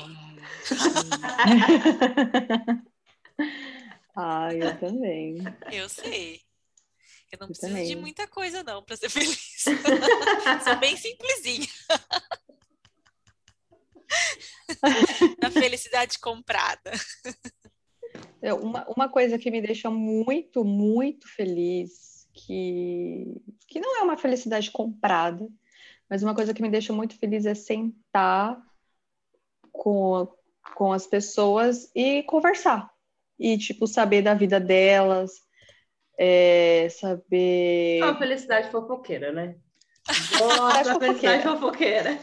ah, 4.14 4.54
eu 4.54 4.78
também. 4.78 5.38
Eu 5.72 5.88
sei. 5.88 6.40
Eu 7.32 7.38
não 7.40 7.46
eu 7.46 7.48
preciso 7.48 7.72
também. 7.72 7.88
de 7.88 7.96
muita 7.96 8.28
coisa, 8.28 8.62
não, 8.62 8.84
para 8.84 8.96
ser 8.96 9.08
feliz. 9.10 9.64
Sou 10.62 10.76
bem 10.78 10.96
simplesinha. 10.96 11.66
Na 15.42 15.50
felicidade 15.50 16.20
comprada. 16.20 16.92
É, 18.40 18.54
uma, 18.54 18.86
uma 18.88 19.08
coisa 19.08 19.38
que 19.38 19.50
me 19.50 19.60
deixa 19.60 19.90
muito, 19.90 20.64
muito 20.64 21.26
feliz, 21.26 22.28
que, 22.32 23.26
que 23.66 23.80
não 23.80 23.98
é 23.98 24.02
uma 24.02 24.16
felicidade 24.16 24.70
comprada, 24.70 25.48
Mas 26.08 26.22
uma 26.22 26.34
coisa 26.34 26.54
que 26.54 26.62
me 26.62 26.70
deixa 26.70 26.92
muito 26.92 27.18
feliz 27.18 27.44
é 27.44 27.54
sentar 27.54 28.62
com, 29.82 30.28
com 30.76 30.92
as 30.92 31.08
pessoas 31.08 31.90
e 31.92 32.22
conversar. 32.22 32.88
E, 33.36 33.58
tipo, 33.58 33.88
saber 33.88 34.22
da 34.22 34.32
vida 34.32 34.60
delas, 34.60 35.32
é, 36.16 36.86
saber. 36.88 37.98
É 37.98 38.04
uma 38.04 38.16
felicidade 38.16 38.70
fofoqueira, 38.70 39.32
né? 39.32 39.56
Nossa, 40.38 41.00
felicidade 41.00 41.42
fofoqueira. 41.42 42.10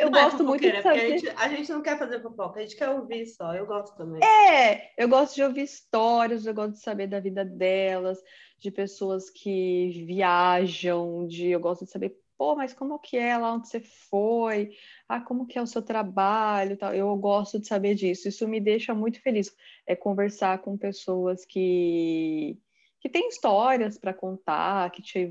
Eu 0.00 0.10
Não 0.10 0.18
é 0.18 0.24
gosto 0.24 0.42
é 0.42 0.46
muito 0.46 0.62
de 0.62 0.82
saber. 0.82 0.98
A 0.98 1.08
gente, 1.08 1.28
a 1.28 1.48
gente, 1.48 1.70
não 1.70 1.82
quer 1.82 1.98
fazer 1.98 2.22
fofoca, 2.22 2.58
a 2.58 2.62
gente 2.62 2.74
quer 2.74 2.88
ouvir 2.88 3.26
só. 3.26 3.54
Eu 3.54 3.66
gosto 3.66 3.94
também. 3.94 4.24
É, 4.24 4.92
eu 4.96 5.06
gosto 5.06 5.34
de 5.34 5.42
ouvir 5.42 5.64
histórias, 5.64 6.46
eu 6.46 6.54
gosto 6.54 6.72
de 6.72 6.80
saber 6.80 7.06
da 7.06 7.20
vida 7.20 7.44
delas, 7.44 8.18
de 8.58 8.70
pessoas 8.70 9.28
que 9.28 10.04
viajam, 10.06 11.26
de 11.26 11.48
eu 11.50 11.60
gosto 11.60 11.84
de 11.84 11.90
saber, 11.90 12.16
pô, 12.36 12.56
mas 12.56 12.72
como 12.72 12.98
que 12.98 13.16
é 13.16 13.36
lá 13.36 13.54
onde 13.54 13.68
você 13.68 13.80
foi? 13.80 14.70
Ah, 15.08 15.20
como 15.20 15.46
que 15.46 15.58
é 15.58 15.62
o 15.62 15.66
seu 15.66 15.82
trabalho 15.82 16.76
tal. 16.76 16.94
Eu 16.94 17.14
gosto 17.16 17.58
de 17.58 17.66
saber 17.66 17.94
disso. 17.94 18.28
Isso 18.28 18.46
me 18.48 18.60
deixa 18.60 18.94
muito 18.94 19.20
feliz. 19.22 19.54
É 19.86 19.94
conversar 19.96 20.58
com 20.58 20.76
pessoas 20.76 21.44
que 21.44 22.58
que 23.00 23.08
têm 23.10 23.28
histórias 23.28 23.98
para 23.98 24.14
contar, 24.14 24.90
que 24.90 25.02
te 25.02 25.30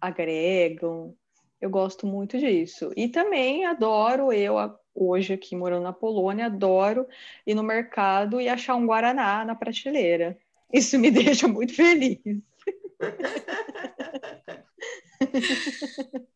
agregam. 0.00 1.14
Eu 1.60 1.68
gosto 1.68 2.06
muito 2.06 2.38
disso. 2.38 2.90
E 2.96 3.08
também 3.08 3.66
adoro, 3.66 4.32
eu 4.32 4.54
hoje 4.94 5.34
aqui 5.34 5.54
morando 5.54 5.82
na 5.82 5.92
Polônia, 5.92 6.46
adoro 6.46 7.06
ir 7.46 7.54
no 7.54 7.62
mercado 7.62 8.40
e 8.40 8.48
achar 8.48 8.74
um 8.74 8.86
Guaraná 8.86 9.44
na 9.44 9.54
prateleira. 9.54 10.38
Isso 10.72 10.98
me 10.98 11.10
deixa 11.12 11.46
muito 11.46 11.74
feliz. 11.74 12.18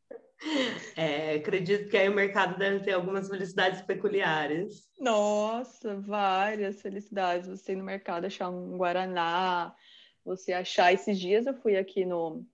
É, 0.96 1.34
acredito 1.34 1.88
que 1.88 1.96
aí 1.96 2.08
o 2.08 2.14
mercado 2.14 2.58
deve 2.58 2.84
ter 2.84 2.92
algumas 2.92 3.28
felicidades 3.28 3.82
peculiares. 3.82 4.88
Nossa, 4.98 6.00
várias 6.00 6.82
felicidades. 6.82 7.48
Você 7.48 7.72
ir 7.72 7.76
no 7.76 7.84
mercado 7.84 8.26
achar 8.26 8.50
um 8.50 8.76
Guaraná, 8.76 9.74
você 10.24 10.52
achar. 10.52 10.92
Esses 10.92 11.18
dias 11.18 11.46
eu 11.46 11.54
fui 11.54 11.76
aqui 11.76 12.04
no, 12.04 12.46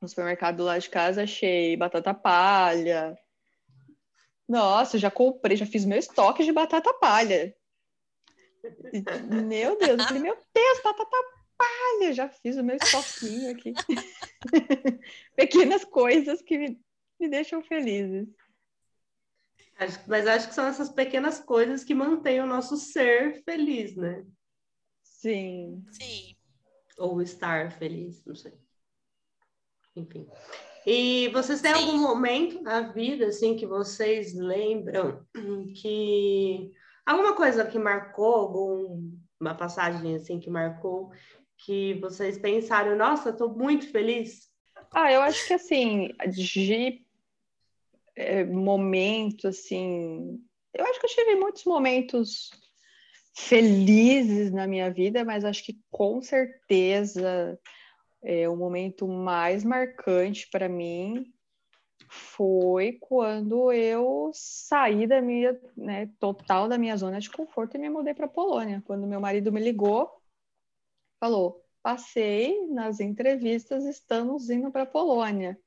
no 0.00 0.08
supermercado 0.08 0.62
lá 0.62 0.78
de 0.78 0.90
casa, 0.90 1.22
achei 1.22 1.76
batata 1.76 2.12
palha. 2.12 3.16
Nossa, 4.48 4.98
já 4.98 5.10
comprei, 5.10 5.56
já 5.56 5.66
fiz 5.66 5.84
meu 5.84 5.98
estoque 5.98 6.44
de 6.44 6.52
batata 6.52 6.92
palha. 6.94 7.54
Meu 9.30 9.78
Deus, 9.78 9.98
eu 9.98 10.06
falei, 10.06 10.22
meu 10.22 10.38
Deus, 10.54 10.80
batata 10.82 11.16
palha, 11.56 12.12
já 12.12 12.28
fiz 12.28 12.56
o 12.56 12.64
meu 12.64 12.76
estoquinho 12.76 13.50
aqui. 13.50 13.72
Pequenas 15.36 15.84
coisas 15.84 16.42
que 16.42 16.78
me, 17.24 17.28
me 17.28 17.28
deixam 17.28 17.62
felizes. 17.62 18.28
Mas 20.06 20.26
acho 20.26 20.48
que 20.48 20.54
são 20.54 20.66
essas 20.66 20.88
pequenas 20.88 21.40
coisas 21.40 21.82
que 21.82 21.94
mantêm 21.94 22.40
o 22.40 22.46
nosso 22.46 22.76
ser 22.76 23.42
feliz, 23.44 23.96
né? 23.96 24.24
Sim. 25.02 25.84
Sim. 25.90 26.36
Ou 26.98 27.20
estar 27.20 27.72
feliz, 27.72 28.24
não 28.24 28.34
sei 28.34 28.52
enfim. 29.96 30.26
E 30.86 31.28
vocês 31.28 31.60
têm 31.60 31.74
Sim. 31.74 31.80
algum 31.80 31.98
momento 31.98 32.60
na 32.62 32.80
vida, 32.80 33.26
assim, 33.26 33.56
que 33.56 33.66
vocês 33.66 34.34
lembram 34.34 35.24
que 35.80 36.72
alguma 37.06 37.34
coisa 37.34 37.64
que 37.64 37.78
marcou, 37.78 38.34
alguma 38.34 39.54
passagem, 39.56 40.14
assim, 40.14 40.38
que 40.38 40.50
marcou, 40.50 41.10
que 41.58 41.94
vocês 42.00 42.38
pensaram, 42.38 42.96
nossa, 42.96 43.30
estou 43.30 43.56
muito 43.56 43.90
feliz? 43.90 44.52
Ah, 44.92 45.10
eu 45.10 45.22
acho 45.22 45.46
que, 45.46 45.54
assim, 45.54 46.10
de 46.30 47.03
é, 48.16 48.44
momento, 48.44 49.48
assim, 49.48 50.40
eu 50.72 50.84
acho 50.84 51.00
que 51.00 51.06
eu 51.06 51.10
tive 51.10 51.34
muitos 51.36 51.64
momentos 51.64 52.50
felizes 53.36 54.52
na 54.52 54.66
minha 54.66 54.90
vida, 54.90 55.24
mas 55.24 55.44
acho 55.44 55.64
que 55.64 55.78
com 55.90 56.20
certeza 56.22 57.58
é, 58.22 58.48
o 58.48 58.56
momento 58.56 59.08
mais 59.08 59.64
marcante 59.64 60.48
para 60.50 60.68
mim 60.68 61.32
foi 62.08 62.92
quando 63.00 63.72
eu 63.72 64.30
saí 64.32 65.06
da 65.06 65.20
minha, 65.20 65.58
né, 65.76 66.08
total 66.20 66.68
da 66.68 66.78
minha 66.78 66.96
zona 66.96 67.18
de 67.18 67.30
conforto 67.30 67.76
e 67.76 67.78
me 67.78 67.90
mudei 67.90 68.14
para 68.14 68.28
Polônia. 68.28 68.82
Quando 68.86 69.06
meu 69.06 69.20
marido 69.20 69.50
me 69.50 69.60
ligou, 69.60 70.10
falou: 71.18 71.64
passei 71.82 72.66
nas 72.68 73.00
entrevistas, 73.00 73.84
estamos 73.84 74.48
indo 74.48 74.70
para 74.70 74.86
Polônia. 74.86 75.58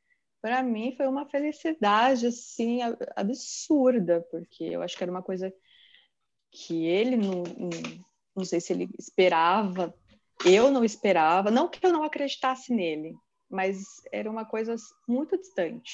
Para 0.42 0.62
mim 0.64 0.96
foi 0.96 1.08
uma 1.08 1.26
felicidade 1.26 2.28
assim 2.28 2.80
absurda, 3.16 4.26
porque 4.32 4.64
eu 4.64 4.82
acho 4.82 4.96
que 4.96 5.04
era 5.04 5.12
uma 5.12 5.24
coisa 5.24 5.54
que 6.52 6.86
ele 6.86 7.18
não, 7.18 7.44
não, 8.36 8.46
sei 8.46 8.62
se 8.62 8.72
ele 8.74 8.90
esperava 8.98 9.94
eu 10.46 10.70
não 10.72 10.84
esperava, 10.84 11.50
não 11.50 11.68
que 11.68 11.86
eu 11.86 11.92
não 11.92 12.04
acreditasse 12.04 12.74
nele, 12.74 13.16
mas 13.50 13.78
era 14.12 14.30
uma 14.30 14.46
coisa 14.46 14.76
muito 15.08 15.38
distante. 15.38 15.94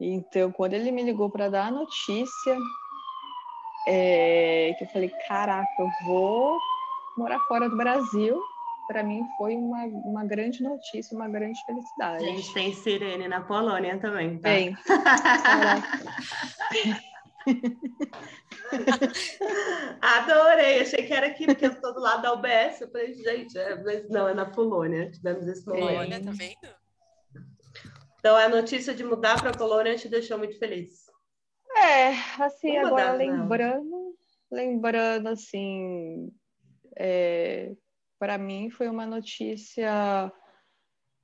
Então, 0.00 0.52
quando 0.52 0.74
ele 0.74 0.90
me 0.90 1.02
ligou 1.02 1.30
para 1.30 1.48
dar 1.48 1.66
a 1.66 1.70
notícia, 1.70 2.58
é, 3.86 4.74
que 4.78 4.84
eu 4.84 4.88
falei, 4.88 5.10
caraca, 5.26 5.68
eu 5.78 5.88
vou 6.06 6.58
morar 7.16 7.40
fora 7.40 7.68
do 7.68 7.76
Brasil, 7.76 8.40
para 8.86 9.02
mim 9.02 9.26
foi 9.36 9.56
uma, 9.56 9.84
uma 9.84 10.24
grande 10.24 10.62
notícia, 10.62 11.16
uma 11.16 11.28
grande 11.28 11.58
felicidade. 11.64 12.24
A 12.24 12.28
gente 12.28 12.52
tem 12.52 12.72
Sirene 12.72 13.28
na 13.28 13.40
Polônia 13.40 13.98
também, 13.98 14.38
tá? 14.38 14.50
Tem. 14.50 14.76
Adorei, 20.00 20.80
achei 20.80 21.06
que 21.06 21.12
era 21.12 21.26
aqui, 21.26 21.46
porque 21.46 21.66
eu 21.66 21.72
estou 21.72 21.92
do 21.92 22.00
lado 22.00 22.22
da 22.22 22.32
UBS. 22.32 22.80
Eu 22.80 22.90
falei, 22.90 23.12
gente, 23.14 23.58
é, 23.58 23.82
mas 23.82 24.08
não, 24.08 24.28
é 24.28 24.34
na 24.34 24.46
Polônia. 24.46 25.10
Tivemos 25.10 25.46
esse 25.46 25.66
momento. 25.66 25.86
Polônia, 25.86 26.24
tá 26.24 26.30
vendo? 26.30 26.74
Então, 28.18 28.36
a 28.36 28.48
notícia 28.48 28.94
de 28.94 29.04
mudar 29.04 29.38
para 29.38 29.50
a 29.50 29.56
Polônia 29.56 29.96
te 29.96 30.08
deixou 30.08 30.38
muito 30.38 30.58
feliz. 30.58 31.04
É, 31.76 32.12
assim, 32.42 32.72
Vamos 32.74 32.92
agora 32.92 33.12
lembrando, 33.12 34.16
lembrando, 34.50 35.28
assim, 35.28 36.32
é, 36.96 37.74
para 38.24 38.38
mim 38.38 38.70
foi 38.70 38.88
uma 38.88 39.04
notícia 39.04 40.32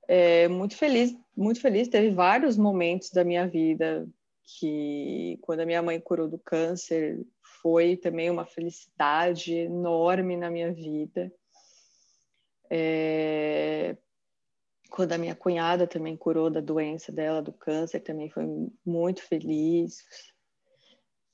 é, 0.06 0.46
muito 0.48 0.76
feliz, 0.76 1.16
muito 1.34 1.58
feliz. 1.58 1.88
Teve 1.88 2.10
vários 2.10 2.58
momentos 2.58 3.08
da 3.08 3.24
minha 3.24 3.48
vida 3.48 4.06
que 4.44 5.38
quando 5.40 5.60
a 5.60 5.64
minha 5.64 5.80
mãe 5.80 5.98
curou 5.98 6.28
do 6.28 6.38
câncer 6.38 7.24
foi 7.62 7.96
também 7.96 8.28
uma 8.28 8.44
felicidade 8.44 9.54
enorme 9.54 10.36
na 10.36 10.50
minha 10.50 10.74
vida. 10.74 11.32
É... 12.68 13.96
Quando 14.90 15.12
a 15.12 15.18
minha 15.18 15.34
cunhada 15.34 15.86
também 15.86 16.18
curou 16.18 16.50
da 16.50 16.60
doença 16.60 17.10
dela, 17.10 17.40
do 17.40 17.52
câncer, 17.54 18.00
também 18.00 18.28
foi 18.28 18.44
muito 18.84 19.22
feliz. 19.22 20.04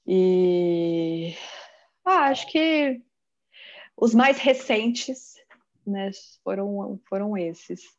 E 0.06 1.34
ah, 2.04 2.28
acho 2.28 2.46
que 2.52 3.02
os 3.96 4.14
mais 4.14 4.38
recentes 4.38 5.35
né, 5.86 6.10
foram, 6.42 7.00
foram 7.08 7.36
esses. 7.36 7.96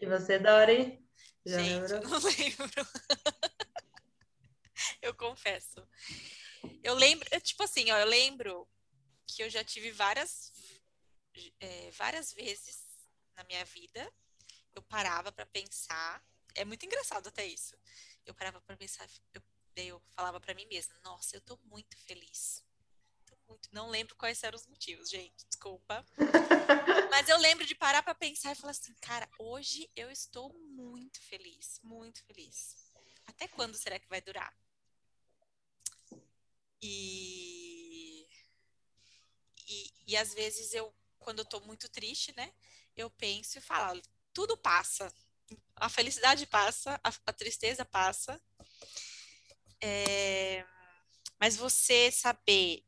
E 0.00 0.06
você, 0.06 0.38
Dori? 0.38 1.06
Já 1.46 1.58
Gente, 1.58 1.92
lembra? 1.92 2.00
não 2.08 2.18
lembro. 2.18 2.70
eu 5.00 5.14
confesso. 5.14 5.86
Eu 6.82 6.94
lembro, 6.94 7.28
tipo 7.40 7.62
assim, 7.62 7.90
ó, 7.90 7.98
eu 7.98 8.06
lembro 8.06 8.68
que 9.26 9.42
eu 9.42 9.50
já 9.50 9.62
tive 9.62 9.92
várias, 9.92 10.52
é, 11.60 11.90
várias 11.92 12.32
vezes 12.32 12.82
na 13.36 13.44
minha 13.44 13.64
vida. 13.64 14.12
Eu 14.74 14.82
parava 14.82 15.30
para 15.30 15.46
pensar. 15.46 16.24
É 16.54 16.64
muito 16.64 16.84
engraçado 16.84 17.28
até 17.28 17.46
isso. 17.46 17.76
Eu 18.26 18.34
parava 18.34 18.60
para 18.60 18.76
pensar, 18.76 19.08
eu, 19.32 19.42
eu 19.76 20.02
falava 20.10 20.40
para 20.40 20.54
mim 20.54 20.66
mesma: 20.66 20.98
Nossa, 21.04 21.36
eu 21.36 21.40
tô 21.40 21.56
muito 21.64 21.96
feliz 21.96 22.64
muito. 23.52 23.68
Não 23.72 23.88
lembro 23.88 24.16
quais 24.16 24.42
eram 24.42 24.56
os 24.56 24.66
motivos, 24.66 25.10
gente. 25.10 25.46
Desculpa. 25.46 26.04
Mas 27.10 27.28
eu 27.28 27.38
lembro 27.38 27.66
de 27.66 27.74
parar 27.74 28.02
para 28.02 28.14
pensar 28.14 28.52
e 28.52 28.56
falar 28.56 28.70
assim, 28.70 28.94
cara, 28.94 29.28
hoje 29.38 29.90
eu 29.94 30.10
estou 30.10 30.52
muito 30.54 31.20
feliz, 31.20 31.78
muito 31.82 32.24
feliz. 32.24 32.74
Até 33.26 33.46
quando 33.48 33.76
será 33.76 33.98
que 33.98 34.08
vai 34.08 34.20
durar? 34.20 34.52
E, 36.80 38.26
e, 39.68 39.92
e 40.08 40.16
às 40.16 40.34
vezes 40.34 40.74
eu, 40.74 40.92
quando 41.18 41.40
eu 41.40 41.44
tô 41.44 41.60
muito 41.60 41.88
triste, 41.88 42.34
né, 42.36 42.52
eu 42.96 43.08
penso 43.10 43.58
e 43.58 43.60
falo, 43.60 44.02
tudo 44.32 44.56
passa. 44.56 45.12
A 45.76 45.88
felicidade 45.88 46.46
passa, 46.46 46.98
a, 47.04 47.12
a 47.26 47.32
tristeza 47.32 47.84
passa. 47.84 48.40
É, 49.80 50.64
mas 51.38 51.56
você 51.56 52.10
saber 52.10 52.84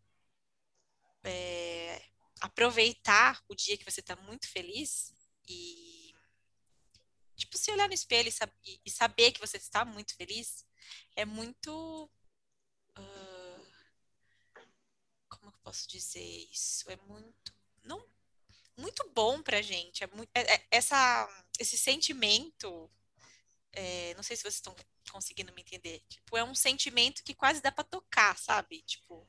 é, 1.24 2.02
aproveitar 2.40 3.42
o 3.48 3.54
dia 3.54 3.76
que 3.76 3.84
você 3.84 4.00
está 4.00 4.16
muito 4.16 4.48
feliz 4.48 5.12
e, 5.48 6.14
tipo, 7.36 7.56
se 7.56 7.70
olhar 7.70 7.88
no 7.88 7.94
espelho 7.94 8.28
e, 8.28 8.32
sab 8.32 8.52
e 8.84 8.90
saber 8.90 9.32
que 9.32 9.40
você 9.40 9.56
está 9.56 9.84
muito 9.84 10.14
feliz, 10.16 10.66
é 11.16 11.24
muito. 11.24 12.10
Uh, 12.98 13.66
como 15.28 15.48
eu 15.48 15.58
posso 15.62 15.88
dizer 15.88 16.48
isso? 16.50 16.90
É 16.90 16.96
muito. 16.96 17.54
Não, 17.82 18.06
muito 18.76 19.08
bom 19.10 19.42
pra 19.42 19.62
gente. 19.62 20.04
É, 20.04 20.06
muito, 20.08 20.30
é, 20.34 20.54
é 20.54 20.66
essa, 20.70 21.28
esse 21.58 21.78
sentimento. 21.78 22.90
É, 23.72 24.14
não 24.14 24.22
sei 24.22 24.36
se 24.36 24.42
vocês 24.42 24.56
estão 24.56 24.74
conseguindo 25.10 25.52
me 25.52 25.62
entender. 25.62 26.00
Tipo, 26.08 26.36
é 26.36 26.44
um 26.44 26.54
sentimento 26.54 27.22
que 27.24 27.34
quase 27.34 27.60
dá 27.60 27.72
para 27.72 27.84
tocar, 27.84 28.36
sabe? 28.38 28.82
Tipo, 28.82 29.28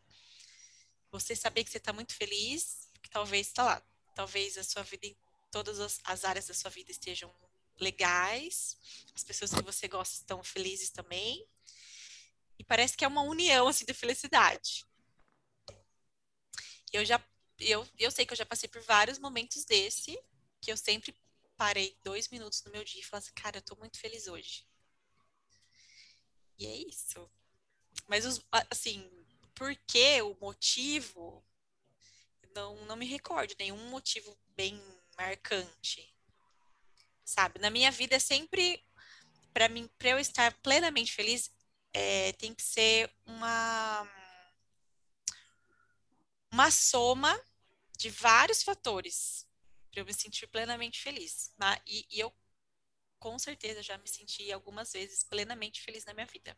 você 1.19 1.35
saber 1.35 1.63
que 1.63 1.71
você 1.71 1.77
está 1.77 1.93
muito 1.93 2.13
feliz, 2.13 2.89
que 3.01 3.09
talvez, 3.09 3.51
tá 3.51 3.63
lá, 3.63 3.83
talvez 4.13 4.57
a 4.57 4.63
sua 4.63 4.83
vida, 4.83 5.07
todas 5.51 5.79
as, 5.79 5.99
as 6.03 6.25
áreas 6.25 6.47
da 6.47 6.53
sua 6.53 6.69
vida 6.69 6.91
estejam 6.91 7.33
legais, 7.79 8.77
as 9.13 9.23
pessoas 9.23 9.53
que 9.53 9.61
você 9.61 9.87
gosta 9.87 10.15
estão 10.15 10.43
felizes 10.43 10.89
também, 10.89 11.47
e 12.57 12.63
parece 12.63 12.95
que 12.95 13.03
é 13.03 13.07
uma 13.07 13.21
união, 13.21 13.67
assim, 13.67 13.85
de 13.85 13.93
felicidade. 13.93 14.85
Eu 16.91 17.03
já, 17.03 17.21
eu, 17.59 17.87
eu 17.97 18.11
sei 18.11 18.25
que 18.25 18.33
eu 18.33 18.37
já 18.37 18.45
passei 18.45 18.69
por 18.69 18.81
vários 18.81 19.19
momentos 19.19 19.65
desse, 19.65 20.17
que 20.61 20.71
eu 20.71 20.77
sempre 20.77 21.15
parei 21.57 21.97
dois 22.03 22.29
minutos 22.29 22.63
no 22.63 22.71
meu 22.71 22.83
dia 22.83 23.01
e 23.01 23.03
falei 23.03 23.23
assim, 23.23 23.33
cara, 23.33 23.57
eu 23.57 23.61
tô 23.61 23.75
muito 23.75 23.99
feliz 23.99 24.27
hoje. 24.27 24.65
E 26.57 26.65
é 26.65 26.75
isso. 26.75 27.29
Mas, 28.07 28.25
os, 28.25 28.41
assim, 28.69 29.09
por 29.55 29.75
que 29.87 30.21
o 30.21 30.37
motivo, 30.39 31.43
não, 32.53 32.75
não 32.85 32.95
me 32.95 33.05
recordo 33.05 33.55
nenhum 33.57 33.89
motivo 33.89 34.37
bem 34.55 34.79
marcante. 35.17 36.13
Sabe? 37.23 37.59
Na 37.59 37.69
minha 37.69 37.89
vida 37.89 38.15
é 38.15 38.19
sempre, 38.19 38.85
para 39.53 39.67
mim, 39.67 39.89
para 39.97 40.09
eu 40.09 40.19
estar 40.19 40.53
plenamente 40.61 41.13
feliz, 41.13 41.49
é, 41.93 42.33
tem 42.33 42.53
que 42.53 42.61
ser 42.61 43.09
uma 43.25 44.07
uma 46.51 46.71
soma 46.71 47.37
de 47.97 48.09
vários 48.09 48.63
fatores 48.63 49.45
para 49.91 50.01
eu 50.01 50.05
me 50.05 50.13
sentir 50.13 50.47
plenamente 50.47 51.01
feliz. 51.01 51.53
Né? 51.57 51.77
E, 51.85 52.05
e 52.09 52.19
eu, 52.19 52.33
com 53.19 53.37
certeza, 53.39 53.83
já 53.83 53.97
me 53.97 54.07
senti 54.07 54.51
algumas 54.51 54.91
vezes 54.93 55.23
plenamente 55.23 55.81
feliz 55.81 56.05
na 56.05 56.13
minha 56.13 56.25
vida. 56.25 56.57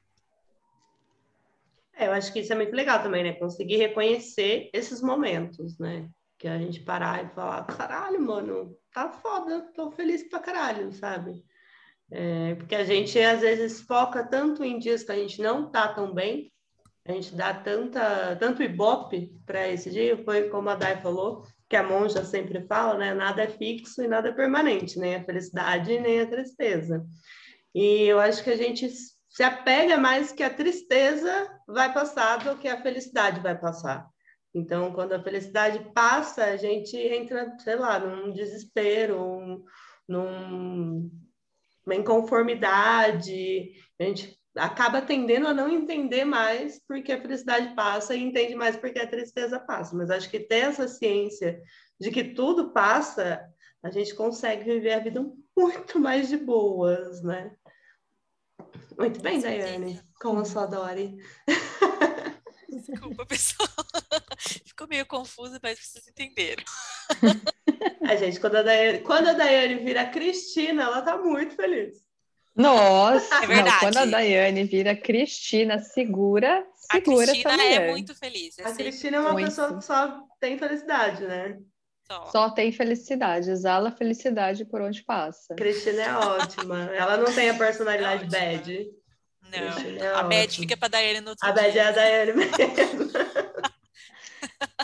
É, 1.97 2.07
eu 2.07 2.11
acho 2.11 2.31
que 2.31 2.39
isso 2.39 2.53
é 2.53 2.55
muito 2.55 2.75
legal 2.75 3.01
também, 3.01 3.23
né? 3.23 3.33
Conseguir 3.33 3.77
reconhecer 3.77 4.69
esses 4.71 5.01
momentos, 5.01 5.77
né? 5.79 6.07
Que 6.37 6.47
a 6.47 6.57
gente 6.59 6.81
parar 6.81 7.25
e 7.25 7.33
falar, 7.33 7.65
caralho, 7.65 8.21
mano, 8.21 8.77
tá 8.93 9.09
foda, 9.09 9.71
tô 9.73 9.91
feliz 9.91 10.29
pra 10.29 10.39
caralho, 10.39 10.91
sabe? 10.93 11.43
É, 12.11 12.53
porque 12.55 12.75
a 12.75 12.85
gente 12.85 13.19
às 13.19 13.41
vezes 13.41 13.81
foca 13.81 14.23
tanto 14.23 14.63
em 14.63 14.77
dias 14.77 15.03
que 15.03 15.11
a 15.11 15.15
gente 15.15 15.41
não 15.41 15.71
tá 15.71 15.87
tão 15.87 16.13
bem, 16.13 16.51
a 17.03 17.11
gente 17.13 17.33
dá 17.33 17.53
tanta, 17.53 18.35
tanto 18.35 18.61
ibope 18.61 19.33
para 19.45 19.67
esse 19.67 19.89
dia, 19.89 20.23
foi 20.23 20.49
como 20.49 20.69
a 20.69 20.75
Dai 20.75 21.01
falou, 21.01 21.45
que 21.67 21.75
a 21.75 21.83
monja 21.83 22.23
sempre 22.23 22.61
fala, 22.67 22.97
né? 22.97 23.13
Nada 23.13 23.43
é 23.43 23.47
fixo 23.47 24.03
e 24.03 24.07
nada 24.07 24.29
é 24.29 24.33
permanente, 24.33 24.99
nem 24.99 25.15
a 25.15 25.23
felicidade 25.23 25.99
nem 25.99 26.21
a 26.21 26.27
tristeza. 26.27 27.05
E 27.73 28.03
eu 28.03 28.19
acho 28.19 28.43
que 28.43 28.49
a 28.49 28.55
gente 28.55 28.87
se 29.37 29.43
apega 29.43 29.99
mais 29.99 30.31
que 30.31 30.41
a 30.41 30.49
tristeza 30.49 31.47
vai 31.67 31.93
passar 31.93 32.37
do 32.37 32.57
que 32.57 32.67
a 32.67 32.81
felicidade 32.81 33.39
vai 33.39 33.55
passar. 33.55 34.09
Então, 34.51 34.91
quando 34.91 35.13
a 35.13 35.21
felicidade 35.21 35.91
passa, 35.93 36.45
a 36.45 36.57
gente 36.57 36.97
entra, 36.97 37.55
sei 37.59 37.75
lá, 37.75 37.99
num 37.99 38.31
desespero, 38.31 39.21
um, 39.21 39.63
num, 40.07 41.11
uma 41.85 41.93
inconformidade, 41.93 43.73
a 43.99 44.05
gente 44.05 44.35
acaba 44.55 45.03
tendendo 45.03 45.47
a 45.47 45.53
não 45.53 45.69
entender 45.69 46.25
mais 46.25 46.81
porque 46.87 47.11
a 47.11 47.21
felicidade 47.21 47.75
passa 47.75 48.15
e 48.15 48.23
entende 48.23 48.55
mais 48.55 48.75
porque 48.75 48.97
a 48.97 49.07
tristeza 49.07 49.59
passa. 49.59 49.95
Mas 49.95 50.09
acho 50.09 50.31
que 50.31 50.39
ter 50.39 50.63
essa 50.65 50.87
ciência 50.87 51.61
de 52.01 52.09
que 52.09 52.23
tudo 52.33 52.73
passa, 52.73 53.47
a 53.83 53.91
gente 53.91 54.15
consegue 54.15 54.63
viver 54.63 54.93
a 54.93 54.99
vida 54.99 55.23
muito 55.55 55.99
mais 55.99 56.27
de 56.27 56.37
boas, 56.37 57.21
né? 57.21 57.55
Muito 58.97 59.21
bem, 59.21 59.39
Daiane, 59.39 60.01
como 60.19 60.41
a 60.41 60.45
sua 60.45 60.65
Dori. 60.65 61.17
Desculpa, 62.69 63.25
pessoal. 63.25 63.69
Ficou 64.65 64.87
meio 64.87 65.05
confuso, 65.05 65.59
mas 65.61 65.79
vocês 65.79 66.07
entenderam. 66.07 66.63
A 68.07 68.15
gente, 68.15 68.39
quando 68.39 68.55
a 68.55 68.61
Daiane, 68.61 68.99
quando 68.99 69.27
a 69.27 69.33
Daiane 69.33 69.75
vira 69.83 70.05
Cristina, 70.05 70.83
ela 70.83 71.01
tá 71.01 71.17
muito 71.17 71.55
feliz. 71.55 71.97
Nossa, 72.55 73.43
é. 73.43 73.63
Não, 73.63 73.79
quando 73.79 73.97
a 73.97 74.05
Daiane 74.05 74.63
vira 74.63 74.95
Cristina, 74.95 75.79
segura, 75.79 76.65
segura 76.89 77.25
a 77.25 77.27
Cristina 77.27 77.63
é 77.63 77.91
muito 77.91 78.15
feliz. 78.15 78.57
É 78.57 78.63
a 78.63 78.73
Cristina 78.73 79.17
é 79.17 79.19
uma 79.19 79.33
muito. 79.33 79.45
pessoa 79.45 79.77
que 79.77 79.83
só 79.83 80.23
tem 80.39 80.57
felicidade, 80.57 81.23
né? 81.25 81.59
Só. 82.07 82.25
Só 82.27 82.49
tem 82.49 82.71
felicidade, 82.71 83.51
exala 83.51 83.91
felicidade 83.91 84.63
por 84.63 84.81
onde 84.81 85.03
passa. 85.03 85.53
Cristina 85.55 86.03
é 86.03 86.15
ótima. 86.15 86.89
Ela 86.95 87.17
não 87.17 87.33
tem 87.33 87.49
a 87.49 87.57
personalidade 87.57 88.23
é 88.23 88.27
bad. 88.27 88.89
Não, 89.41 90.05
é 90.05 90.07
a 90.15 90.23
bad 90.23 90.57
fica 90.57 90.77
pra 90.77 90.87
Daiane 90.87 91.19
no 91.19 91.31
outro 91.31 91.45
A 91.45 91.51
bad 91.51 91.77
é 91.77 91.81
a 91.81 91.91
Daiane 91.91 92.33
mesmo. 92.33 92.57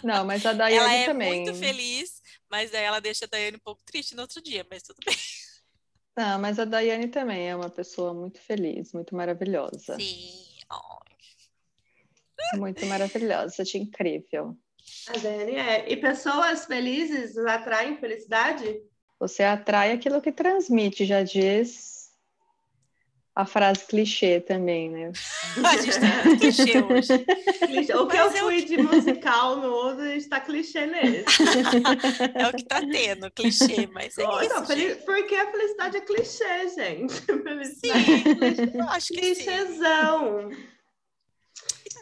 Não, 0.03 0.25
mas 0.25 0.45
a 0.45 0.51
Daiane 0.51 0.83
ela 0.83 0.93
é 0.93 1.05
também. 1.05 1.45
muito 1.45 1.57
feliz, 1.57 2.21
mas 2.49 2.73
ela 2.73 2.99
deixa 2.99 3.23
a 3.23 3.27
Daiane 3.27 3.55
um 3.55 3.63
pouco 3.63 3.81
triste 3.85 4.15
no 4.15 4.21
outro 4.21 4.41
dia, 4.41 4.65
mas 4.69 4.83
tudo 4.83 4.97
bem. 5.05 5.15
Não, 6.17 6.39
mas 6.39 6.59
a 6.59 6.65
Daiane 6.65 7.07
também 7.07 7.49
é 7.49 7.55
uma 7.55 7.69
pessoa 7.69 8.13
muito 8.13 8.41
feliz, 8.41 8.91
muito 8.91 9.15
maravilhosa. 9.15 9.97
Sim. 9.97 10.57
Oh. 10.69 10.99
Muito 12.57 12.85
maravilhosa, 12.85 13.63
de 13.63 13.77
incrível. 13.77 14.57
A 15.07 15.17
Dani 15.17 15.55
é. 15.55 15.91
E 15.91 15.97
pessoas 15.97 16.65
felizes 16.65 17.37
atraem 17.37 17.97
felicidade? 17.97 18.81
Você 19.19 19.43
atrai 19.43 19.91
aquilo 19.91 20.21
que 20.21 20.31
transmite, 20.31 21.05
já 21.05 21.23
diz 21.23 21.93
a 23.35 23.45
frase 23.45 23.85
clichê 23.85 24.39
também, 24.39 24.89
né? 24.89 25.11
a 25.65 25.81
gente 25.81 25.99
tá 25.99 26.37
clichê 26.37 26.83
hoje. 26.83 27.25
Clichê. 27.65 27.95
O 27.95 28.07
que 28.07 28.17
Mas 28.17 28.35
eu 28.35 28.41
fui 28.43 28.61
eu... 28.61 28.65
de 28.65 28.77
musical 28.77 29.57
no 29.57 29.71
outro, 29.71 30.03
a 30.03 30.09
gente 30.09 30.29
tá 30.29 30.39
clichê 30.39 30.85
nesse. 30.85 31.25
é 32.35 32.47
o 32.47 32.53
que 32.53 32.63
tá 32.63 32.79
tendo, 32.81 33.31
clichê, 33.31 33.87
mas 33.91 34.17
é 34.17 34.23
isso, 34.23 34.53
não, 34.53 34.95
Porque 35.05 35.35
a 35.35 35.51
felicidade 35.51 35.97
é 35.97 36.01
clichê, 36.01 36.69
gente. 36.69 37.21
Felicidade 37.25 38.05
sim, 38.05 38.21
é 38.21 38.35
clichê. 38.35 38.77
Eu 38.77 38.89
acho 38.89 39.07
que 39.07 39.19
Clichêzão. 39.19 40.51
Sim. 40.51 40.72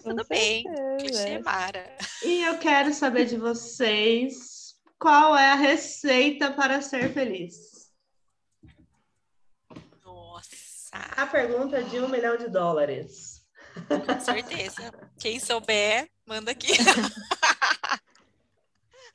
Tudo 0.03 0.25
bem, 0.27 0.63
clichê 0.99 1.39
Mara. 1.39 1.95
E 2.23 2.43
eu 2.43 2.57
quero 2.57 2.93
saber 2.93 3.25
de 3.25 3.37
vocês 3.37 4.75
qual 4.99 5.35
é 5.35 5.51
a 5.51 5.55
receita 5.55 6.51
para 6.51 6.81
ser 6.81 7.13
feliz. 7.13 7.91
Nossa. 10.03 10.91
A 10.93 11.27
pergunta 11.27 11.77
é 11.77 11.83
de 11.83 11.99
um 11.99 12.07
milhão 12.07 12.37
de 12.37 12.47
dólares. 12.47 13.45
Com 13.87 14.19
certeza. 14.19 14.91
Quem 15.19 15.39
souber, 15.39 16.09
manda 16.25 16.51
aqui. 16.51 16.73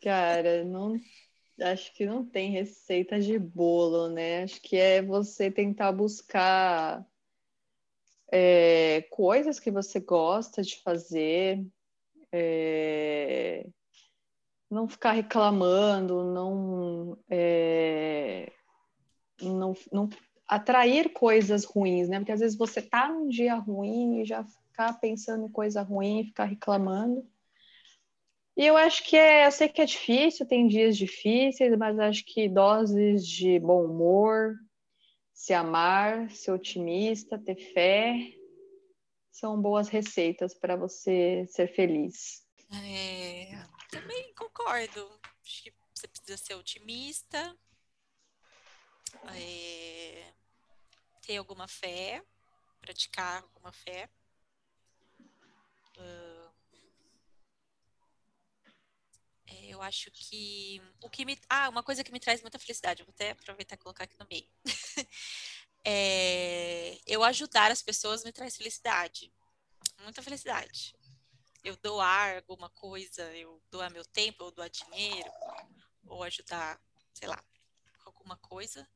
Cara, 0.03 0.65
não 0.65 0.99
acho 1.61 1.93
que 1.95 2.07
não 2.07 2.25
tem 2.25 2.51
receita 2.51 3.19
de 3.19 3.39
bolo, 3.39 4.09
né? 4.09 4.43
Acho 4.43 4.61
que 4.61 4.77
é 4.77 5.03
você 5.03 5.51
tentar 5.51 5.93
buscar 5.93 7.05
é, 8.31 9.03
coisas 9.11 9.61
que 9.61 9.71
você 9.71 10.01
gosta 10.01 10.63
de 10.63 10.81
fazer, 10.83 11.65
é, 12.33 13.67
não 14.71 14.89
ficar 14.89 15.13
reclamando, 15.13 16.25
não, 16.25 17.19
é, 17.31 18.53
não, 19.41 19.75
não 19.93 20.09
atrair 20.47 21.13
coisas 21.13 21.65
ruins, 21.65 22.09
né? 22.09 22.19
Porque 22.19 22.33
às 22.33 22.41
vezes 22.41 22.57
você 22.57 22.83
tá 22.83 23.09
num 23.09 23.29
dia 23.29 23.55
ruim 23.55 24.21
e 24.21 24.25
já 24.25 24.45
ficar 24.45 24.93
pensando 25.01 25.47
em 25.47 25.51
coisa 25.51 25.83
ruim, 25.83 26.25
ficar 26.25 26.45
reclamando. 26.45 27.27
E 28.57 28.65
eu 28.65 28.77
acho 28.77 29.05
que 29.05 29.17
é, 29.17 29.47
eu 29.47 29.53
sei 29.53 29.69
que 29.69 29.83
é 29.83 29.85
difícil, 29.85 30.47
tem 30.47 30.67
dias 30.67 30.97
difíceis, 30.97 31.77
mas 31.77 31.99
acho 31.99 32.25
que 32.25 32.49
doses 32.49 33.27
de 33.27 33.59
bom 33.59 33.85
humor, 33.85 34.57
se 35.37 35.53
amar, 35.53 36.31
ser 36.31 36.51
otimista, 36.51 37.39
ter 37.39 37.57
fé, 37.75 38.33
são 39.31 39.61
boas 39.61 39.87
receitas 39.87 40.55
para 40.55 40.77
você 40.77 41.47
ser 41.51 41.69
feliz. 41.75 42.43
É, 42.73 43.51
também 43.91 44.33
concordo. 44.35 45.21
Acho 45.45 45.65
que 45.65 45.75
você 45.95 46.09
precisa 46.09 46.39
ser 46.39 46.55
otimista, 46.55 47.55
é, 49.35 50.33
ter 51.21 51.37
alguma 51.37 51.69
fé, 51.69 52.23
praticar 52.81 53.43
alguma 53.43 53.73
fé. 53.73 54.09
Uh, 55.99 56.36
é, 59.47 59.67
Eu 59.69 59.83
acho 59.83 60.11
que 60.13 60.81
o 61.03 61.09
que 61.09 61.25
me. 61.25 61.39
Ah, 61.49 61.69
uma 61.69 61.83
coisa 61.83 62.03
que 62.03 62.13
me 62.13 62.21
traz 62.21 62.41
muita 62.43 62.59
felicidade, 62.59 63.03
vou 63.03 63.13
até 63.13 63.31
aproveitar 63.31 63.75
e 63.77 63.79
colocar 63.79 64.05
aqui 64.05 64.17
no 64.19 64.27
meio. 64.31 64.49
é, 65.85 66.99
eu 67.07 67.23
ajudar 67.25 67.71
as 67.71 67.83
pessoas 67.83 68.25
me 68.25 68.33
traz 68.33 68.57
felicidade. 68.57 69.33
Muita 70.03 70.23
felicidade. 70.23 70.95
Eu 71.63 71.77
doar 71.77 72.37
alguma 72.37 72.71
coisa, 72.71 73.23
eu 73.37 73.63
doar 73.71 73.91
meu 73.91 74.05
tempo, 74.05 74.45
ou 74.45 74.51
doar 74.51 74.69
dinheiro, 74.69 75.31
ou 76.07 76.23
ajudar, 76.23 76.81
sei 77.13 77.29
lá, 77.29 77.43
alguma 78.05 78.37
coisa. 78.37 78.89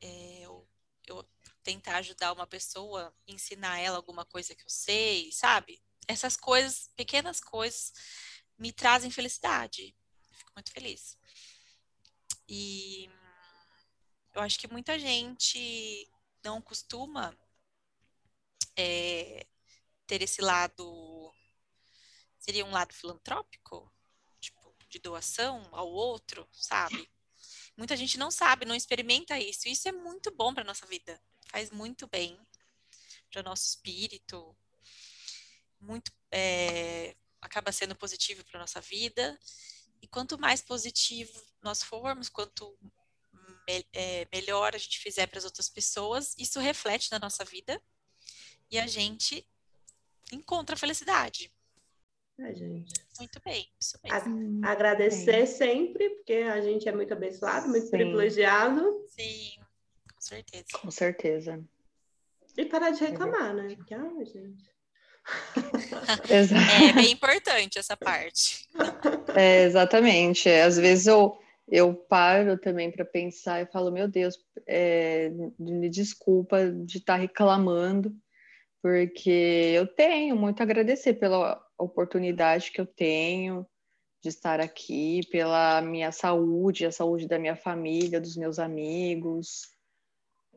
É, 0.00 0.40
eu, 0.42 0.68
eu 1.06 1.28
tentar 1.62 1.96
ajudar 1.96 2.32
uma 2.32 2.46
pessoa, 2.46 3.14
ensinar 3.26 3.78
ela 3.78 3.96
alguma 3.96 4.24
coisa 4.24 4.54
que 4.54 4.64
eu 4.64 4.70
sei, 4.70 5.30
sabe? 5.32 5.80
Essas 6.06 6.36
coisas, 6.36 6.90
pequenas 6.96 7.40
coisas, 7.40 7.92
me 8.58 8.72
trazem 8.72 9.10
felicidade. 9.10 9.94
fico 10.32 10.52
muito 10.54 10.72
feliz. 10.72 11.16
E 12.48 13.08
eu 14.34 14.42
acho 14.42 14.58
que 14.58 14.68
muita 14.68 14.98
gente 14.98 16.10
não 16.44 16.60
costuma 16.60 17.36
é, 18.76 19.46
ter 20.06 20.22
esse 20.22 20.40
lado. 20.40 21.32
Seria 22.38 22.64
um 22.64 22.70
lado 22.70 22.94
filantrópico? 22.94 23.92
Tipo, 24.40 24.74
de 24.88 24.98
doação 24.98 25.68
ao 25.72 25.88
outro, 25.88 26.48
sabe? 26.52 27.08
Muita 27.76 27.96
gente 27.96 28.18
não 28.18 28.30
sabe, 28.30 28.64
não 28.64 28.74
experimenta 28.74 29.38
isso. 29.38 29.68
Isso 29.68 29.88
é 29.88 29.92
muito 29.92 30.30
bom 30.34 30.52
para 30.52 30.64
nossa 30.64 30.86
vida. 30.86 31.20
Faz 31.50 31.70
muito 31.70 32.06
bem 32.08 32.38
para 33.30 33.40
o 33.40 33.44
nosso 33.44 33.66
espírito. 33.68 34.56
Muito 35.80 36.10
é, 36.30 37.16
acaba 37.40 37.72
sendo 37.72 37.94
positivo 37.94 38.44
para 38.44 38.60
nossa 38.60 38.80
vida. 38.80 39.38
E 40.00 40.06
quanto 40.06 40.38
mais 40.38 40.62
positivo 40.62 41.40
nós 41.62 41.82
formos, 41.82 42.28
quanto 42.28 42.78
me, 43.66 43.84
é, 43.92 44.26
melhor 44.32 44.74
a 44.74 44.78
gente 44.78 44.98
fizer 44.98 45.26
para 45.26 45.38
as 45.38 45.44
outras 45.44 45.68
pessoas, 45.68 46.34
isso 46.38 46.60
reflete 46.60 47.10
na 47.10 47.18
nossa 47.18 47.44
vida 47.44 47.80
e 48.70 48.78
a 48.78 48.86
gente 48.86 49.46
encontra 50.32 50.76
felicidade. 50.76 51.52
É, 52.38 52.54
gente. 52.54 52.94
Muito 53.18 53.40
bem, 53.44 53.68
isso 53.80 53.98
mesmo. 54.04 54.64
A 54.64 54.70
agradecer 54.70 55.44
sempre, 55.46 56.08
porque 56.10 56.34
a 56.34 56.60
gente 56.60 56.88
é 56.88 56.92
muito 56.92 57.12
abençoado, 57.12 57.68
muito 57.68 57.86
Sim. 57.86 57.90
privilegiado. 57.90 59.04
Sim, 59.08 59.58
com 60.14 60.20
certeza. 60.20 60.66
Com 60.72 60.90
certeza. 60.90 61.64
E 62.56 62.64
parar 62.64 62.90
de 62.90 63.04
reclamar, 63.04 63.54
né? 63.54 63.74
Porque, 63.74 63.94
ah, 63.94 64.24
gente. 64.24 64.77
é 66.88 66.92
bem 66.92 67.12
importante 67.12 67.78
essa 67.78 67.96
parte. 67.96 68.68
É, 69.34 69.64
exatamente. 69.64 70.48
Às 70.48 70.76
vezes 70.76 71.06
eu, 71.06 71.38
eu 71.68 71.94
paro 71.94 72.58
também 72.58 72.90
para 72.90 73.04
pensar 73.04 73.62
e 73.62 73.66
falo, 73.66 73.90
meu 73.90 74.08
Deus, 74.08 74.36
é, 74.66 75.30
me 75.58 75.88
desculpa 75.88 76.70
de 76.70 76.98
estar 76.98 77.14
tá 77.14 77.20
reclamando, 77.20 78.14
porque 78.82 79.72
eu 79.74 79.86
tenho 79.86 80.36
muito 80.36 80.60
a 80.60 80.64
agradecer 80.64 81.14
pela 81.14 81.62
oportunidade 81.78 82.72
que 82.72 82.80
eu 82.80 82.86
tenho 82.86 83.66
de 84.22 84.30
estar 84.30 84.60
aqui, 84.60 85.20
pela 85.30 85.80
minha 85.80 86.10
saúde, 86.10 86.84
a 86.84 86.90
saúde 86.90 87.28
da 87.28 87.38
minha 87.38 87.54
família, 87.54 88.20
dos 88.20 88.36
meus 88.36 88.58
amigos. 88.58 89.70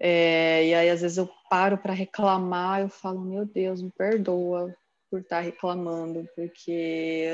É, 0.04 0.66
e 0.66 0.74
aí, 0.74 0.90
às 0.90 1.02
vezes, 1.02 1.18
eu 1.20 1.30
paro 1.48 1.78
para 1.78 1.94
reclamar, 1.94 2.82
eu 2.82 2.90
falo, 2.90 3.22
meu 3.22 3.46
Deus, 3.46 3.84
me 3.84 3.92
perdoa 3.92 4.76
por 5.12 5.20
estar 5.20 5.36
tá 5.36 5.42
reclamando, 5.42 6.28
porque 6.36 6.72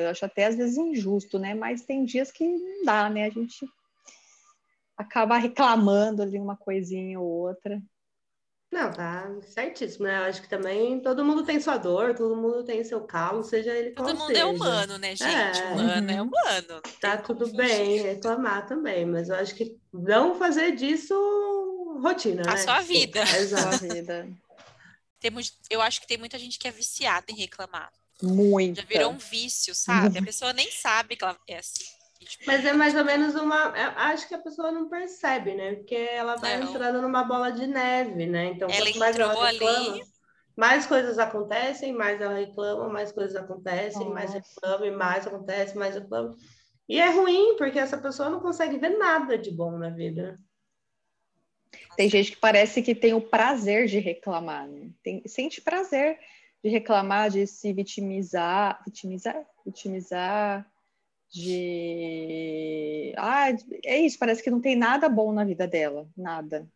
eu 0.02 0.10
acho 0.10 0.26
até 0.26 0.48
às 0.48 0.56
vezes 0.56 0.76
injusto, 0.78 1.40
né? 1.40 1.54
Mas 1.54 1.86
tem 1.86 2.04
dias 2.04 2.30
que 2.30 2.44
não 2.46 2.84
dá, 2.84 3.10
né? 3.10 3.26
A 3.26 3.30
gente 3.30 3.66
acaba 4.98 5.38
reclamando 5.38 6.24
ali 6.24 6.38
uma 6.38 6.58
coisinha 6.58 7.18
ou 7.18 7.28
outra. 7.28 7.82
Não, 8.70 8.92
tá 8.92 9.32
certíssimo, 9.44 10.06
né? 10.06 10.18
Eu 10.18 10.24
acho 10.24 10.42
que 10.42 10.50
também 10.50 11.00
todo 11.00 11.24
mundo 11.24 11.46
tem 11.46 11.60
sua 11.60 11.78
dor, 11.78 12.16
todo 12.16 12.36
mundo 12.36 12.66
tem 12.66 12.84
seu 12.84 13.00
calo, 13.02 13.44
seja 13.44 13.74
ele 13.74 13.92
todo 13.92 14.08
qual 14.08 14.18
mundo 14.18 14.32
é 14.32 14.36
seja. 14.36 14.42
é 14.42 14.46
humano, 14.46 14.98
né, 14.98 15.16
gente? 15.16 15.62
É. 15.62 15.74
Humano 15.74 16.12
é 16.12 16.22
humano. 16.22 16.82
Tá 17.00 17.16
tudo 17.16 17.50
bem 17.54 18.02
reclamar 18.02 18.68
também, 18.68 19.06
mas 19.06 19.30
eu 19.30 19.36
acho 19.36 19.56
que 19.56 19.80
não 19.94 20.36
fazer 20.36 20.76
disso 20.76 21.16
rotina, 22.00 22.44
a 22.44 22.54
né? 22.54 22.58
sua 22.58 22.82
vida. 22.82 23.22
Exato. 23.22 23.86
a 23.86 23.94
vida. 23.94 24.28
Temos, 25.20 25.54
eu 25.70 25.82
acho 25.82 26.02
que 26.02 26.08
tem 26.08 26.18
muita 26.18 26.38
gente 26.38 26.60
que 26.60 26.68
é 26.68 26.72
viciada 26.72 27.26
em 27.30 27.36
reclamar. 27.36 27.92
Muito. 28.22 28.82
Já 28.82 28.88
virou 28.88 29.12
um 29.12 29.18
vício, 29.18 29.76
sabe? 29.76 30.20
A 30.20 30.24
pessoa 30.24 30.54
nem 30.54 30.72
sabe 30.72 31.16
que 31.16 31.24
ela 31.24 31.38
é 31.48 31.58
assim. 31.58 31.84
Tipo, 32.20 32.44
Mas 32.48 32.66
é 32.66 32.74
mais 32.74 32.96
ou 32.96 33.06
menos 33.06 33.36
uma. 33.36 33.72
Acho 33.96 34.28
que 34.28 34.34
a 34.34 34.40
pessoa 34.40 34.72
não 34.72 34.90
percebe, 34.90 35.54
né? 35.54 35.76
Porque 35.76 35.96
ela 35.96 36.36
vai 36.36 36.58
não. 36.58 36.70
entrando 36.70 37.02
numa 37.02 37.24
bola 37.24 37.52
de 37.52 37.68
neve, 37.68 38.26
né? 38.26 38.48
Então, 38.48 38.68
ela 38.70 38.86
quanto 38.86 39.00
mais 39.00 39.20
ela 39.20 39.34
reclama, 39.34 39.92
ali... 39.92 40.04
mais 40.56 40.86
coisas 40.88 41.20
acontecem, 41.20 41.94
mais 41.94 42.20
ela 42.20 42.34
reclama, 42.34 42.90
mais 42.90 43.12
coisas 43.12 43.36
acontecem, 43.36 44.02
Nossa. 44.02 44.14
mais 44.14 44.34
reclama, 44.34 44.88
e 44.88 44.92
mais 44.92 45.28
acontece, 45.28 45.78
mais 45.78 45.96
reclama. 45.96 46.36
E 46.90 47.00
é 47.00 47.10
ruim, 47.10 47.56
porque 47.58 47.80
essa 47.80 47.98
pessoa 47.98 48.30
não 48.30 48.40
consegue 48.40 48.78
ver 48.78 48.98
nada 48.98 49.38
de 49.38 49.52
bom 49.52 49.78
na 49.78 49.90
vida. 49.90 50.40
Tem 51.98 52.08
gente 52.10 52.32
que 52.32 52.38
parece 52.38 52.84
que 52.84 52.94
tem 52.94 53.16
o 53.16 53.22
prazer 53.22 53.88
de 53.88 53.98
reclamar, 53.98 54.68
né? 54.68 54.92
Tem, 55.02 55.24
sente 55.26 55.60
prazer 55.60 56.20
de 56.64 56.70
reclamar, 56.70 57.32
de 57.32 57.48
se 57.48 57.74
vitimizar, 57.74 58.80
vitimizar, 58.86 59.44
vitimizar, 59.66 60.72
de. 61.32 63.16
Ah, 63.18 63.48
é 63.84 64.00
isso, 64.00 64.20
parece 64.20 64.44
que 64.44 64.52
não 64.52 64.62
tem 64.62 64.76
nada 64.76 65.10
bom 65.10 65.34
na 65.34 65.44
vida 65.44 65.68
dela, 65.68 66.08
nada. 66.16 66.70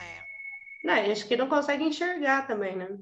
É. 0.00 0.86
Não, 0.86 1.12
acho 1.12 1.26
que 1.26 1.36
não 1.36 1.48
consegue 1.48 1.82
enxergar 1.82 2.46
também, 2.46 2.76
né? 2.76 2.96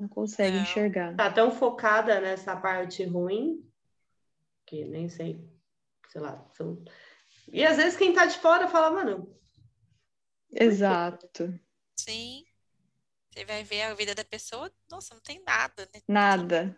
Não 0.00 0.08
consegue 0.08 0.56
é. 0.56 0.60
enxergar. 0.60 1.14
Tá 1.16 1.30
tão 1.30 1.50
focada 1.50 2.18
nessa 2.18 2.56
parte 2.56 3.04
ruim 3.04 3.62
que 4.64 4.86
nem 4.86 5.06
sei, 5.10 5.38
sei 6.08 6.20
lá. 6.22 6.42
São... 6.54 6.82
E 7.52 7.62
às 7.66 7.76
vezes 7.76 7.98
quem 7.98 8.14
tá 8.14 8.24
de 8.24 8.38
fora 8.38 8.68
fala, 8.68 8.90
mano. 8.90 9.38
Exato. 10.52 11.58
Sim. 11.96 12.44
Você 13.30 13.44
vai 13.44 13.62
ver 13.62 13.82
a 13.82 13.94
vida 13.94 14.14
da 14.14 14.24
pessoa, 14.24 14.72
nossa, 14.90 15.14
não 15.14 15.20
tem 15.20 15.42
nada, 15.44 15.88
né? 15.94 16.00
Nada. 16.08 16.76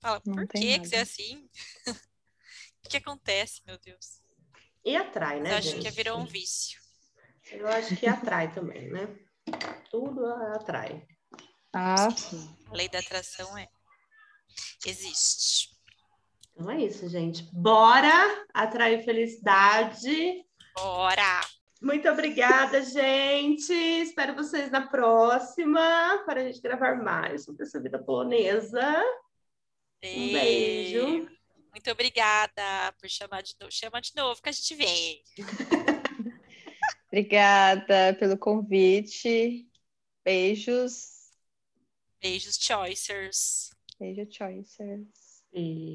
Fala, 0.00 0.22
não 0.24 0.34
por 0.34 0.48
que, 0.48 0.78
que 0.78 0.88
você 0.88 0.96
é 0.96 1.00
assim? 1.00 1.48
O 2.84 2.88
que 2.88 2.96
acontece, 2.96 3.62
meu 3.64 3.78
Deus? 3.78 4.20
E 4.84 4.96
atrai, 4.96 5.40
né? 5.40 5.52
Eu 5.52 5.58
acho 5.58 5.68
gente? 5.68 5.82
que 5.82 5.90
virou 5.92 6.18
um 6.18 6.26
vício. 6.26 6.80
Eu 7.52 7.68
acho 7.68 7.96
que 7.96 8.08
atrai 8.08 8.52
também, 8.52 8.90
né? 8.90 9.16
Tudo 9.88 10.26
atrai. 10.26 11.06
Ah, 11.72 12.10
sim. 12.10 12.54
A 12.66 12.74
lei 12.74 12.88
da 12.88 12.98
atração 12.98 13.56
é. 13.56 13.68
Existe. 14.84 15.70
Então 16.52 16.70
é 16.70 16.82
isso, 16.82 17.08
gente. 17.08 17.44
Bora 17.52 18.46
atrair 18.52 19.04
felicidade. 19.04 20.44
Bora! 20.74 21.40
Muito 21.82 22.08
obrigada, 22.08 22.80
gente. 22.80 23.72
Espero 23.72 24.36
vocês 24.36 24.70
na 24.70 24.86
próxima 24.86 26.22
para 26.24 26.40
a 26.40 26.44
gente 26.44 26.60
gravar 26.60 27.02
mais 27.02 27.42
sobre 27.42 27.64
essa 27.64 27.80
vida 27.80 27.98
polonesa. 27.98 28.80
Um 30.04 30.32
beijo. 30.32 31.28
Muito 31.72 31.90
obrigada 31.90 32.92
por 33.00 33.10
chamar 33.10 33.42
de 33.42 33.56
novo. 33.60 33.72
Chama 33.72 34.00
de 34.00 34.12
novo 34.14 34.40
que 34.40 34.48
a 34.48 34.52
gente 34.52 34.76
vem. 34.76 35.24
obrigada 37.10 38.14
pelo 38.16 38.38
convite. 38.38 39.68
Beijos. 40.24 41.32
Beijos, 42.20 42.58
Choicers. 42.60 43.70
Beijo, 43.98 44.24
Choicers. 44.30 45.42
E... 45.52 45.90